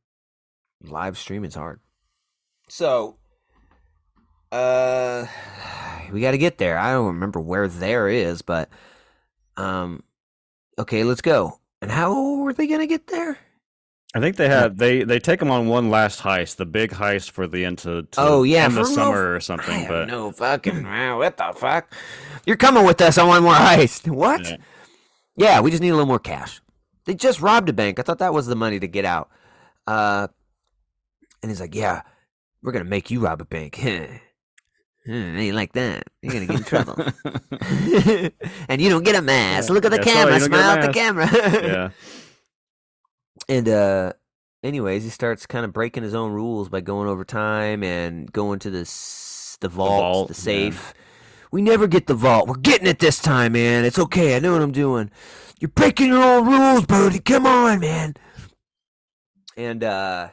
live 0.83 1.19
stream. 1.19 1.45
It's 1.45 1.55
hard. 1.57 1.81
So, 2.69 3.17
uh, 4.53 5.27
we 6.13 6.21
got 6.21 6.31
to 6.33 6.39
get 6.39 6.59
there. 6.59 6.79
I 6.79 6.93
don't 6.93 7.07
remember 7.09 7.41
where 7.41 7.69
there 7.69 8.09
is, 8.09 8.43
but 8.43 8.69
um, 9.57 10.03
okay, 10.79 11.05
let's 11.05 11.21
go. 11.21 11.59
And 11.83 11.91
how 11.91 12.37
were 12.37 12.53
they 12.53 12.67
gonna 12.67 12.87
get 12.87 13.07
there? 13.07 13.39
I 14.15 14.21
think 14.21 14.37
they 14.37 14.49
have 14.49 14.77
they 14.77 15.03
they 15.03 15.19
take 15.19 15.39
them 15.41 15.51
on 15.51 15.67
one 15.69 15.89
last 15.89 16.21
heist, 16.21 16.57
the 16.57 16.67
big 16.67 16.91
heist 16.91 17.31
for 17.31 17.47
the 17.47 17.65
end 17.65 17.79
to, 17.79 18.03
to 18.03 18.21
Oh, 18.21 18.43
yeah, 18.43 18.65
end 18.65 18.75
the 18.75 18.81
no- 18.81 18.87
summer 18.87 19.35
or 19.35 19.41
something. 19.41 19.87
But 19.89 20.09
no 20.09 20.31
fucking 20.31 20.83
wow, 20.85 21.19
what 21.19 21.37
the 21.39 21.53
fuck? 21.57 21.95
You're 22.45 22.57
coming 22.57 22.85
with 22.85 23.01
us 23.01 23.17
on 23.17 23.29
one 23.29 23.43
more 23.45 23.55
heist? 23.55 24.09
What? 24.15 24.45
Yeah. 24.47 24.57
Yeah. 25.37 25.61
we 25.61 25.71
just 25.71 25.83
need 25.83 25.91
a 25.91 25.95
little 25.95 26.07
more 26.07 26.19
cash. 26.19 26.61
They 27.07 27.15
just 27.15 27.41
robbed 27.41 27.69
a 27.69 27.73
bank. 27.73 27.99
I 27.99 28.03
thought 28.03 28.19
that 28.19 28.35
was 28.35 28.47
the 28.47 28.57
money 28.57 28.79
to 28.79 28.87
get 28.89 29.05
out. 29.05 29.31
Uh, 29.87 30.29
and 31.43 31.51
he's 31.51 31.61
like, 31.61 31.75
"Yeah, 31.75 32.03
we're 32.63 32.73
gonna 32.73 32.85
make 32.85 33.11
you 33.11 33.21
rob 33.21 33.41
a 33.41 33.45
bank." 33.45 33.81
Hmm, 35.07 35.13
ain't 35.39 35.57
like 35.57 35.73
that. 35.73 36.05
You're 36.21 36.35
gonna 36.35 36.45
get 36.47 36.57
in 36.59 36.63
trouble. 36.63 36.95
and 38.69 38.83
you 38.83 38.91
don't 38.91 39.03
get 39.03 39.15
a 39.17 39.23
mask. 39.23 39.71
Look 39.71 39.87
at 39.87 39.91
the 39.91 39.97
Yeah, 39.97 40.03
camera. 40.05 40.35
you 40.35 40.41
don't 40.41 40.51
get 40.51 40.59
a 40.61 40.61
Smile 40.61 40.79
at 40.79 40.87
the 40.87 40.93
camera. 40.93 41.29
yeah, 41.33 41.91
And 43.49 43.67
uh 43.69 44.13
anyways, 44.63 45.03
he 45.03 45.09
starts 45.09 45.47
kind 45.47 45.65
of 45.65 45.73
breaking 45.73 46.03
his 46.03 46.15
own 46.15 46.33
rules 46.33 46.69
by 46.69 46.83
going 46.83 47.09
over 47.09 47.25
time 47.25 47.83
and 47.83 48.31
going 48.31 48.59
to 48.61 48.71
the 48.71 48.81
s- 48.81 49.57
the 49.63 49.71
vault, 49.71 50.29
the, 50.29 50.35
safe. 50.35 50.93
yeah. 50.95 51.03
We 51.51 51.63
never 51.63 51.87
get 51.87 52.07
the 52.07 52.15
vault. 52.15 52.49
We're 52.49 52.55
getting 52.57 52.87
it 52.87 52.99
this 53.01 53.19
time, 53.21 53.53
man. 53.53 53.85
It's 53.85 53.99
okay. 53.99 54.37
I 54.37 54.39
know 54.39 54.53
what 54.53 54.63
I'm 54.63 54.73
doing. 54.73 55.11
You're 55.59 55.69
breaking 55.71 56.09
your 56.09 56.23
own 56.23 56.47
rules, 56.47 56.87
Bodie. 56.87 57.19
Come 57.19 57.47
on, 57.47 57.81
man. 57.81 58.15
And 59.57 59.85
uh 59.85 60.29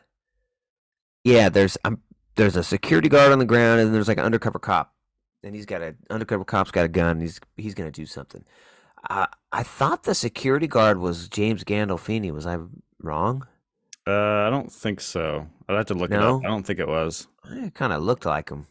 yeah, 1.24 1.50
there's 1.50 1.78
um, 1.84 2.02
there's 2.36 2.56
a 2.56 2.64
security 2.64 3.10
guard 3.10 3.32
on 3.32 3.40
the 3.40 3.46
ground 3.46 3.82
and 3.82 3.94
there's 3.94 4.08
like 4.08 4.18
an 4.18 4.24
undercover 4.26 4.60
cop. 4.60 4.94
And 5.44 5.54
he's 5.56 5.66
got 5.66 5.82
a 5.82 5.96
undercover 6.10 6.46
cop's 6.46 6.72
got 6.72 6.86
a 6.86 6.90
gun. 6.90 7.12
And 7.12 7.22
he's 7.22 7.40
he's 7.58 7.74
going 7.74 7.92
to 7.92 8.02
do 8.02 8.06
something. 8.06 8.46
I 9.10 9.28
I 9.52 9.64
thought 9.64 10.04
the 10.04 10.16
security 10.16 10.68
guard 10.68 11.00
was 11.00 11.28
James 11.28 11.64
Gandolfini. 11.64 12.32
Was 12.32 12.48
I 12.48 12.60
wrong? 13.02 13.46
uh, 14.08 14.12
I 14.48 14.50
don't 14.50 14.72
think 14.72 15.02
so. 15.02 15.48
I'd 15.68 15.76
have 15.76 15.86
to 15.88 15.94
look 15.94 16.12
it 16.12 16.22
up. 16.22 16.42
I 16.46 16.48
don't 16.48 16.66
think 16.66 16.80
it 16.80 16.88
was. 16.88 17.28
It 17.50 17.74
kind 17.74 17.92
of 17.92 18.02
looked 18.02 18.26
like 18.26 18.50
him. 18.50 18.68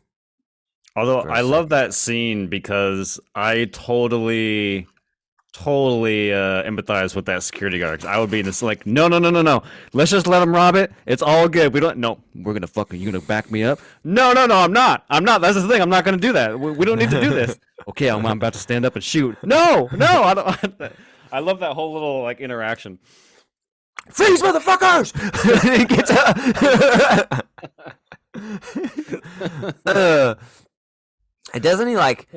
Although 0.97 1.21
I 1.21 1.43
love 1.43 1.69
that 1.69 1.93
scene 1.93 2.47
because 2.47 3.21
I 3.35 3.67
totally, 3.67 4.87
totally 5.53 6.33
uh, 6.33 6.63
empathize 6.63 7.15
with 7.15 7.27
that 7.27 7.43
security 7.43 7.79
guard. 7.79 8.05
I 8.07 8.19
would 8.19 8.31
be 8.31 8.43
just 8.43 8.63
like, 8.63 8.87
no, 8.87 9.07
no, 9.07 9.19
no, 9.19 9.29
no, 9.29 9.43
no. 9.43 9.63
Let's 9.93 10.11
just 10.11 10.27
let 10.27 10.43
him 10.43 10.55
rob 10.55 10.75
it. 10.75 10.91
It's 11.05 11.23
all 11.23 11.49
good. 11.49 11.75
We 11.75 11.81
don't. 11.81 11.99
No, 11.99 12.19
we're 12.35 12.55
gonna 12.55 12.67
fucking. 12.67 12.99
You 12.99 13.13
gonna 13.13 13.25
back 13.25 13.51
me 13.51 13.63
up? 13.63 13.79
No, 14.05 14.33
no, 14.33 14.47
no. 14.47 14.57
I'm 14.57 14.73
not. 14.73 15.05
I'm 15.11 15.25
not. 15.25 15.43
That's 15.43 15.61
the 15.61 15.69
thing. 15.69 15.83
I'm 15.83 15.91
not 15.91 16.05
gonna 16.05 16.17
do 16.17 16.33
that. 16.33 16.59
We, 16.59 16.73
we 16.73 16.87
don't 16.87 16.99
need 16.99 17.11
to 17.11 17.21
do 17.21 17.29
this. 17.29 17.59
okay, 17.89 18.09
I'm, 18.09 18.25
I'm 18.25 18.39
about 18.39 18.55
to 18.55 18.59
stand 18.59 18.87
up 18.87 18.95
and 18.95 19.05
shoot. 19.05 19.37
No, 19.43 19.91
no. 19.93 20.23
I 20.23 20.35
don't. 20.35 20.93
I 21.31 21.41
love 21.41 21.61
that 21.61 21.75
whole 21.75 21.93
little 21.93 22.23
like 22.23 22.41
interaction. 22.41 22.99
Freeze, 24.11 24.41
motherfuckers! 24.41 25.13
he 25.79 25.85
gets 25.85 26.11
up. 26.11 27.47
uh, 29.87 30.35
and 31.55 31.63
doesn't 31.63 31.89
he 31.89 31.97
like 31.97 32.29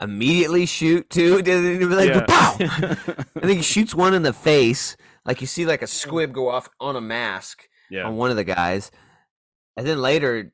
immediately 0.00 0.66
shoot 0.66 1.08
too? 1.10 1.42
Doesn't 1.42 1.72
he 1.72 1.78
be 1.78 1.84
like 1.86 2.08
Yeah. 2.10 2.24
pow? 2.26 2.56
I 2.60 3.40
think 3.46 3.58
he 3.58 3.62
shoots 3.62 3.94
one 3.94 4.14
in 4.14 4.22
the 4.22 4.32
face. 4.32 4.96
Like 5.24 5.40
you 5.40 5.46
see 5.46 5.66
like 5.66 5.82
a 5.82 5.86
squib 5.86 6.32
go 6.32 6.48
off 6.48 6.68
on 6.80 6.96
a 6.96 7.00
mask 7.00 7.68
yeah. 7.90 8.04
on 8.06 8.16
one 8.16 8.30
of 8.30 8.36
the 8.36 8.44
guys, 8.44 8.90
and 9.76 9.86
then 9.86 10.00
later. 10.00 10.52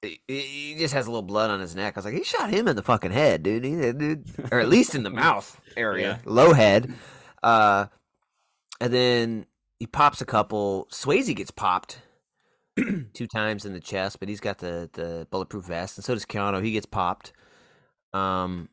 He, 0.00 0.20
he 0.28 0.76
just 0.78 0.94
has 0.94 1.08
a 1.08 1.10
little 1.10 1.22
blood 1.22 1.50
on 1.50 1.58
his 1.58 1.74
neck. 1.74 1.96
I 1.96 1.98
was 1.98 2.04
like, 2.04 2.14
he 2.14 2.22
shot 2.22 2.50
him 2.50 2.68
in 2.68 2.76
the 2.76 2.84
fucking 2.84 3.10
head, 3.10 3.42
dude. 3.42 3.64
He, 3.64 3.74
dude 3.92 4.26
or 4.52 4.60
at 4.60 4.68
least 4.68 4.94
in 4.94 5.02
the 5.02 5.10
mouth 5.24 5.60
area, 5.76 6.20
low 6.24 6.52
head. 6.52 6.94
Uh, 7.42 7.86
and 8.80 8.92
then 8.92 9.46
he 9.80 9.88
pops 9.88 10.20
a 10.20 10.24
couple. 10.24 10.86
Swayze 10.92 11.34
gets 11.34 11.50
popped 11.50 11.98
two 13.14 13.26
times 13.26 13.64
in 13.64 13.72
the 13.72 13.80
chest, 13.80 14.20
but 14.20 14.28
he's 14.28 14.40
got 14.40 14.58
the 14.58 14.88
the 14.92 15.26
bulletproof 15.30 15.64
vest, 15.64 15.98
and 15.98 16.04
so 16.04 16.14
does 16.14 16.26
Keanu. 16.26 16.62
He 16.62 16.72
gets 16.72 16.86
popped. 16.86 17.32
Um, 18.12 18.68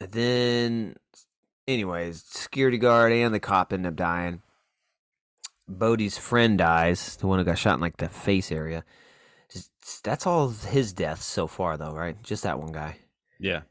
then, 0.00 0.96
anyways, 1.68 2.22
security 2.26 2.78
guard 2.78 3.12
and 3.12 3.34
the 3.34 3.40
cop 3.40 3.72
end 3.72 3.86
up 3.86 3.96
dying. 3.96 4.42
Bodie's 5.68 6.18
friend 6.18 6.58
dies, 6.58 7.16
the 7.16 7.26
one 7.26 7.38
who 7.38 7.44
got 7.44 7.58
shot 7.58 7.74
in 7.74 7.80
like 7.80 7.98
the 7.98 8.08
face 8.08 8.50
area. 8.50 8.84
Just, 9.52 9.70
that's 10.02 10.26
all 10.26 10.48
his 10.48 10.92
deaths 10.92 11.24
so 11.24 11.46
far, 11.46 11.76
though, 11.76 11.92
right? 11.92 12.20
Just 12.22 12.42
that 12.42 12.58
one 12.58 12.72
guy. 12.72 12.96
Yeah. 13.38 13.62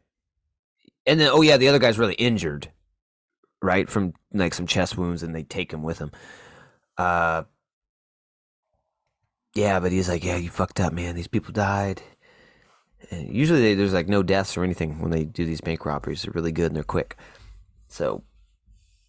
And 1.05 1.19
then, 1.19 1.29
oh 1.31 1.41
yeah, 1.41 1.57
the 1.57 1.67
other 1.67 1.79
guy's 1.79 1.99
really 1.99 2.13
injured, 2.13 2.71
right, 3.61 3.89
from 3.89 4.13
like 4.33 4.53
some 4.53 4.67
chest 4.67 4.97
wounds, 4.97 5.23
and 5.23 5.33
they 5.33 5.43
take 5.43 5.73
him 5.73 5.83
with 5.83 5.99
him. 5.99 6.11
Uh, 6.97 7.43
yeah, 9.55 9.79
but 9.79 9.91
he's 9.91 10.09
like, 10.09 10.23
yeah, 10.23 10.35
you 10.35 10.49
fucked 10.49 10.79
up, 10.79 10.93
man. 10.93 11.15
These 11.15 11.27
people 11.27 11.53
died. 11.53 12.01
And 13.11 13.33
usually, 13.33 13.61
they, 13.61 13.75
there's 13.75 13.93
like 13.93 14.07
no 14.07 14.23
deaths 14.23 14.57
or 14.57 14.63
anything 14.63 15.01
when 15.01 15.11
they 15.11 15.25
do 15.25 15.45
these 15.45 15.61
bank 15.61 15.85
robberies. 15.85 16.23
They're 16.23 16.33
really 16.33 16.51
good 16.51 16.67
and 16.67 16.75
they're 16.75 16.83
quick. 16.83 17.17
So 17.87 18.23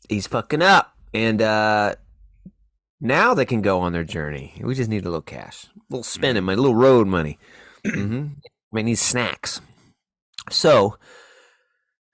he's 0.09 0.27
fucking 0.27 0.63
up, 0.63 0.97
and 1.13 1.43
uh, 1.43 1.95
now 3.01 3.35
they 3.35 3.45
can 3.45 3.63
go 3.63 3.81
on 3.81 3.93
their 3.93 4.05
journey. 4.05 4.55
We 4.63 4.75
just 4.75 4.91
need 4.91 5.03
a 5.03 5.09
little 5.09 5.21
cash, 5.21 5.65
a 5.65 5.81
little 5.91 6.03
spending 6.03 6.45
money, 6.45 6.59
a 6.59 6.61
little 6.61 6.77
road 6.77 7.07
money. 7.07 7.39
mm-hmm. 7.85 8.29
Might 8.73 8.85
need 8.85 8.99
snacks. 8.99 9.61
So, 10.51 10.97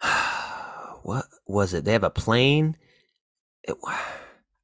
what 1.03 1.27
was 1.47 1.75
it? 1.75 1.85
They 1.85 1.93
have 1.93 2.05
a 2.05 2.11
plane. 2.11 2.77
It, 3.63 3.77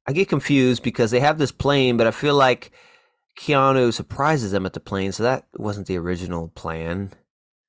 I 0.05 0.11
get 0.11 0.27
confused 0.27 0.83
because 0.83 1.11
they 1.11 1.21
have 1.21 1.37
this 1.37 1.53
plane, 1.53 1.95
but 1.95 2.07
I 2.07 2.11
feel 2.11 2.35
like 2.35 2.73
Keanu 3.37 3.93
surprises 3.93 4.51
them 4.51 4.65
at 4.65 4.73
the 4.73 4.79
plane, 4.79 5.11
so 5.11 5.23
that 5.23 5.45
wasn't 5.57 5.87
the 5.87 5.97
original 5.97 6.49
plan. 6.49 7.11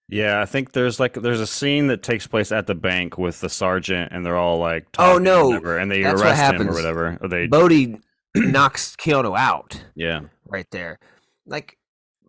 Yeah, 0.08 0.40
I 0.40 0.44
think 0.44 0.72
there's 0.72 1.00
like 1.00 1.14
there's 1.14 1.40
a 1.40 1.46
scene 1.46 1.86
that 1.86 2.02
takes 2.02 2.26
place 2.26 2.52
at 2.52 2.66
the 2.66 2.74
bank 2.74 3.16
with 3.16 3.40
the 3.40 3.48
sergeant, 3.48 4.12
and 4.12 4.24
they're 4.24 4.36
all 4.36 4.58
like, 4.58 4.86
Oh, 4.98 5.18
no. 5.18 5.48
whatever, 5.48 5.78
and 5.78 5.90
they 5.90 6.02
That's 6.02 6.20
arrest 6.20 6.54
him 6.54 6.68
or 6.68 6.72
whatever. 6.74 7.18
Or 7.22 7.28
they, 7.28 7.46
Bodie 7.46 8.00
knocks 8.34 8.96
Keanu 8.96 9.38
out 9.38 9.82
yeah, 9.94 10.20
right 10.46 10.70
there. 10.70 10.98
Like, 11.46 11.78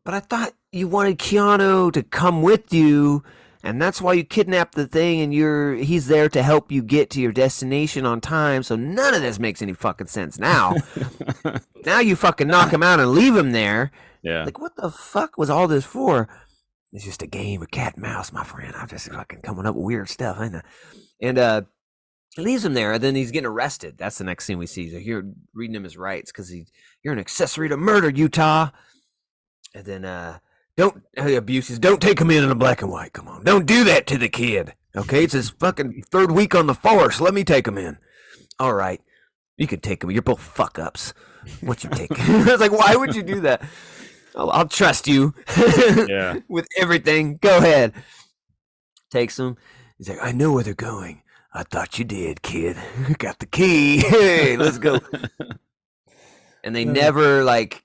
but 0.06 0.14
I 0.14 0.22
thought 0.22 0.54
you 0.72 0.88
wanted 0.88 1.20
Keanu 1.20 1.92
to 1.94 2.04
come 2.04 2.42
with 2.42 2.74
you, 2.74 3.24
and 3.66 3.82
that's 3.82 4.00
why 4.00 4.14
you 4.14 4.24
kidnapped 4.24 4.76
the 4.76 4.86
thing, 4.86 5.22
and 5.22 5.34
you're 5.34 5.74
he's 5.74 6.06
there 6.08 6.30
to 6.30 6.44
help 6.44 6.72
you 6.72 6.84
get 6.84 7.10
to 7.10 7.20
your 7.20 7.32
destination 7.32 8.06
on 8.06 8.22
time. 8.22 8.62
So 8.62 8.76
none 8.76 9.16
of 9.16 9.22
this 9.22 9.40
makes 9.40 9.62
any 9.62 9.74
fucking 9.74 10.08
sense 10.08 10.38
now. 10.38 10.76
now 11.86 12.00
you 12.00 12.16
fucking 12.16 12.48
knock 12.48 12.72
him 12.72 12.84
out 12.84 13.00
and 13.00 13.12
leave 13.12 13.36
him 13.36 13.52
there. 13.52 13.92
yeah, 14.22 14.44
Like, 14.44 14.60
what 14.60 14.76
the 14.76 14.92
fuck 14.92 15.38
was 15.38 15.50
all 15.50 15.68
this 15.68 15.84
for? 15.84 16.30
It's 16.94 17.04
just 17.04 17.24
a 17.24 17.28
game 17.28 17.64
of 17.64 17.72
cat 17.72 17.96
and 17.96 18.04
mouse, 18.04 18.32
my 18.32 18.44
friend. 18.44 18.74
I'm 18.76 18.88
just 18.88 19.12
fucking 19.12 19.42
coming 19.42 19.66
up 19.66 19.76
with 19.76 19.84
weird 19.84 20.10
stuff, 20.10 20.40
ain't 20.40 20.56
I? 20.56 20.62
And 21.20 21.38
uh, 21.40 21.62
he 22.36 22.44
leaves 22.44 22.64
him 22.64 22.76
there, 22.76 22.94
and 22.94 23.04
then 23.04 23.16
he's 23.16 23.32
getting 23.32 23.48
arrested. 23.48 23.98
That's 23.98 24.20
the 24.20 24.24
next 24.26 24.46
scene 24.46 24.60
we 24.60 24.68
see. 24.68 24.92
So 24.92 24.98
you're 24.98 25.24
reading 25.56 25.76
him 25.76 25.84
his 25.84 25.98
rights 25.98 26.32
because 26.32 26.50
he, 26.50 26.68
you're 27.04 27.14
an 27.14 27.20
accessory 27.20 27.68
to 27.70 27.78
murder, 27.78 28.10
Utah. 28.12 28.70
And 29.74 29.86
then 29.86 30.06
uh, 30.06 30.38
Don't 30.78 31.04
hey, 31.16 31.36
abuses. 31.36 31.80
Don't 31.80 32.02
take 32.02 32.20
him 32.20 32.32
in 32.32 32.44
in 32.44 32.52
a 32.52 32.56
black 32.56 32.82
and 32.82 32.92
white. 32.92 33.14
Come 33.14 33.28
on. 33.28 33.44
Don't 33.44 33.66
do 33.66 33.84
that 33.86 34.08
to 34.08 34.18
the 34.18 34.30
kid. 34.30 34.74
Okay, 34.96 35.24
it's 35.24 35.34
his 35.34 35.50
fucking 35.50 36.04
third 36.10 36.32
week 36.32 36.56
on 36.56 36.68
the 36.68 36.74
force. 36.74 37.20
Let 37.22 37.34
me 37.34 37.44
take 37.44 37.68
him 37.68 37.78
in. 37.78 37.98
All 38.60 38.74
right, 38.74 39.02
you 39.58 39.68
can 39.68 39.80
take 39.80 40.04
him. 40.04 40.12
You're 40.12 40.22
both 40.22 40.42
fuck 40.42 40.80
ups. 40.80 41.14
What 41.62 41.84
you 41.84 41.90
take? 41.90 42.12
I 42.20 42.44
was 42.44 42.60
like, 42.60 42.72
why 42.72 42.96
would 42.96 43.16
you 43.16 43.24
do 43.24 43.42
that? 43.42 43.62
I'll, 44.36 44.50
I'll 44.52 44.68
trust 44.68 45.08
you. 45.08 45.34
Yeah. 46.08 46.40
with 46.48 46.68
everything. 46.78 47.38
Go 47.38 47.58
ahead. 47.58 47.94
Takes 49.12 49.40
him. 49.40 49.58
He's 49.98 50.10
like, 50.10 50.20
I 50.22 50.32
know 50.32 50.52
where 50.54 50.64
they're 50.64 50.74
going. 50.74 51.22
I 51.54 51.64
thought 51.64 51.98
you 51.98 52.06
did, 52.06 52.42
kid. 52.42 52.78
Got 53.18 53.40
the 53.40 53.46
key. 53.46 54.00
Hey, 54.00 54.58
let's 54.58 54.78
go. 54.78 55.00
and 56.64 56.76
they 56.76 56.84
never 56.84 57.44
like, 57.44 57.85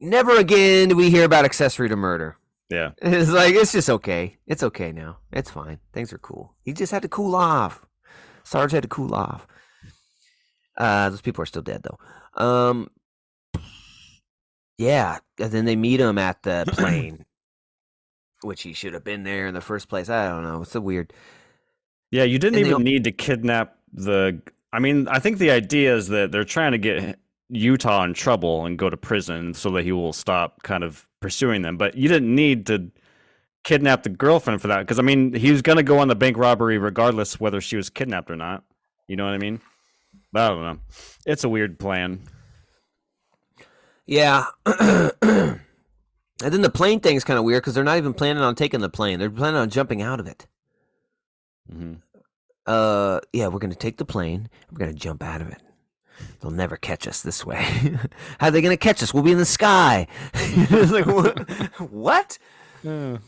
never 0.00 0.36
again 0.36 0.88
do 0.88 0.96
we 0.96 1.10
hear 1.10 1.24
about 1.24 1.44
accessory 1.44 1.88
to 1.88 1.96
murder. 1.96 2.36
Yeah. 2.70 2.90
It's 3.02 3.30
like 3.30 3.54
it's 3.54 3.72
just 3.72 3.88
okay. 3.90 4.38
It's 4.46 4.62
okay 4.62 4.92
now. 4.92 5.18
It's 5.32 5.50
fine. 5.50 5.78
Things 5.92 6.12
are 6.12 6.18
cool. 6.18 6.54
He 6.64 6.72
just 6.72 6.92
had 6.92 7.02
to 7.02 7.08
cool 7.08 7.34
off. 7.34 7.84
Sarge 8.44 8.72
had 8.72 8.82
to 8.82 8.88
cool 8.88 9.14
off. 9.14 9.46
Uh, 10.76 11.10
those 11.10 11.20
people 11.20 11.42
are 11.42 11.46
still 11.46 11.62
dead 11.62 11.82
though. 11.82 11.98
Um, 12.42 12.90
yeah, 14.76 15.18
and 15.38 15.50
then 15.50 15.64
they 15.64 15.76
meet 15.76 16.00
him 16.00 16.18
at 16.18 16.42
the 16.42 16.64
plane, 16.72 17.24
which 18.42 18.62
he 18.62 18.72
should 18.72 18.94
have 18.94 19.04
been 19.04 19.24
there 19.24 19.46
in 19.46 19.54
the 19.54 19.60
first 19.60 19.88
place. 19.88 20.08
I 20.08 20.28
don't 20.28 20.44
know. 20.44 20.62
It's 20.62 20.74
a 20.74 20.80
weird. 20.80 21.12
Yeah, 22.10 22.24
you 22.24 22.38
didn't 22.38 22.56
And 22.58 22.66
even 22.66 22.72
al- 22.74 22.78
need 22.80 23.04
to 23.04 23.12
kidnap 23.12 23.76
the. 23.92 24.40
I 24.72 24.78
mean, 24.78 25.08
I 25.08 25.18
think 25.18 25.38
the 25.38 25.50
idea 25.50 25.96
is 25.96 26.08
that 26.08 26.30
they're 26.30 26.44
trying 26.44 26.72
to 26.72 26.78
get 26.78 27.18
Utah 27.50 28.04
in 28.04 28.14
trouble 28.14 28.66
and 28.66 28.78
go 28.78 28.90
to 28.90 28.96
prison 28.96 29.54
so 29.54 29.70
that 29.72 29.84
he 29.84 29.92
will 29.92 30.12
stop 30.12 30.62
kind 30.62 30.84
of 30.84 31.08
pursuing 31.20 31.62
them. 31.62 31.76
But 31.76 31.96
you 31.96 32.08
didn't 32.08 32.34
need 32.34 32.66
to 32.66 32.90
kidnap 33.64 34.02
the 34.02 34.08
girlfriend 34.10 34.60
for 34.62 34.68
that 34.68 34.80
because 34.80 34.98
I 34.98 35.02
mean, 35.02 35.34
he 35.34 35.50
was 35.52 35.62
gonna 35.62 35.82
go 35.82 35.98
on 35.98 36.08
the 36.08 36.16
bank 36.16 36.36
robbery 36.36 36.78
regardless 36.78 37.40
whether 37.40 37.60
she 37.60 37.76
was 37.76 37.90
kidnapped 37.90 38.30
or 38.30 38.36
not. 38.36 38.64
You 39.08 39.16
know 39.16 39.24
what 39.24 39.34
I 39.34 39.38
mean? 39.38 39.60
But 40.32 40.42
I 40.42 40.48
don't 40.48 40.62
know. 40.62 40.78
It's 41.26 41.44
a 41.44 41.48
weird 41.48 41.78
plan. 41.78 42.20
Yeah. 44.06 44.46
and 44.66 45.60
then 46.40 46.62
the 46.62 46.70
plane 46.70 47.00
thing's 47.00 47.24
kind 47.24 47.38
of 47.38 47.44
weird 47.44 47.62
because 47.62 47.74
they're 47.74 47.84
not 47.84 47.98
even 47.98 48.14
planning 48.14 48.42
on 48.42 48.54
taking 48.54 48.80
the 48.80 48.88
plane. 48.90 49.18
They're 49.18 49.30
planning 49.30 49.60
on 49.60 49.70
jumping 49.70 50.02
out 50.02 50.20
of 50.20 50.26
it. 50.26 50.46
hmm 51.70 51.94
uh 52.66 53.20
yeah 53.32 53.48
we're 53.48 53.58
gonna 53.58 53.74
take 53.74 53.96
the 53.96 54.04
plane 54.04 54.48
we're 54.70 54.78
gonna 54.78 54.92
jump 54.92 55.22
out 55.22 55.40
of 55.40 55.48
it 55.48 55.62
they'll 56.40 56.50
never 56.50 56.76
catch 56.76 57.06
us 57.06 57.22
this 57.22 57.44
way 57.46 57.62
how 58.38 58.48
are 58.48 58.50
they 58.50 58.60
gonna 58.62 58.76
catch 58.76 59.02
us 59.02 59.12
we'll 59.14 59.22
be 59.22 59.32
in 59.32 59.38
the 59.38 59.44
sky 59.44 60.06
like 60.90 61.06
what, 61.06 61.48
what 61.90 62.38
and 62.84 63.20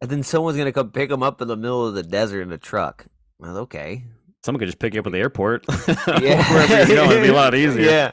then 0.00 0.22
someone's 0.22 0.56
gonna 0.56 0.72
come 0.72 0.90
pick 0.90 1.08
them 1.08 1.22
up 1.22 1.40
in 1.40 1.48
the 1.48 1.56
middle 1.56 1.86
of 1.86 1.94
the 1.94 2.02
desert 2.02 2.42
in 2.42 2.52
a 2.52 2.58
truck 2.58 3.06
well 3.38 3.56
okay 3.58 4.04
Someone 4.44 4.58
could 4.58 4.66
just 4.66 4.80
pick 4.80 4.94
you 4.94 4.98
up 4.98 5.06
at 5.06 5.12
the 5.12 5.20
airport. 5.20 5.64
yeah 6.20 6.42
Wherever 6.52 6.76
you're 6.92 6.96
going, 6.96 7.10
it'd 7.12 7.22
be 7.22 7.28
a 7.28 7.32
lot 7.32 7.54
easier. 7.54 8.12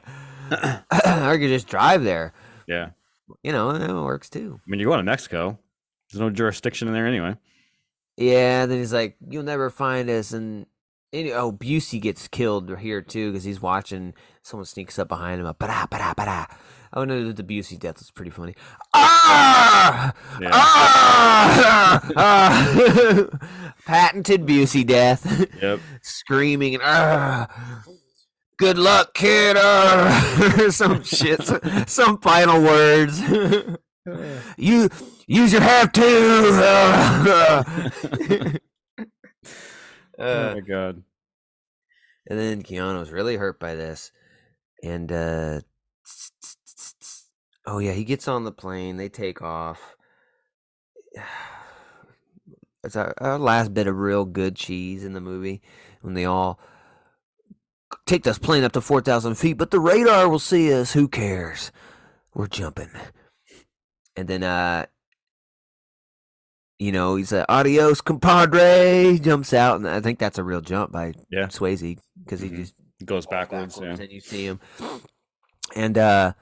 yeah 0.51 0.81
or 1.27 1.33
you 1.33 1.39
could 1.39 1.49
just 1.49 1.67
drive 1.67 2.03
there 2.03 2.33
Yeah. 2.67 2.89
you 3.41 3.51
know 3.51 3.71
that 3.75 3.89
works 3.91 4.29
too 4.29 4.59
I 4.63 4.69
mean, 4.69 4.79
you're 4.79 4.89
going 4.89 4.99
to 4.99 5.03
Mexico. 5.03 5.57
There's 6.11 6.19
no 6.21 6.29
jurisdiction 6.29 6.87
in 6.87 6.93
there 6.93 7.07
anyway. 7.07 7.35
Yeah, 8.17 8.65
then 8.65 8.79
he's 8.79 8.91
like, 8.93 9.15
"You'll 9.29 9.43
never 9.43 9.69
find 9.69 10.09
us." 10.09 10.33
And 10.33 10.65
any, 11.11 11.31
oh, 11.33 11.51
Busey 11.51 11.99
gets 12.01 12.27
killed 12.27 12.77
here 12.79 13.01
too 13.01 13.31
because 13.31 13.43
he's 13.43 13.61
watching. 13.61 14.13
Someone 14.43 14.65
sneaks 14.65 14.97
up 14.99 15.07
behind 15.07 15.39
him. 15.41 15.47
A 15.47 15.53
ba 15.53 15.87
ba 15.89 16.13
ba 16.15 16.47
Oh 16.93 17.03
no, 17.03 17.31
the 17.31 17.43
Busey 17.43 17.77
death 17.77 17.99
was 17.99 18.09
pretty 18.11 18.31
funny. 18.31 18.55
Ah! 18.95 20.13
Yeah. 20.41 20.49
Ah! 20.53 22.09
Ah! 22.15 23.27
Patented 23.85 24.45
Busey 24.47 24.85
death, 24.85 25.47
Yep. 25.61 25.79
screaming 26.01 26.73
and 26.75 26.83
ah! 26.83 27.83
Good 28.57 28.77
luck, 28.79 29.13
kid. 29.13 29.55
Ah! 29.59 30.67
some 30.71 31.03
shit, 31.03 31.43
some, 31.43 31.59
some 31.85 32.17
final 32.19 32.61
words. 32.61 33.21
you 34.57 34.89
use 35.27 35.51
your 35.53 35.61
have 35.61 35.91
to. 35.93 36.09
Oh 40.19 40.49
uh, 40.49 40.53
my 40.55 40.59
god. 40.61 41.03
and 42.27 42.39
then 42.39 42.63
Keanu's 42.63 43.11
really 43.11 43.37
hurt 43.37 43.59
by 43.59 43.75
this, 43.75 44.11
and 44.83 45.11
uh, 45.11 45.61
oh 47.65 47.79
yeah, 47.79 47.93
he 47.93 48.03
gets 48.03 48.27
on 48.27 48.43
the 48.43 48.51
plane. 48.51 48.97
They 48.97 49.09
take 49.09 49.41
off. 49.41 49.95
It's 52.81 52.95
our, 52.95 53.13
our 53.17 53.37
last 53.37 53.73
bit 53.73 53.87
of 53.87 53.97
real 53.97 54.23
good 54.23 54.55
cheese 54.55 55.03
in 55.03 55.11
the 55.11 55.19
movie 55.19 55.61
when 55.99 56.13
they 56.13 56.23
all 56.23 56.61
take 58.05 58.23
this 58.23 58.39
plane 58.39 58.63
up 58.63 58.71
to 58.71 58.79
four 58.79 59.01
thousand 59.01 59.35
feet, 59.35 59.57
but 59.57 59.69
the 59.69 59.81
radar 59.81 60.29
will 60.29 60.39
see 60.39 60.73
us. 60.73 60.93
Who 60.93 61.09
cares? 61.09 61.73
We're 62.33 62.47
jumping. 62.47 62.89
And 64.15 64.29
then 64.29 64.43
uh 64.43 64.85
you 66.79 66.91
know, 66.93 67.15
he's 67.15 67.31
like, 67.31 67.45
adios, 67.49 68.01
compadre, 68.01 69.19
jumps 69.21 69.53
out, 69.53 69.75
and 69.77 69.87
I 69.87 69.99
think 70.01 70.17
that's 70.17 70.37
a 70.39 70.43
real 70.43 70.61
jump 70.61 70.91
by 70.91 71.13
Yeah. 71.29 71.47
Swayze 71.47 71.99
because 72.23 72.39
he 72.41 72.49
Mhm. 72.49 72.55
just 72.55 72.73
It 72.99 73.05
goes 73.05 73.25
backwards. 73.25 73.75
backwards 73.75 73.99
Yeah. 73.99 74.03
and 74.05 74.11
you 74.13 74.19
see 74.21 74.45
him. 74.45 74.59
And 75.75 75.97
uh 75.97 76.33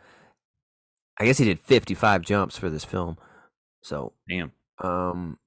I 1.19 1.25
guess 1.25 1.39
he 1.39 1.45
did 1.45 1.59
55 1.59 2.21
jumps 2.21 2.57
for 2.57 2.69
this 2.69 2.85
film. 2.85 3.17
So, 3.81 4.13
Damn. 4.29 4.51
um 4.83 5.39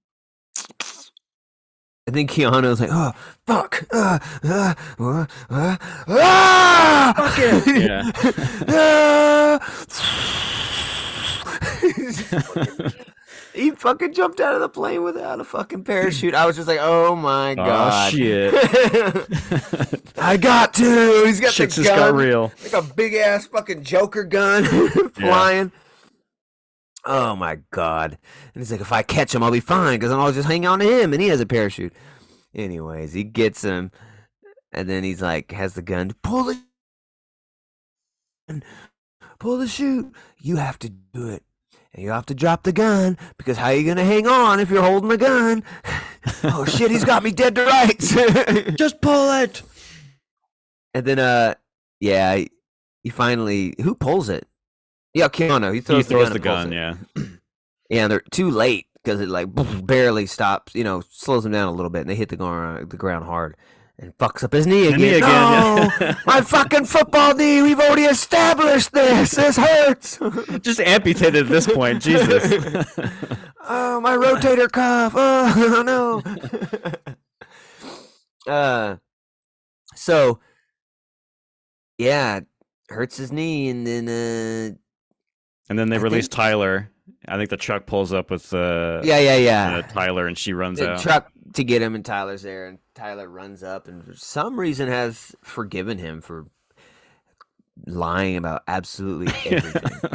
and 2.06 2.16
then 2.16 2.26
Keanu's 2.26 2.80
like, 2.80 2.90
oh, 2.92 3.12
fuck. 3.46 3.84
Uh, 3.92 4.18
uh, 4.42 4.74
uh, 4.98 5.26
uh, 5.48 5.76
ah! 6.08 7.12
Fuck 7.16 7.38
it. 7.38 7.66
Yeah. 7.84 8.10
He 13.54 13.70
fucking 13.72 14.12
jumped 14.12 14.40
out 14.40 14.54
of 14.54 14.60
the 14.60 14.68
plane 14.68 15.02
without 15.02 15.40
a 15.40 15.44
fucking 15.44 15.84
parachute. 15.84 16.34
I 16.34 16.46
was 16.46 16.56
just 16.56 16.68
like, 16.68 16.78
oh 16.80 17.16
my 17.16 17.54
god. 17.54 18.12
shit. 18.12 18.54
I 20.18 20.36
got 20.36 20.74
to. 20.74 21.24
He's 21.26 21.40
got 21.40 21.52
Shit's 21.52 21.76
the 21.76 21.82
just 21.82 21.96
got 21.96 22.14
real. 22.14 22.52
like 22.62 22.72
a 22.72 22.82
big 22.82 23.14
ass 23.14 23.46
fucking 23.46 23.82
Joker 23.82 24.24
gun 24.24 24.64
flying. 25.10 25.72
Oh 27.04 27.34
my 27.34 27.58
god! 27.70 28.18
And 28.54 28.60
he's 28.60 28.70
like, 28.70 28.82
if 28.82 28.92
I 28.92 29.02
catch 29.02 29.34
him, 29.34 29.42
I'll 29.42 29.50
be 29.50 29.60
fine 29.60 29.98
because 29.98 30.12
I'll 30.12 30.32
just 30.32 30.46
hang 30.46 30.66
on 30.66 30.80
to 30.80 31.00
him, 31.02 31.12
and 31.12 31.22
he 31.22 31.28
has 31.28 31.40
a 31.40 31.46
parachute. 31.46 31.94
Anyways, 32.54 33.14
he 33.14 33.24
gets 33.24 33.62
him, 33.62 33.90
and 34.70 34.88
then 34.88 35.02
he's 35.02 35.22
like, 35.22 35.50
has 35.52 35.74
the 35.74 35.82
gun. 35.82 36.10
To 36.10 36.14
pull 36.16 36.44
the, 36.44 38.62
pull 39.38 39.56
the 39.56 39.66
chute. 39.66 40.12
You 40.38 40.56
have 40.56 40.78
to 40.80 40.90
do 40.90 41.28
it, 41.28 41.42
and 41.92 42.02
you 42.02 42.10
have 42.10 42.26
to 42.26 42.34
drop 42.34 42.62
the 42.62 42.72
gun 42.72 43.18
because 43.36 43.56
how 43.56 43.66
are 43.66 43.74
you 43.74 43.86
gonna 43.86 44.04
hang 44.04 44.26
on 44.26 44.60
if 44.60 44.70
you're 44.70 44.82
holding 44.82 45.10
a 45.10 45.16
gun? 45.16 45.62
oh 46.44 46.64
shit! 46.64 46.90
He's 46.90 47.04
got 47.04 47.22
me 47.22 47.30
dead 47.32 47.54
to 47.56 47.64
rights. 47.64 48.14
Just 48.76 49.00
pull 49.00 49.32
it. 49.42 49.62
And 50.94 51.06
then, 51.06 51.18
uh, 51.18 51.54
yeah, 52.00 52.44
he, 53.04 53.10
finally 53.10 53.74
who 53.82 53.94
pulls 53.94 54.28
it? 54.28 54.46
Yeah, 55.14 55.28
Keanu. 55.28 55.72
He 55.74 55.80
throws, 55.80 56.06
He 56.06 56.14
throws 56.14 56.28
the 56.28 56.34
the 56.34 56.38
gun. 56.40 56.70
gun. 56.70 56.72
and 56.72 57.00
pulls 57.14 57.16
it. 57.16 57.20
Yeah. 57.20 57.26
Yeah, 57.90 58.06
they're 58.06 58.22
too 58.30 58.52
late 58.52 58.86
because 59.02 59.20
it 59.20 59.28
like 59.28 59.48
barely 59.84 60.26
stops. 60.26 60.76
You 60.76 60.84
know, 60.84 61.02
slows 61.10 61.44
him 61.44 61.50
down 61.50 61.66
a 61.66 61.72
little 61.72 61.90
bit, 61.90 62.02
and 62.02 62.10
they 62.10 62.14
hit 62.14 62.28
the 62.28 62.36
ground, 62.36 62.88
the 62.88 62.96
ground 62.96 63.24
hard, 63.24 63.56
and 64.00 64.16
fucks 64.16 64.42
up 64.42 64.52
his 64.54 64.66
knee 64.66 64.86
again. 64.86 65.00
knee 65.00 65.14
again, 65.14 65.28
no, 65.28 65.90
yeah. 66.00 66.14
my 66.26 66.40
fucking 66.40 66.86
football 66.86 67.34
knee. 67.34 67.60
We've 67.62 67.78
already 67.78 68.04
established 68.04 68.92
this. 68.92 69.32
This 69.32 69.56
hurts. 69.56 70.18
Just 70.62 70.80
amputated 70.80 71.44
at 71.44 71.48
this 71.48 71.66
point. 71.66 72.02
Jesus. 72.02 72.42
oh, 73.68 74.00
my 74.00 74.16
rotator 74.16 74.72
cuff. 74.72 75.12
Oh 75.14 75.82
no. 78.46 78.52
uh, 78.52 78.96
so 79.94 80.40
yeah, 81.98 82.40
hurts 82.88 83.18
his 83.18 83.30
knee, 83.30 83.68
and 83.68 83.86
then 83.86 84.08
uh, 84.08 84.74
and 85.68 85.78
then 85.78 85.90
they 85.90 85.96
I 85.96 86.00
release 86.00 86.24
think- 86.24 86.32
Tyler. 86.32 86.90
I 87.28 87.36
think 87.36 87.50
the 87.50 87.58
truck 87.58 87.84
pulls 87.86 88.14
up 88.14 88.30
with 88.30 88.52
uh, 88.54 89.02
yeah, 89.04 89.18
yeah, 89.18 89.36
yeah. 89.36 89.76
uh, 89.76 89.82
Tyler, 89.82 90.26
and 90.26 90.38
she 90.38 90.54
runs 90.54 90.78
the 90.78 90.92
out. 90.92 91.00
truck 91.00 91.30
to 91.52 91.62
get 91.62 91.82
him, 91.82 91.94
and 91.94 92.04
Tyler's 92.04 92.40
there, 92.42 92.66
and 92.66 92.78
Tyler 93.00 93.28
runs 93.30 93.62
up, 93.62 93.88
and 93.88 94.04
for 94.04 94.14
some 94.14 94.60
reason 94.60 94.86
has 94.88 95.34
forgiven 95.42 95.96
him 95.96 96.20
for 96.20 96.44
lying 97.86 98.36
about 98.36 98.62
absolutely 98.68 99.28
everything. 99.56 100.10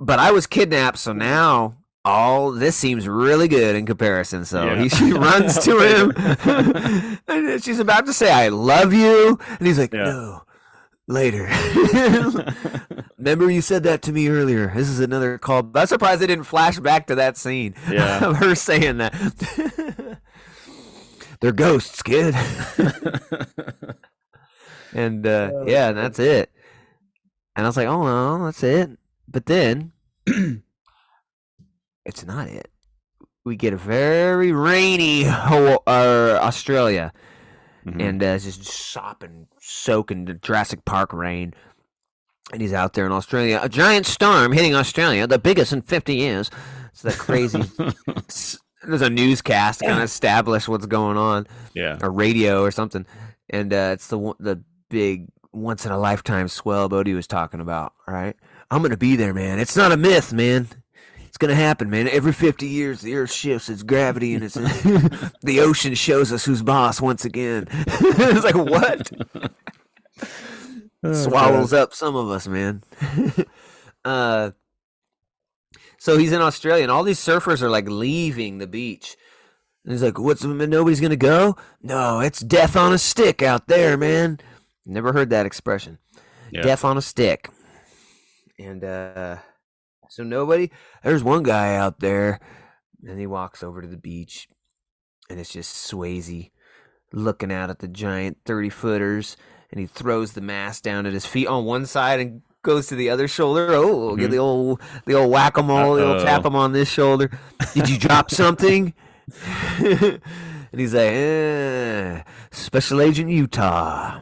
but 0.00 0.18
I 0.18 0.30
was 0.32 0.46
kidnapped, 0.46 0.96
so 0.96 1.12
now 1.12 1.76
all 2.02 2.50
this 2.50 2.76
seems 2.76 3.06
really 3.06 3.46
good 3.46 3.76
in 3.76 3.84
comparison. 3.84 4.46
So 4.46 4.64
Yeah. 4.64 4.82
he 4.82 4.88
she 4.96 5.12
runs 5.12 5.58
to 5.64 5.78
him, 5.80 7.18
and 7.28 7.62
she's 7.62 7.78
about 7.78 8.06
to 8.06 8.14
say, 8.14 8.32
"I 8.32 8.48
love 8.48 8.94
you," 8.94 9.38
and 9.58 9.66
he's 9.66 9.78
like, 9.78 9.92
Yeah. 9.92 10.04
"No." 10.04 10.42
Later. 11.08 11.48
remember 13.18 13.50
you 13.50 13.60
said 13.60 13.82
that 13.82 14.00
to 14.02 14.12
me 14.12 14.28
earlier. 14.28 14.72
This 14.72 14.88
is 14.88 15.00
another 15.00 15.38
call. 15.38 15.68
I'm 15.74 15.86
surprised 15.88 16.20
they 16.22 16.28
didn't 16.28 16.44
flash 16.44 16.78
back 16.78 17.08
to 17.08 17.16
that 17.16 17.36
scene. 17.36 17.74
Yeah. 17.90 18.24
of 18.28 18.36
her 18.36 18.54
saying 18.54 18.98
that. 18.98 19.12
They're 21.40 21.52
ghosts, 21.52 22.02
kid. 22.02 22.34
and 24.92 25.26
uh, 25.26 25.64
yeah, 25.66 25.88
and 25.88 25.98
that's 25.98 26.18
it. 26.18 26.50
And 27.56 27.64
I 27.66 27.68
was 27.68 27.76
like, 27.76 27.88
oh 27.88 28.02
no, 28.04 28.44
that's 28.44 28.62
it. 28.62 28.90
But 29.28 29.46
then 29.46 29.92
it's 32.04 32.24
not 32.26 32.48
it. 32.48 32.70
We 33.44 33.56
get 33.56 33.72
a 33.72 33.76
very 33.78 34.52
rainy 34.52 35.24
uh, 35.26 35.78
Australia, 35.86 37.12
Mhm. 37.86 38.02
and 38.08 38.22
uh, 38.22 38.26
it's 38.26 38.44
just 38.44 38.64
sopping, 38.64 39.46
soaking 39.58 40.26
the 40.26 40.34
Jurassic 40.34 40.84
Park 40.84 41.12
rain. 41.14 41.54
And 42.52 42.60
he's 42.60 42.74
out 42.74 42.92
there 42.94 43.06
in 43.06 43.12
Australia. 43.12 43.60
A 43.62 43.68
giant 43.70 44.04
storm 44.06 44.52
hitting 44.52 44.74
Australia, 44.74 45.26
the 45.26 45.38
biggest 45.38 45.72
in 45.72 45.80
50 45.82 46.14
years. 46.16 46.50
It's 46.90 47.02
that 47.02 47.16
crazy. 47.16 47.62
There's 48.82 49.02
a 49.02 49.10
newscast 49.10 49.80
to 49.80 49.86
kind 49.86 49.98
of 49.98 50.04
establish 50.04 50.66
what's 50.66 50.86
going 50.86 51.16
on, 51.16 51.46
yeah. 51.74 51.98
or 52.02 52.10
radio 52.10 52.62
or 52.62 52.70
something. 52.70 53.06
And 53.50 53.72
uh, 53.72 53.90
it's 53.92 54.08
the 54.08 54.34
the 54.38 54.62
big 54.88 55.28
once 55.52 55.84
in 55.84 55.92
a 55.92 55.98
lifetime 55.98 56.48
swell 56.48 56.88
Bodie 56.88 57.14
was 57.14 57.26
talking 57.26 57.60
about. 57.60 57.92
All 58.06 58.14
right, 58.14 58.36
I'm 58.70 58.82
gonna 58.82 58.96
be 58.96 59.16
there, 59.16 59.34
man. 59.34 59.58
It's 59.58 59.76
not 59.76 59.92
a 59.92 59.96
myth, 59.96 60.32
man. 60.32 60.68
It's 61.26 61.38
gonna 61.38 61.54
happen, 61.54 61.90
man. 61.90 62.08
Every 62.08 62.32
50 62.32 62.66
years, 62.66 63.02
the 63.02 63.14
Earth 63.14 63.32
shifts 63.32 63.68
its 63.68 63.82
gravity, 63.82 64.34
and 64.34 64.44
it's 64.44 64.54
the 65.42 65.60
ocean 65.60 65.94
shows 65.94 66.32
us 66.32 66.44
who's 66.44 66.62
boss 66.62 67.00
once 67.00 67.24
again. 67.24 67.66
it's 67.70 68.44
like 68.44 68.54
what? 68.54 69.10
Oh, 71.02 71.14
swallows 71.14 71.72
up 71.72 71.94
some 71.94 72.14
of 72.14 72.28
us, 72.28 72.46
man. 72.46 72.82
uh, 74.04 74.50
so 76.00 76.16
he's 76.16 76.32
in 76.32 76.40
Australia, 76.40 76.82
and 76.82 76.90
all 76.90 77.04
these 77.04 77.20
surfers 77.20 77.60
are 77.60 77.68
like 77.68 77.86
leaving 77.86 78.56
the 78.56 78.66
beach. 78.66 79.18
And 79.84 79.92
he's 79.92 80.02
like, 80.02 80.18
"What's 80.18 80.42
nobody's 80.42 80.98
gonna 80.98 81.14
go? 81.14 81.56
No, 81.82 82.20
it's 82.20 82.40
death 82.40 82.74
on 82.74 82.94
a 82.94 82.98
stick 82.98 83.42
out 83.42 83.68
there, 83.68 83.98
man." 83.98 84.40
Never 84.86 85.12
heard 85.12 85.28
that 85.28 85.44
expression. 85.44 85.98
Yeah. 86.50 86.62
Death 86.62 86.86
on 86.86 86.96
a 86.96 87.02
stick. 87.02 87.50
And 88.58 88.82
uh, 88.82 89.36
so 90.08 90.22
nobody. 90.22 90.70
There's 91.04 91.22
one 91.22 91.42
guy 91.42 91.76
out 91.76 92.00
there, 92.00 92.40
and 93.06 93.20
he 93.20 93.26
walks 93.26 93.62
over 93.62 93.82
to 93.82 93.88
the 93.88 93.98
beach, 93.98 94.48
and 95.28 95.38
it's 95.38 95.52
just 95.52 95.90
Swayze 95.90 96.50
looking 97.12 97.52
out 97.52 97.68
at 97.68 97.80
the 97.80 97.88
giant 97.88 98.38
thirty 98.46 98.70
footers 98.70 99.36
and 99.70 99.80
he 99.80 99.86
throws 99.86 100.32
the 100.32 100.40
mask 100.40 100.82
down 100.82 101.06
at 101.06 101.12
his 101.12 101.26
feet 101.26 101.46
on 101.46 101.64
one 101.64 101.86
side 101.86 102.20
and 102.20 102.42
goes 102.62 102.86
to 102.88 102.94
the 102.94 103.10
other 103.10 103.26
shoulder. 103.28 103.68
Oh, 103.72 104.16
get 104.16 104.28
Mhm. 104.28 104.30
the 104.32 104.38
old 104.38 104.82
the 105.06 105.14
old 105.14 105.30
whack 105.30 105.56
a 105.56 105.62
mole. 105.62 105.94
The 105.94 106.04
old 106.06 106.20
tap 106.20 106.44
him 106.44 106.54
on 106.56 106.72
this 106.72 106.88
shoulder. 106.88 107.30
Did 107.74 107.88
you 107.88 107.98
drop 107.98 108.30
something? 108.42 108.94
and 109.78 110.20
he's 110.76 110.94
like, 110.94 111.12
eh, 111.12 112.22
Special 112.50 113.00
Agent 113.00 113.30
Utah. 113.30 114.20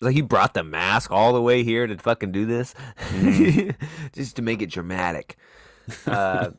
Like 0.00 0.14
he 0.14 0.20
brought 0.20 0.52
the 0.54 0.62
mask 0.62 1.10
all 1.10 1.32
the 1.32 1.40
way 1.40 1.62
here 1.62 1.86
to 1.86 1.96
fucking 1.96 2.30
do 2.32 2.44
this, 2.44 2.74
just 4.12 4.36
to 4.36 4.42
make 4.42 4.60
it 4.60 4.70
dramatic. 4.70 5.36
Uh, 6.06 6.50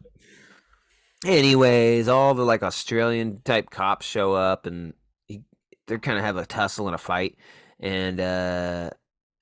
anyways, 1.26 2.08
all 2.08 2.34
the 2.34 2.44
like 2.44 2.64
Australian 2.64 3.42
type 3.44 3.70
cops 3.70 4.06
show 4.08 4.34
up 4.34 4.66
and 4.66 4.94
he, 5.28 5.44
they're 5.86 6.00
kind 6.00 6.18
of 6.18 6.24
have 6.24 6.38
a 6.38 6.46
tussle 6.48 6.88
and 6.88 6.96
a 6.96 6.98
fight, 6.98 7.38
and 7.80 8.20
uh, 8.20 8.90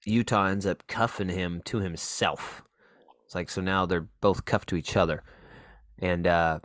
Utah 0.06 0.46
ends 0.48 0.66
up 0.66 0.86
cuffing 0.88 1.30
him 1.30 1.62
to 1.66 1.80
himself. 1.80 2.64
It's 3.26 3.36
like 3.36 3.50
so 3.50 3.62
now 3.62 3.86
they're 3.86 4.08
both 4.22 4.46
cuffed 4.46 4.70
to 4.70 4.76
each 4.76 4.96
other, 4.96 5.24
and 6.00 6.28
uh, 6.28 6.60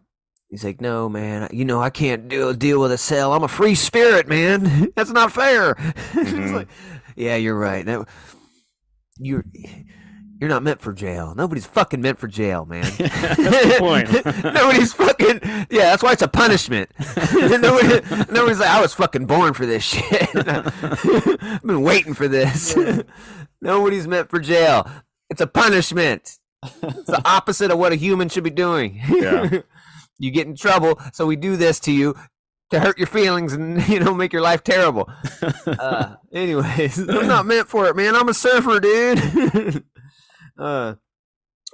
he's 0.48 0.64
like, 0.64 0.80
"No, 0.80 1.08
man, 1.08 1.48
you 1.52 1.64
know 1.64 1.80
I 1.80 1.90
can't 1.90 2.28
deal 2.28 2.52
deal 2.52 2.80
with 2.80 2.92
a 2.92 2.98
cell. 2.98 3.32
I'm 3.32 3.42
a 3.44 3.48
free 3.48 3.74
spirit, 3.74 4.28
man. 4.28 4.92
That's 4.96 5.10
not 5.10 5.32
fair." 5.32 5.74
Mhm. 6.12 6.54
like, 6.54 6.68
yeah, 7.16 7.36
you're 7.36 7.58
right. 7.58 7.84
That, 7.86 8.06
you're 9.18 9.44
you're 10.40 10.48
not 10.48 10.62
meant 10.62 10.80
for 10.80 10.92
jail. 10.94 11.34
Nobody's 11.36 11.66
fucking 11.66 12.00
meant 12.00 12.18
for 12.18 12.26
jail, 12.26 12.64
man. 12.64 12.82
That's 12.98 13.36
the 13.36 13.76
point. 13.78 14.54
nobody's 14.54 14.94
fucking 14.94 15.40
yeah. 15.70 15.90
That's 15.90 16.02
why 16.02 16.12
it's 16.12 16.22
a 16.22 16.28
punishment. 16.28 16.90
Nobody, 17.34 18.00
nobody's 18.32 18.58
like 18.58 18.70
I 18.70 18.80
was 18.80 18.94
fucking 18.94 19.26
born 19.26 19.52
for 19.52 19.66
this 19.66 19.84
shit. 19.84 20.30
I've 20.34 21.62
been 21.62 21.82
waiting 21.82 22.14
for 22.14 22.26
this. 22.26 22.74
nobody's 23.60 24.08
meant 24.08 24.30
for 24.30 24.40
jail. 24.40 24.90
It's 25.28 25.42
a 25.42 25.46
punishment. 25.46 26.38
It's 26.62 27.06
the 27.06 27.22
opposite 27.24 27.70
of 27.70 27.78
what 27.78 27.92
a 27.92 27.96
human 27.96 28.30
should 28.30 28.44
be 28.44 28.50
doing. 28.50 29.00
Yeah. 29.08 29.60
you 30.18 30.30
get 30.30 30.46
in 30.46 30.56
trouble, 30.56 30.98
so 31.12 31.26
we 31.26 31.36
do 31.36 31.56
this 31.56 31.80
to 31.80 31.92
you 31.92 32.14
to 32.70 32.80
hurt 32.80 32.98
your 32.98 33.06
feelings 33.06 33.52
and 33.52 33.86
you 33.88 34.00
know 34.00 34.14
make 34.14 34.32
your 34.32 34.42
life 34.42 34.64
terrible. 34.64 35.10
Uh, 35.66 36.14
anyways, 36.32 36.98
I'm 36.98 37.26
not 37.26 37.44
meant 37.46 37.68
for 37.68 37.86
it, 37.88 37.96
man. 37.96 38.14
I'm 38.16 38.28
a 38.28 38.34
surfer, 38.34 38.80
dude. 38.80 39.84
Uh, 40.60 40.94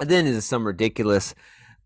and 0.01 0.11
then 0.11 0.25
there's 0.25 0.45
some 0.45 0.67
ridiculous 0.67 1.35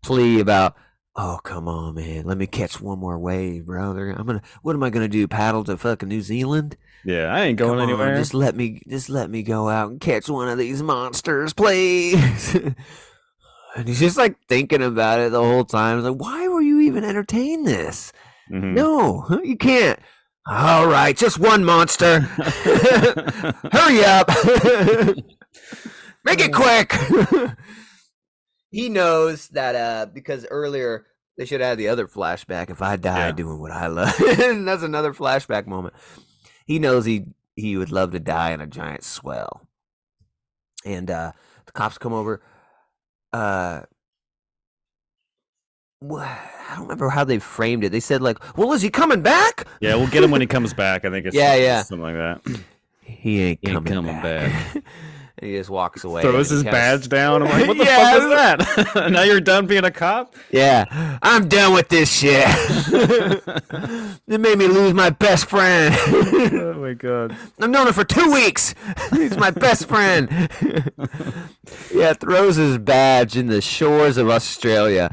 plea 0.03 0.39
about, 0.39 0.75
oh 1.15 1.39
come 1.43 1.67
on, 1.67 1.95
man, 1.95 2.25
let 2.25 2.37
me 2.37 2.47
catch 2.47 2.79
one 2.81 2.99
more 2.99 3.17
wave, 3.19 3.65
brother. 3.65 4.09
I'm 4.11 4.25
gonna, 4.25 4.41
what 4.61 4.75
am 4.75 4.83
I 4.83 4.89
gonna 4.89 5.07
do? 5.07 5.27
Paddle 5.27 5.63
to 5.65 5.77
fucking 5.77 6.09
New 6.09 6.21
Zealand? 6.21 6.77
yeah, 7.05 7.33
I 7.33 7.41
ain't 7.41 7.57
going 7.57 7.79
on, 7.79 7.89
anywhere. 7.89 8.15
just 8.15 8.33
let 8.33 8.55
me, 8.55 8.81
just 8.87 9.09
let 9.09 9.29
me 9.29 9.41
go 9.43 9.67
out 9.69 9.89
and 9.91 9.99
catch 9.99 10.29
one 10.29 10.47
of 10.47 10.57
these 10.57 10.83
monsters, 10.83 11.51
please. 11.53 12.55
and 13.75 13.87
he's 13.87 13.99
just 13.99 14.17
like 14.17 14.35
thinking 14.47 14.83
about 14.83 15.19
it 15.19 15.31
the 15.31 15.41
whole 15.41 15.65
time. 15.65 15.97
He's 15.97 16.05
like, 16.05 16.19
why 16.21 16.47
were 16.47 16.61
you 16.61 16.81
even 16.81 17.03
entertain 17.03 17.63
this? 17.63 18.11
Mhm. 18.51 18.73
No, 18.73 19.41
you 19.43 19.55
can't. 19.57 19.99
All 20.47 20.87
right, 20.87 21.15
just 21.15 21.39
one 21.39 21.63
monster. 21.63 22.19
Hurry 23.71 24.03
up. 24.03 24.27
Make 26.23 26.39
it 26.39 26.53
quick. 26.53 26.93
he 28.71 28.89
knows 28.89 29.47
that 29.49 29.75
uh 29.75 30.05
because 30.13 30.45
earlier 30.49 31.05
they 31.37 31.45
should 31.45 31.61
have 31.61 31.69
had 31.71 31.77
the 31.77 31.87
other 31.87 32.07
flashback 32.07 32.69
if 32.69 32.81
I 32.81 32.95
die 32.95 33.27
Yeah. 33.27 33.31
doing 33.31 33.59
what 33.59 33.71
I 33.71 33.87
love. 33.87 34.13
that's 34.19 34.83
another 34.83 35.13
flashback 35.13 35.65
moment. 35.67 35.93
He 36.65 36.79
knows 36.79 37.05
he 37.05 37.25
he 37.55 37.75
would 37.77 37.91
love 37.91 38.11
to 38.11 38.19
die 38.19 38.51
in 38.51 38.61
a 38.61 38.67
giant 38.67 39.03
swell. 39.03 39.67
And 40.85 41.09
uh 41.09 41.31
the 41.65 41.71
cops 41.71 41.97
come 41.97 42.13
over 42.13 42.41
uh 43.33 43.81
I 46.13 46.73
don't 46.75 46.83
remember 46.83 47.09
how 47.09 47.23
they 47.23 47.37
framed 47.39 47.83
it. 47.83 47.91
They 47.91 47.99
said 47.99 48.21
like, 48.23 48.39
"Well, 48.57 48.73
is 48.73 48.81
he 48.81 48.89
coming 48.89 49.21
back?" 49.21 49.67
yeah, 49.81 49.93
we'll 49.95 50.07
get 50.07 50.23
him 50.23 50.31
when 50.31 50.41
he 50.41 50.47
comes 50.47 50.73
back. 50.83 51.05
I 51.05 51.11
think 51.11 51.27
it's 51.27 51.35
Yeah, 51.35 51.53
yeah. 51.55 51.83
something 51.83 52.01
like 52.01 52.15
that. 52.15 52.61
He 53.03 53.41
ain't 53.41 53.59
He 53.61 53.69
ain't 53.69 53.85
coming, 53.85 53.93
coming 53.93 54.21
back. 54.21 54.75
and 54.75 54.83
he 55.41 55.53
just 55.53 55.69
walks 55.69 56.03
away. 56.03 56.21
Throws 56.21 56.49
his 56.49 56.63
badge 56.63 57.09
down. 57.09 57.41
I'm 57.43 57.49
like, 57.49 57.67
what 57.67 57.77
the 57.77 57.83
Yeah. 57.85 58.11
fuck 58.11 58.21
is 58.21 58.93
that? 58.93 59.11
now 59.11 59.23
you're 59.23 59.41
done 59.41 59.65
being 59.67 59.83
a 59.83 59.91
cop? 59.91 60.35
Yeah, 60.51 61.17
I'm 61.21 61.47
done 61.49 61.73
with 61.73 61.89
this 61.89 62.11
shit. 62.15 62.45
it 62.47 64.39
made 64.39 64.57
me 64.57 64.67
lose 64.67 64.93
my 64.93 65.09
best 65.09 65.47
friend. 65.47 65.95
oh 65.97 66.75
my 66.79 66.93
god. 66.93 67.35
I've 67.59 67.69
known 67.69 67.87
him 67.87 67.93
for 67.93 68.03
two 68.03 68.31
weeks. 68.31 68.75
He's 69.11 69.35
my 69.37 69.49
best 69.51 69.87
friend. 69.87 70.29
yeah, 71.93 72.13
throws 72.13 72.55
his 72.57 72.77
badge 72.77 73.35
in 73.35 73.47
the 73.47 73.61
shores 73.61 74.17
of 74.17 74.29
Australia. 74.29 75.09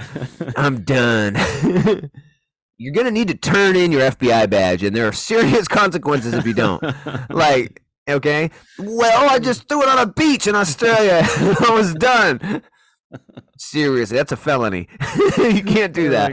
I'm 0.56 0.82
done. 0.82 1.36
You're 2.76 2.94
gonna 2.94 3.10
need 3.10 3.28
to 3.28 3.34
turn 3.34 3.74
in 3.76 3.90
your 3.90 4.02
FBI 4.02 4.48
badge, 4.50 4.84
and 4.84 4.94
there 4.94 5.08
are 5.08 5.12
serious 5.12 5.66
consequences 5.66 6.34
if 6.34 6.46
you 6.46 6.54
don't. 6.54 6.82
Like, 7.28 7.82
okay, 8.08 8.50
well, 8.78 9.30
I 9.30 9.38
just 9.38 9.68
threw 9.68 9.82
it 9.82 9.88
on 9.88 9.98
a 9.98 10.06
beach 10.06 10.46
in 10.46 10.54
Australia. 10.54 11.20
I 11.26 11.70
was 11.72 11.94
done. 11.94 12.62
Seriously, 13.58 14.16
that's 14.16 14.32
a 14.32 14.36
felony. 14.36 14.88
you 15.38 15.62
can't 15.62 15.92
do 15.92 16.08
Oh 16.08 16.10
that. 16.10 16.32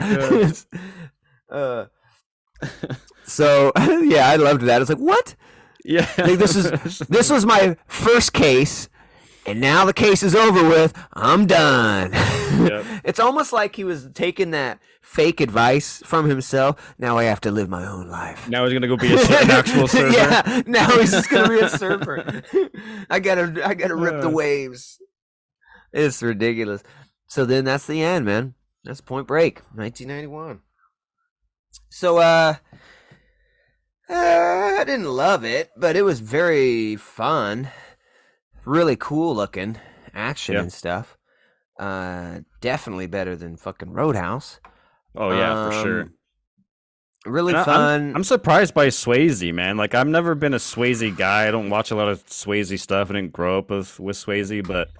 my 1.50 1.56
uh, 1.56 1.86
so 3.24 3.72
yeah, 4.02 4.28
I 4.28 4.36
loved 4.36 4.62
that. 4.62 4.80
It's 4.80 4.90
like 4.90 4.98
what? 4.98 5.34
yeah. 5.84 6.08
Like, 6.18 6.38
this 6.38 6.56
is 6.56 6.98
this 7.08 7.30
was 7.30 7.44
my 7.46 7.76
first 7.86 8.32
case, 8.32 8.88
and 9.46 9.60
now 9.60 9.84
the 9.84 9.92
case 9.92 10.22
is 10.22 10.34
over 10.34 10.68
with. 10.68 10.92
I'm 11.12 11.46
done. 11.46 12.12
Yep. 12.12 12.84
It's 13.06 13.20
almost 13.20 13.52
like 13.52 13.76
he 13.76 13.84
was 13.84 14.08
taking 14.14 14.50
that 14.50 14.80
fake 15.00 15.40
advice 15.40 16.02
from 16.04 16.28
himself. 16.28 16.94
Now 16.98 17.18
I 17.18 17.24
have 17.24 17.40
to 17.42 17.52
live 17.52 17.68
my 17.68 17.86
own 17.86 18.08
life. 18.08 18.48
now 18.48 18.64
he's 18.64 18.72
gonna 18.72 18.88
go 18.88 18.96
be 18.96 19.12
a, 19.14 19.18
an 19.42 19.50
actual 19.50 19.86
surfer. 19.86 20.12
yeah, 20.12 20.62
now 20.66 20.88
he's 20.98 21.12
just 21.12 21.30
gonna 21.30 21.48
be 21.48 21.60
a 21.60 21.68
surfer. 21.84 22.42
I 23.08 23.20
gotta, 23.20 23.62
I 23.64 23.74
gotta 23.74 23.94
rip 23.94 24.20
the 24.22 24.28
Uh. 24.28 24.32
waves. 24.32 24.98
It's 25.92 26.20
ridiculous. 26.22 26.82
So 27.28 27.44
then 27.44 27.64
that's 27.64 27.86
the 27.86 28.02
end, 28.02 28.24
man. 28.24 28.54
That's 28.84 29.00
Point 29.00 29.28
Break, 29.28 29.60
1991. 29.74 30.60
So, 31.90 32.18
uh, 32.18 32.54
uh, 34.08 34.14
I 34.14 34.84
didn't 34.84 35.06
love 35.10 35.44
it, 35.44 35.70
but 35.76 35.94
it 35.96 36.02
was 36.02 36.20
very 36.20 36.96
fun, 36.96 37.68
really 38.66 38.96
cool 38.96 39.34
looking, 39.34 39.78
action 40.12 40.54
Yeah. 40.54 40.60
and 40.62 40.72
stuff. 40.72 41.16
Uh, 41.78 42.40
definitely 42.60 43.06
better 43.06 43.36
than 43.36 43.56
fucking 43.56 43.92
Roadhouse. 43.92 44.60
Oh 45.14 45.30
yeah, 45.32 45.70
for 45.70 45.72
sure. 45.82 46.00
Um, 46.02 46.12
Really 47.24 47.54
And 47.54 47.60
I- 47.60 47.64
fun. 47.64 48.12
I'm 48.14 48.22
surprised 48.22 48.72
by 48.72 48.86
Swayze, 48.86 49.52
man. 49.52 49.76
Like 49.76 49.94
I've 49.96 50.06
never 50.06 50.36
been 50.36 50.54
a 50.54 50.58
Swayze 50.58 51.16
guy. 51.16 51.48
I 51.48 51.50
don't 51.50 51.70
watch 51.70 51.90
a 51.90 51.96
lot 51.96 52.08
of 52.08 52.24
Swayze 52.26 52.78
stuff. 52.78 53.10
I 53.10 53.14
didn't 53.14 53.32
grow 53.32 53.58
up 53.58 53.68
with 53.70 53.98
with 53.98 54.14
Swayze, 54.16 54.64
but 54.64 54.90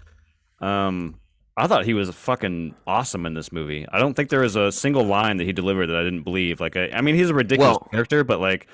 um, 0.67 1.21
I 1.57 1.69
thought 1.69 1.85
he 1.85 1.95
was 1.95 2.11
fucking 2.11 2.75
awesome 2.85 3.27
in 3.27 3.35
this 3.35 3.53
movie. 3.53 3.87
I 3.93 4.01
don't 4.01 4.15
think 4.15 4.31
there 4.31 4.41
was 4.41 4.57
a 4.57 4.73
single 4.73 5.05
line 5.05 5.37
that 5.37 5.45
he 5.45 5.53
delivered 5.53 5.87
that 5.87 5.97
I 5.97 6.03
didn't 6.03 6.25
believe. 6.25 6.61
Like 6.61 6.77
I, 6.77 6.89
I 6.93 7.01
mean, 7.01 7.15
he's 7.15 7.31
a 7.31 7.35
ridiculous 7.35 7.79
Well- 7.81 7.89
character, 7.93 8.25
but 8.25 8.41
like 8.41 8.67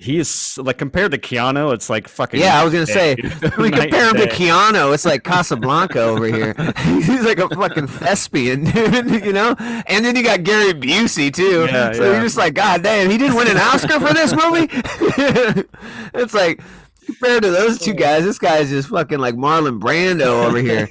he 0.00 0.18
is 0.18 0.56
like 0.56 0.78
compared 0.78 1.12
to 1.12 1.18
Keanu, 1.18 1.74
it's 1.74 1.90
like 1.90 2.08
fucking. 2.08 2.40
yeah, 2.40 2.58
I 2.58 2.64
was 2.64 2.72
gonna 2.72 2.86
say 2.86 3.16
Night 3.16 3.56
we 3.58 3.70
compare 3.70 4.08
him 4.08 4.16
to 4.16 4.24
day. 4.24 4.32
Keanu. 4.32 4.94
It's 4.94 5.04
like 5.04 5.24
Casablanca 5.24 6.00
over 6.00 6.24
here. 6.24 6.54
He's 6.78 7.22
like 7.22 7.38
a 7.38 7.48
fucking 7.50 7.86
thespian, 7.86 8.64
dude. 8.64 9.24
You 9.24 9.34
know. 9.34 9.54
And 9.58 10.02
then 10.02 10.16
you 10.16 10.22
got 10.22 10.42
Gary 10.42 10.72
Busey 10.72 11.32
too. 11.32 11.66
Yeah, 11.66 11.92
so 11.92 12.04
yeah. 12.04 12.12
you're 12.12 12.22
just 12.22 12.38
like, 12.38 12.54
God 12.54 12.82
damn, 12.82 13.10
he 13.10 13.18
didn't 13.18 13.36
win 13.36 13.48
an 13.48 13.58
Oscar 13.58 14.00
for 14.00 14.14
this 14.14 14.32
movie. 14.32 14.68
it's 16.14 16.32
like 16.32 16.62
compared 17.04 17.42
to 17.42 17.50
those 17.50 17.78
two 17.78 17.92
guys, 17.92 18.24
this 18.24 18.38
guy's 18.38 18.70
just 18.70 18.88
fucking 18.88 19.18
like 19.18 19.34
Marlon 19.34 19.80
Brando 19.80 20.46
over 20.46 20.58
here. 20.58 20.86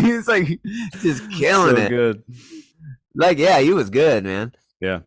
He's 0.00 0.26
like 0.26 0.60
just 1.00 1.30
killing 1.30 1.76
so 1.76 1.82
it. 1.82 1.88
good. 1.90 2.24
Like, 3.14 3.38
yeah, 3.38 3.60
he 3.60 3.72
was 3.72 3.88
good, 3.88 4.24
man. 4.24 4.52
Yeah. 4.80 5.00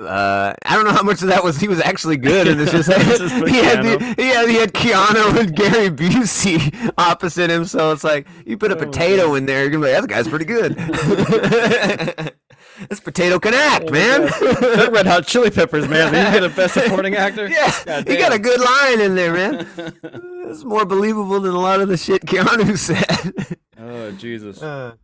Uh, 0.00 0.52
I 0.66 0.74
don't 0.74 0.84
know 0.84 0.92
how 0.92 1.04
much 1.04 1.22
of 1.22 1.28
that 1.28 1.44
was 1.44 1.56
he 1.60 1.68
was 1.68 1.80
actually 1.80 2.16
good, 2.16 2.48
and 2.48 2.60
it's 2.60 2.72
just, 2.72 2.88
It's 2.92 3.18
just 3.18 3.34
he 3.48 3.58
had 3.58 3.84
the, 3.84 4.14
he 4.18 4.26
had 4.28 4.48
he 4.48 4.56
had 4.56 4.72
Keanu 4.72 5.38
and 5.38 5.54
Gary 5.54 5.88
Busey 5.88 6.92
opposite 6.98 7.48
him, 7.48 7.64
so 7.64 7.92
it's 7.92 8.02
like 8.02 8.26
you 8.44 8.58
put 8.58 8.72
a 8.72 8.76
Oh 8.76 8.80
potato 8.80 9.34
in 9.34 9.46
there, 9.46 9.60
you're 9.62 9.70
gonna 9.70 9.86
be 9.86 9.92
like, 9.92 10.00
that 10.02 10.08
guy's 10.08 10.26
pretty 10.28 10.46
good. 10.46 10.74
this 12.88 12.98
potato 13.00 13.38
can 13.38 13.54
act, 13.54 13.84
Oh 13.88 13.92
man. 13.92 14.22
That 14.22 14.90
Red 14.92 15.06
Hot 15.06 15.26
Chili 15.28 15.50
Peppers, 15.50 15.86
man. 15.88 16.12
They 16.12 16.22
get 16.22 16.42
a 16.44 16.48
best 16.48 16.74
supporting 16.74 17.14
actor. 17.14 17.48
yeah, 17.48 18.02
he 18.06 18.16
got 18.16 18.32
a 18.32 18.38
good 18.38 18.60
line 18.60 19.00
in 19.00 19.14
there, 19.14 19.32
man. 19.32 19.66
It's 20.48 20.64
more 20.64 20.84
believable 20.84 21.38
than 21.38 21.54
a 21.54 21.58
lot 21.60 21.80
of 21.80 21.88
the 21.88 21.96
shit 21.96 22.22
Keanu 22.26 22.76
said. 22.76 23.58
Oh 23.78 24.10
Jesus. 24.12 24.60
Uh, 24.60 24.94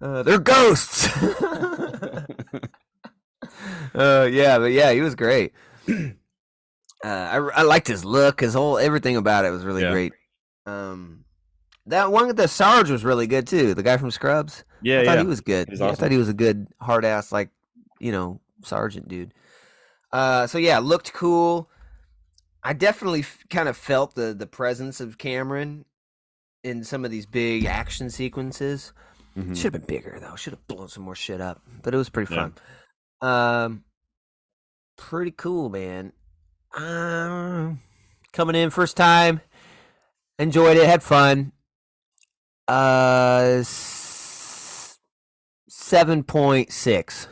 uh, 0.00 0.22
they're 0.22 0.38
ghosts. 0.38 1.08
uh, 3.94 4.28
yeah, 4.30 4.58
but 4.58 4.72
yeah, 4.72 4.92
he 4.92 5.00
was 5.00 5.14
great. 5.14 5.52
Uh, 7.04 7.08
I, 7.54 7.60
I 7.60 7.62
liked 7.62 7.86
his 7.86 8.04
look, 8.04 8.40
his 8.40 8.54
whole 8.54 8.76
everything 8.76 9.16
about 9.16 9.44
it 9.44 9.50
was 9.50 9.64
really 9.64 9.82
Yeah. 9.82 9.92
great. 9.92 10.12
Um, 10.66 11.24
that 11.86 12.10
one 12.10 12.26
with 12.26 12.36
the 12.36 12.48
Sarge 12.48 12.90
was 12.90 13.04
really 13.04 13.28
good 13.28 13.46
too. 13.46 13.72
The 13.74 13.84
guy 13.84 13.96
from 13.98 14.10
Scrubs. 14.10 14.64
Yeah, 14.82 15.02
I 15.02 15.04
thought 15.04 15.14
yeah. 15.18 15.20
he 15.22 15.26
was 15.28 15.40
good. 15.40 15.68
He's 15.70 15.78
Yeah, 15.78 15.90
I 15.90 15.94
thought 15.94 16.10
he 16.10 16.18
was 16.18 16.28
a 16.28 16.34
good 16.34 16.66
hard 16.80 17.04
ass, 17.04 17.30
like 17.30 17.50
you 18.00 18.10
know, 18.10 18.40
sergeant 18.64 19.06
dude. 19.06 19.32
Uh, 20.12 20.48
so 20.48 20.58
yeah, 20.58 20.78
looked 20.80 21.12
cool. 21.12 21.70
I 22.64 22.72
definitely 22.72 23.20
f- 23.20 23.44
kind 23.48 23.68
of 23.68 23.76
felt 23.76 24.16
the 24.16 24.34
the 24.34 24.48
presence 24.48 25.00
of 25.00 25.18
Cameron 25.18 25.84
in 26.64 26.82
some 26.82 27.04
of 27.04 27.12
these 27.12 27.26
big 27.26 27.64
action 27.64 28.10
sequences. 28.10 28.92
Mhm. 29.36 29.54
Should 29.56 29.72
have 29.72 29.86
been 29.86 29.96
bigger 29.96 30.18
though. 30.20 30.34
Should 30.34 30.54
have 30.54 30.66
blown 30.66 30.88
some 30.88 31.04
more 31.04 31.14
shit 31.14 31.40
up. 31.40 31.62
But 31.84 31.94
it 31.94 31.96
was 31.96 32.08
pretty 32.08 32.34
fun. 32.34 32.54
Um, 33.20 33.84
pretty 34.96 35.30
cool, 35.32 35.68
man. 35.68 36.12
Um, 36.76 37.80
coming 38.32 38.56
in 38.56 38.70
first 38.70 38.96
time, 38.96 39.40
enjoyed 40.38 40.76
it, 40.76 40.86
had 40.86 41.02
fun. 41.02 41.52
Uh, 42.66 43.62
seven 45.68 46.22
point 46.22 46.70
six. 46.72 47.28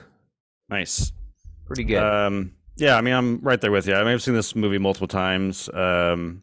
Nice. 0.68 1.12
Pretty 1.66 1.84
good. 1.84 2.02
Um, 2.02 2.52
yeah, 2.76 2.96
I 2.96 3.00
mean, 3.00 3.14
I'm 3.14 3.40
right 3.40 3.60
there 3.60 3.70
with 3.70 3.86
you. 3.86 3.94
I 3.94 4.02
mean, 4.04 4.12
I've 4.12 4.22
seen 4.22 4.34
this 4.34 4.54
movie 4.54 4.78
multiple 4.78 5.08
times. 5.08 5.68
Um, 5.72 6.42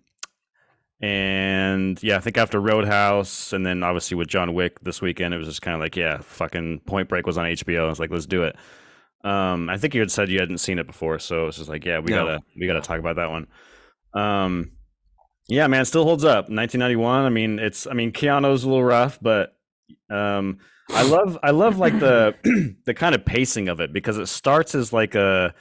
and 1.02 2.02
yeah, 2.02 2.18
I 2.18 2.20
think 2.20 2.38
after 2.38 2.60
Roadhouse, 2.60 3.52
and 3.54 3.66
then 3.66 3.84
obviously 3.84 4.16
with 4.16 4.28
John 4.28 4.54
Wick 4.54 4.80
this 4.82 5.02
weekend, 5.02 5.34
it 5.34 5.38
was 5.38 5.48
just 5.48 5.62
kind 5.62 5.76
of 5.76 5.82
like, 5.82 5.96
yeah, 5.96 6.20
fucking 6.22 6.80
Point 6.82 7.10
Break 7.10 7.26
was 7.26 7.38
on 7.38 7.46
HBO. 7.46 7.86
I 7.86 7.89
was 7.89 8.00
like, 8.00 8.10
let's 8.10 8.26
do 8.26 8.44
it. 8.44 8.56
Um, 9.24 9.70
I 9.70 9.78
think 9.78 9.94
you 9.94 10.02
had 10.02 10.12
said 10.12 10.30
you 10.30 10.40
hadn't 10.40 10.58
seen 10.58 10.80
it 10.80 10.88
before, 10.88 11.18
so 11.20 11.48
it's 11.48 11.58
just 11.58 11.70
like, 11.70 11.86
yeah, 11.86 12.00
we 12.00 12.12
No. 12.12 12.26
gotta 12.26 12.40
we 12.60 12.68
gotta 12.68 12.82
talk 12.82 13.00
about 13.00 13.16
that 13.16 13.30
one. 13.30 13.48
Um, 14.14 14.72
yeah, 15.48 15.68
man, 15.68 15.86
still 15.86 16.04
holds 16.04 16.24
up. 16.24 16.50
1991. 16.50 17.26
I 17.26 17.30
mean, 17.30 17.60
it's 17.60 17.88
I 17.88 17.94
mean, 17.94 18.12
Keanu's 18.12 18.64
a 18.64 18.68
little 18.68 18.84
rough, 18.84 19.20
but 19.22 19.56
um, 20.10 20.58
I 20.90 21.04
love 21.04 21.38
I 21.44 21.52
love 21.52 21.78
like 21.78 21.98
the 22.00 22.36
the 22.86 22.94
kind 22.94 23.16
of 23.16 23.26
pacing 23.26 23.70
of 23.70 23.80
it 23.80 23.94
because 23.94 24.18
it 24.18 24.28
starts 24.28 24.76
as 24.76 24.92
like 24.94 25.16
a 25.16 25.54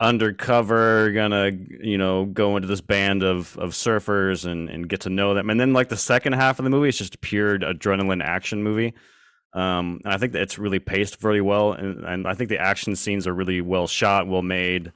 undercover 0.00 1.12
gonna 1.12 1.50
you 1.80 1.96
know 1.96 2.24
go 2.26 2.56
into 2.56 2.66
this 2.66 2.80
band 2.80 3.22
of 3.22 3.56
of 3.58 3.70
surfers 3.70 4.44
and 4.44 4.68
and 4.68 4.88
get 4.88 5.00
to 5.00 5.08
know 5.10 5.32
them 5.32 5.48
and 5.48 5.60
then 5.60 5.72
like 5.72 5.88
the 5.88 5.96
second 5.96 6.32
half 6.32 6.58
of 6.58 6.64
the 6.64 6.70
movie 6.70 6.88
is 6.88 6.98
just 6.98 7.14
a 7.14 7.18
pure 7.18 7.56
adrenaline 7.60 8.22
action 8.22 8.64
movie 8.64 8.92
um 9.54 10.00
and 10.04 10.12
i 10.14 10.16
think 10.16 10.32
that 10.32 10.42
it's 10.42 10.58
really 10.58 10.78
paced 10.78 11.20
very 11.20 11.40
well 11.40 11.72
and, 11.72 12.04
and 12.04 12.26
i 12.26 12.34
think 12.34 12.48
the 12.48 12.58
action 12.58 12.96
scenes 12.96 13.26
are 13.26 13.34
really 13.34 13.60
well 13.60 13.86
shot 13.86 14.26
well 14.26 14.42
made 14.42 14.92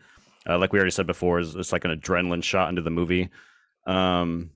uh, 0.49 0.57
like 0.59 0.73
we 0.73 0.79
already 0.79 0.91
said 0.91 1.07
before 1.07 1.41
it's, 1.41 1.55
it's 1.55 1.73
like 1.73 1.85
an 1.85 1.91
adrenaline 1.91 2.43
shot 2.43 2.69
into 2.69 2.81
the 2.83 2.91
movie 2.91 3.29
um 3.87 4.51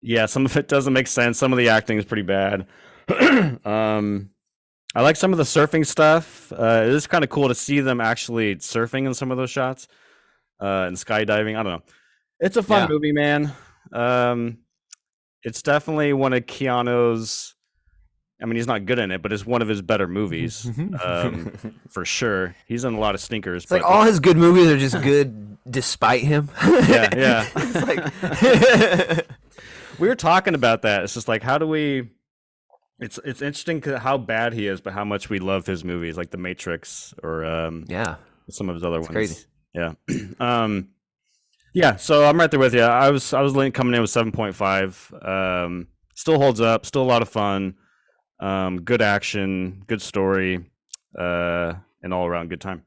yeah 0.00 0.26
some 0.26 0.44
of 0.44 0.56
it 0.56 0.68
doesn't 0.68 0.92
make 0.92 1.06
sense 1.08 1.38
some 1.38 1.52
of 1.52 1.58
the 1.58 1.68
acting 1.68 1.98
is 1.98 2.04
pretty 2.04 2.22
bad 2.22 2.66
um 3.64 4.30
I 4.96 5.02
like 5.02 5.16
some 5.16 5.32
of 5.32 5.38
the 5.38 5.42
surfing 5.42 5.84
stuff. 5.84 6.52
Uh, 6.52 6.84
it 6.84 6.90
is 6.90 7.08
kind 7.08 7.24
of 7.24 7.30
cool 7.30 7.48
to 7.48 7.54
see 7.56 7.80
them 7.80 8.00
actually 8.00 8.54
surfing 8.54 9.06
in 9.08 9.12
some 9.14 9.32
of 9.32 9.36
those 9.36 9.50
shots 9.50 9.88
uh, 10.62 10.84
and 10.86 10.96
skydiving. 10.96 11.58
I 11.58 11.64
don't 11.64 11.72
know. 11.72 11.82
It's 12.38 12.56
a 12.56 12.62
fun 12.62 12.82
Yeah. 12.82 12.88
movie, 12.88 13.10
man. 13.10 13.52
Um, 13.92 14.58
it's 15.42 15.62
definitely 15.62 16.12
one 16.12 16.32
of 16.32 16.46
Keanu's. 16.46 17.53
I 18.42 18.46
mean, 18.46 18.56
he's 18.56 18.66
not 18.66 18.84
good 18.84 18.98
in 18.98 19.10
it, 19.10 19.22
but 19.22 19.32
it's 19.32 19.46
one 19.46 19.62
of 19.62 19.68
his 19.68 19.80
better 19.80 20.08
movies 20.08 20.66
um, 21.02 21.52
for 21.88 22.04
sure. 22.04 22.54
He's 22.66 22.84
in 22.84 22.94
a 22.94 22.98
lot 23.00 23.14
of 23.14 23.20
stinkers. 23.20 23.62
it's 23.64 23.70
like 23.72 23.82
but 23.82 23.88
all 23.88 24.02
his 24.04 24.20
good 24.20 24.36
movies 24.36 24.66
are 24.68 24.76
just 24.78 25.00
good 25.02 25.56
despite 25.70 26.22
him. 26.22 26.50
Yeah, 26.62 27.08
yeah. 27.16 27.48
like 27.86 29.24
we 29.98 30.08
were 30.08 30.16
talking 30.16 30.54
about 30.54 30.82
that. 30.82 31.04
It's 31.04 31.14
just 31.14 31.28
like, 31.28 31.42
how 31.42 31.58
do 31.58 31.66
we? 31.66 32.10
It's 33.00 33.18
it's 33.24 33.42
interesting 33.42 33.80
'cause 33.80 33.98
how 34.00 34.18
bad 34.18 34.52
he 34.52 34.66
is, 34.66 34.80
but 34.80 34.92
how 34.92 35.04
much 35.04 35.28
we 35.30 35.38
love 35.38 35.66
his 35.66 35.84
movies, 35.84 36.16
like 36.16 36.30
The 36.30 36.36
Matrix 36.38 37.12
or 37.22 37.44
um, 37.44 37.84
yeah. 37.88 38.16
some 38.50 38.68
of 38.68 38.74
his 38.76 38.84
other 38.84 38.98
It's 38.98 39.08
ones. 39.08 39.14
crazy. 39.14 39.44
Yeah. 39.74 39.92
um 40.40 40.88
yeah, 41.72 41.96
so 41.96 42.24
I'm 42.24 42.38
right 42.38 42.48
there 42.50 42.60
with 42.60 42.72
you. 42.74 42.82
I 42.82 43.10
was 43.10 43.32
I 43.32 43.40
was 43.40 43.56
leaning- 43.56 43.72
coming 43.72 43.94
in 43.94 44.00
with 44.00 44.10
7.5. 44.10 45.26
Um 45.28 45.88
still 46.14 46.38
holds 46.38 46.60
up, 46.60 46.86
still 46.86 47.02
a 47.02 47.04
lot 47.04 47.22
of 47.22 47.28
fun. 47.28 47.74
Um 48.44 48.82
good 48.82 49.02
action, 49.02 49.84
good 49.86 50.02
story, 50.02 50.64
uh 51.18 51.74
and 52.02 52.12
all 52.12 52.26
around 52.26 52.50
good 52.50 52.60
time. 52.60 52.84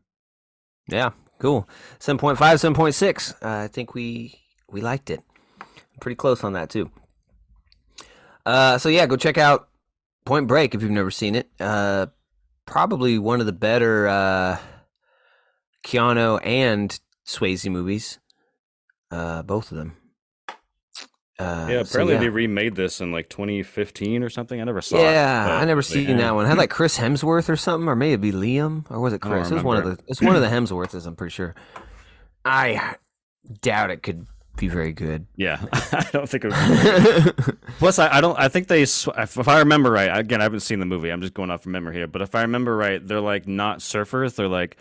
Yeah, 0.90 1.12
cool. 1.40 1.68
7.5, 2.00 2.38
7.6. 2.38 3.34
Uh, 3.42 3.64
I 3.64 3.68
think 3.68 3.94
we 3.94 4.40
we 4.70 4.82
liked 4.82 5.10
it. 5.10 5.22
Pretty 6.00 6.16
close 6.16 6.44
on 6.44 6.54
that 6.54 6.70
too. 6.70 6.92
Uh, 8.46 8.78
so 8.78 8.88
yeah, 8.90 9.06
go 9.06 9.18
check 9.18 9.38
out 9.38 9.70
Point 10.26 10.48
Break 10.48 10.76
if 10.76 10.82
you've 10.82 10.92
never 10.92 11.12
seen 11.12 11.36
it. 11.36 11.50
Uh, 11.60 12.08
probably 12.66 13.18
one 13.18 13.40
of 13.40 13.46
the 13.46 13.52
better 13.52 14.08
uh, 14.08 14.58
Keanu 15.84 16.40
and 16.46 16.98
Swayze 17.26 17.70
movies. 17.70 18.20
Uh, 19.10 19.42
both 19.42 19.72
of 19.72 19.78
them. 19.78 19.98
Uh, 21.40 21.68
yeah, 21.70 21.84
so 21.84 21.92
apparently 21.92 22.14
yeah. 22.16 22.20
they 22.22 22.30
remade 22.30 22.76
this 22.76 23.00
in 23.00 23.12
like 23.12 23.30
2015 23.30 24.24
or 24.24 24.30
something. 24.30 24.60
I 24.60 24.64
never 24.64 24.82
saw 24.82 24.98
it. 24.98 25.04
Yeah, 25.04 25.60
I 25.62 25.66
never 25.66 25.84
seen 25.84 26.18
that 26.18 26.34
one. 26.34 26.46
It 26.46 26.50
had 26.50 26.58
like 26.58 26.70
Chris 26.72 26.98
Hemsworth 26.98 27.48
or 27.48 27.56
something, 27.56 27.88
or 27.88 27.96
maybe 27.96 28.32
Liam, 28.32 28.90
or 28.90 29.00
was 29.00 29.14
it 29.14 29.20
Chris? 29.20 29.52
It 29.52 29.56
was 29.56 29.64
one 29.64 29.78
of 29.78 29.84
the. 29.84 30.04
It's 30.08 30.22
one 30.22 30.36
of 30.36 30.42
the 30.42 30.48
Hemsworths. 30.48 31.06
I'm 31.06 31.16
pretty 31.16 31.34
sure. 31.34 31.54
I 32.44 32.96
doubt 33.62 33.92
it 33.92 34.02
could 34.02 34.26
be 34.58 34.68
very 34.68 34.92
good. 34.92 35.28
Yeah, 35.36 35.64
I 35.74 36.08
don't 36.12 36.28
think 36.28 36.46
it 36.46 36.52
was 36.52 37.56
Plus, 37.80 38.00
I, 38.00 38.18
I 38.18 38.22
don't. 38.22 38.38
I 38.38 38.50
think 38.50 38.68
they. 38.68 38.82
If, 38.82 39.08
if 39.16 39.48
I 39.48 39.60
remember 39.60 39.92
right, 39.92 40.18
again, 40.18 40.42
I 40.42 40.44
haven't 40.44 40.62
seen 40.62 40.80
the 40.80 40.86
movie. 40.86 41.10
I'm 41.10 41.22
just 41.22 41.34
going 41.34 41.52
off 41.52 41.64
from 41.64 41.72
memory 41.72 41.96
here. 41.96 42.08
But 42.08 42.22
if 42.22 42.36
I 42.36 42.42
remember 42.42 42.76
right, 42.76 43.06
they're 43.06 43.22
like 43.22 43.48
not 43.48 43.80
surfers. 43.80 44.36
They're 44.36 44.48
like 44.48 44.78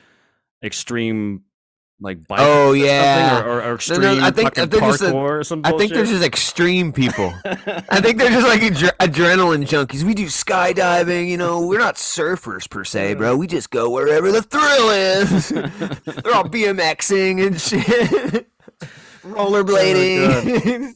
extreme, 0.63 1.43
like 2.01 2.19
bikers 2.25 2.37
Oh, 2.41 2.73
yeah. 2.73 3.41
or, 3.41 3.47
or, 3.49 3.59
or 3.61 3.63
No, 3.69 3.75
extreme 3.75 4.01
no, 4.03 4.21
I 4.23 4.31
think- 4.31 4.59
I 4.59 4.67
think 4.67 4.83
it's 4.85 5.01
a- 5.01 5.13
parkour 5.13 5.15
or 5.41 5.45
some 5.45 5.63
bullshit. 5.63 5.75
I 5.75 5.79
think 5.79 5.93
they're 5.95 6.05
just 6.05 6.23
extreme 6.25 6.93
people. 6.93 7.33
I 7.45 8.01
think 8.03 8.19
they're 8.19 8.29
just 8.31 8.47
like 8.47 8.61
adre- 8.61 8.97
adrenaline 8.99 9.67
junkies. 9.67 10.03
We 10.03 10.13
do 10.13 10.27
skydiving, 10.27 11.29
you 11.29 11.39
know. 11.39 11.67
We're 11.67 11.79
not 11.79 11.95
surfers 11.97 12.69
per 12.69 12.85
se, 12.85 13.15
bro. 13.15 13.35
We 13.37 13.47
just 13.47 13.71
go 13.71 13.89
wherever 13.91 14.31
the 14.31 14.43
thrill 14.43 14.91
is. 14.91 15.49
they're 15.49 16.35
all 16.35 16.45
BMXing 16.45 17.47
and 17.47 17.59
shit, 17.61 18.47
rollerblading. 19.27 20.93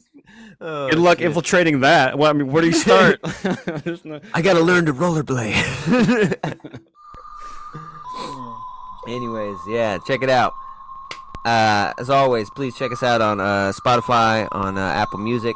Oh, 0.63 0.85
oh, 0.85 0.89
Good 0.91 0.99
luck 0.99 1.17
shit. 1.17 1.25
infiltrating 1.25 1.79
that. 1.79 2.15
Well, 2.19 2.29
I 2.29 2.33
mean, 2.33 2.51
where 2.51 2.61
do 2.61 2.67
you 2.67 2.73
start? 2.75 3.19
No- 4.05 4.21
I 4.35 4.43
gotta 4.43 4.59
learn 4.61 4.85
to 4.85 4.93
rollerblade. 4.93 5.55
Anyways, 9.07 9.57
yeah, 9.67 9.97
check 10.05 10.21
it 10.21 10.29
out. 10.29 10.53
Uh, 11.45 11.93
as 11.97 12.09
always, 12.09 12.49
please 12.49 12.75
check 12.75 12.91
us 12.91 13.03
out 13.03 13.21
on 13.21 13.39
uh, 13.39 13.71
Spotify, 13.73 14.47
on 14.51 14.77
uh, 14.77 14.81
Apple 14.81 15.19
Music, 15.19 15.55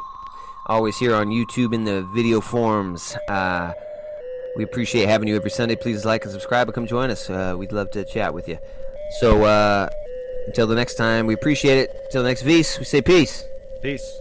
always 0.66 0.98
here 0.98 1.14
on 1.14 1.28
YouTube 1.28 1.72
in 1.72 1.84
the 1.84 2.02
video 2.14 2.40
forms. 2.40 3.16
Uh, 3.28 3.72
we 4.56 4.64
appreciate 4.64 5.08
having 5.08 5.28
you 5.28 5.36
every 5.36 5.50
Sunday. 5.50 5.76
Please 5.76 6.04
like 6.04 6.24
and 6.24 6.32
subscribe 6.32 6.66
and 6.66 6.74
come 6.74 6.86
join 6.86 7.10
us. 7.10 7.30
Uh, 7.30 7.54
we'd 7.56 7.72
love 7.72 7.90
to 7.92 8.04
chat 8.04 8.32
with 8.34 8.48
you. 8.48 8.58
So 9.20 9.44
until 10.46 10.66
the 10.66 10.74
next 10.74 10.94
time, 10.94 11.26
we 11.26 11.34
appreciate 11.34 11.78
it. 11.78 11.90
Until 12.06 12.22
next 12.22 12.42
Vs, 12.42 12.78
we 12.78 12.84
say 12.84 13.02
peace. 13.02 13.44
Peace. 13.82 14.20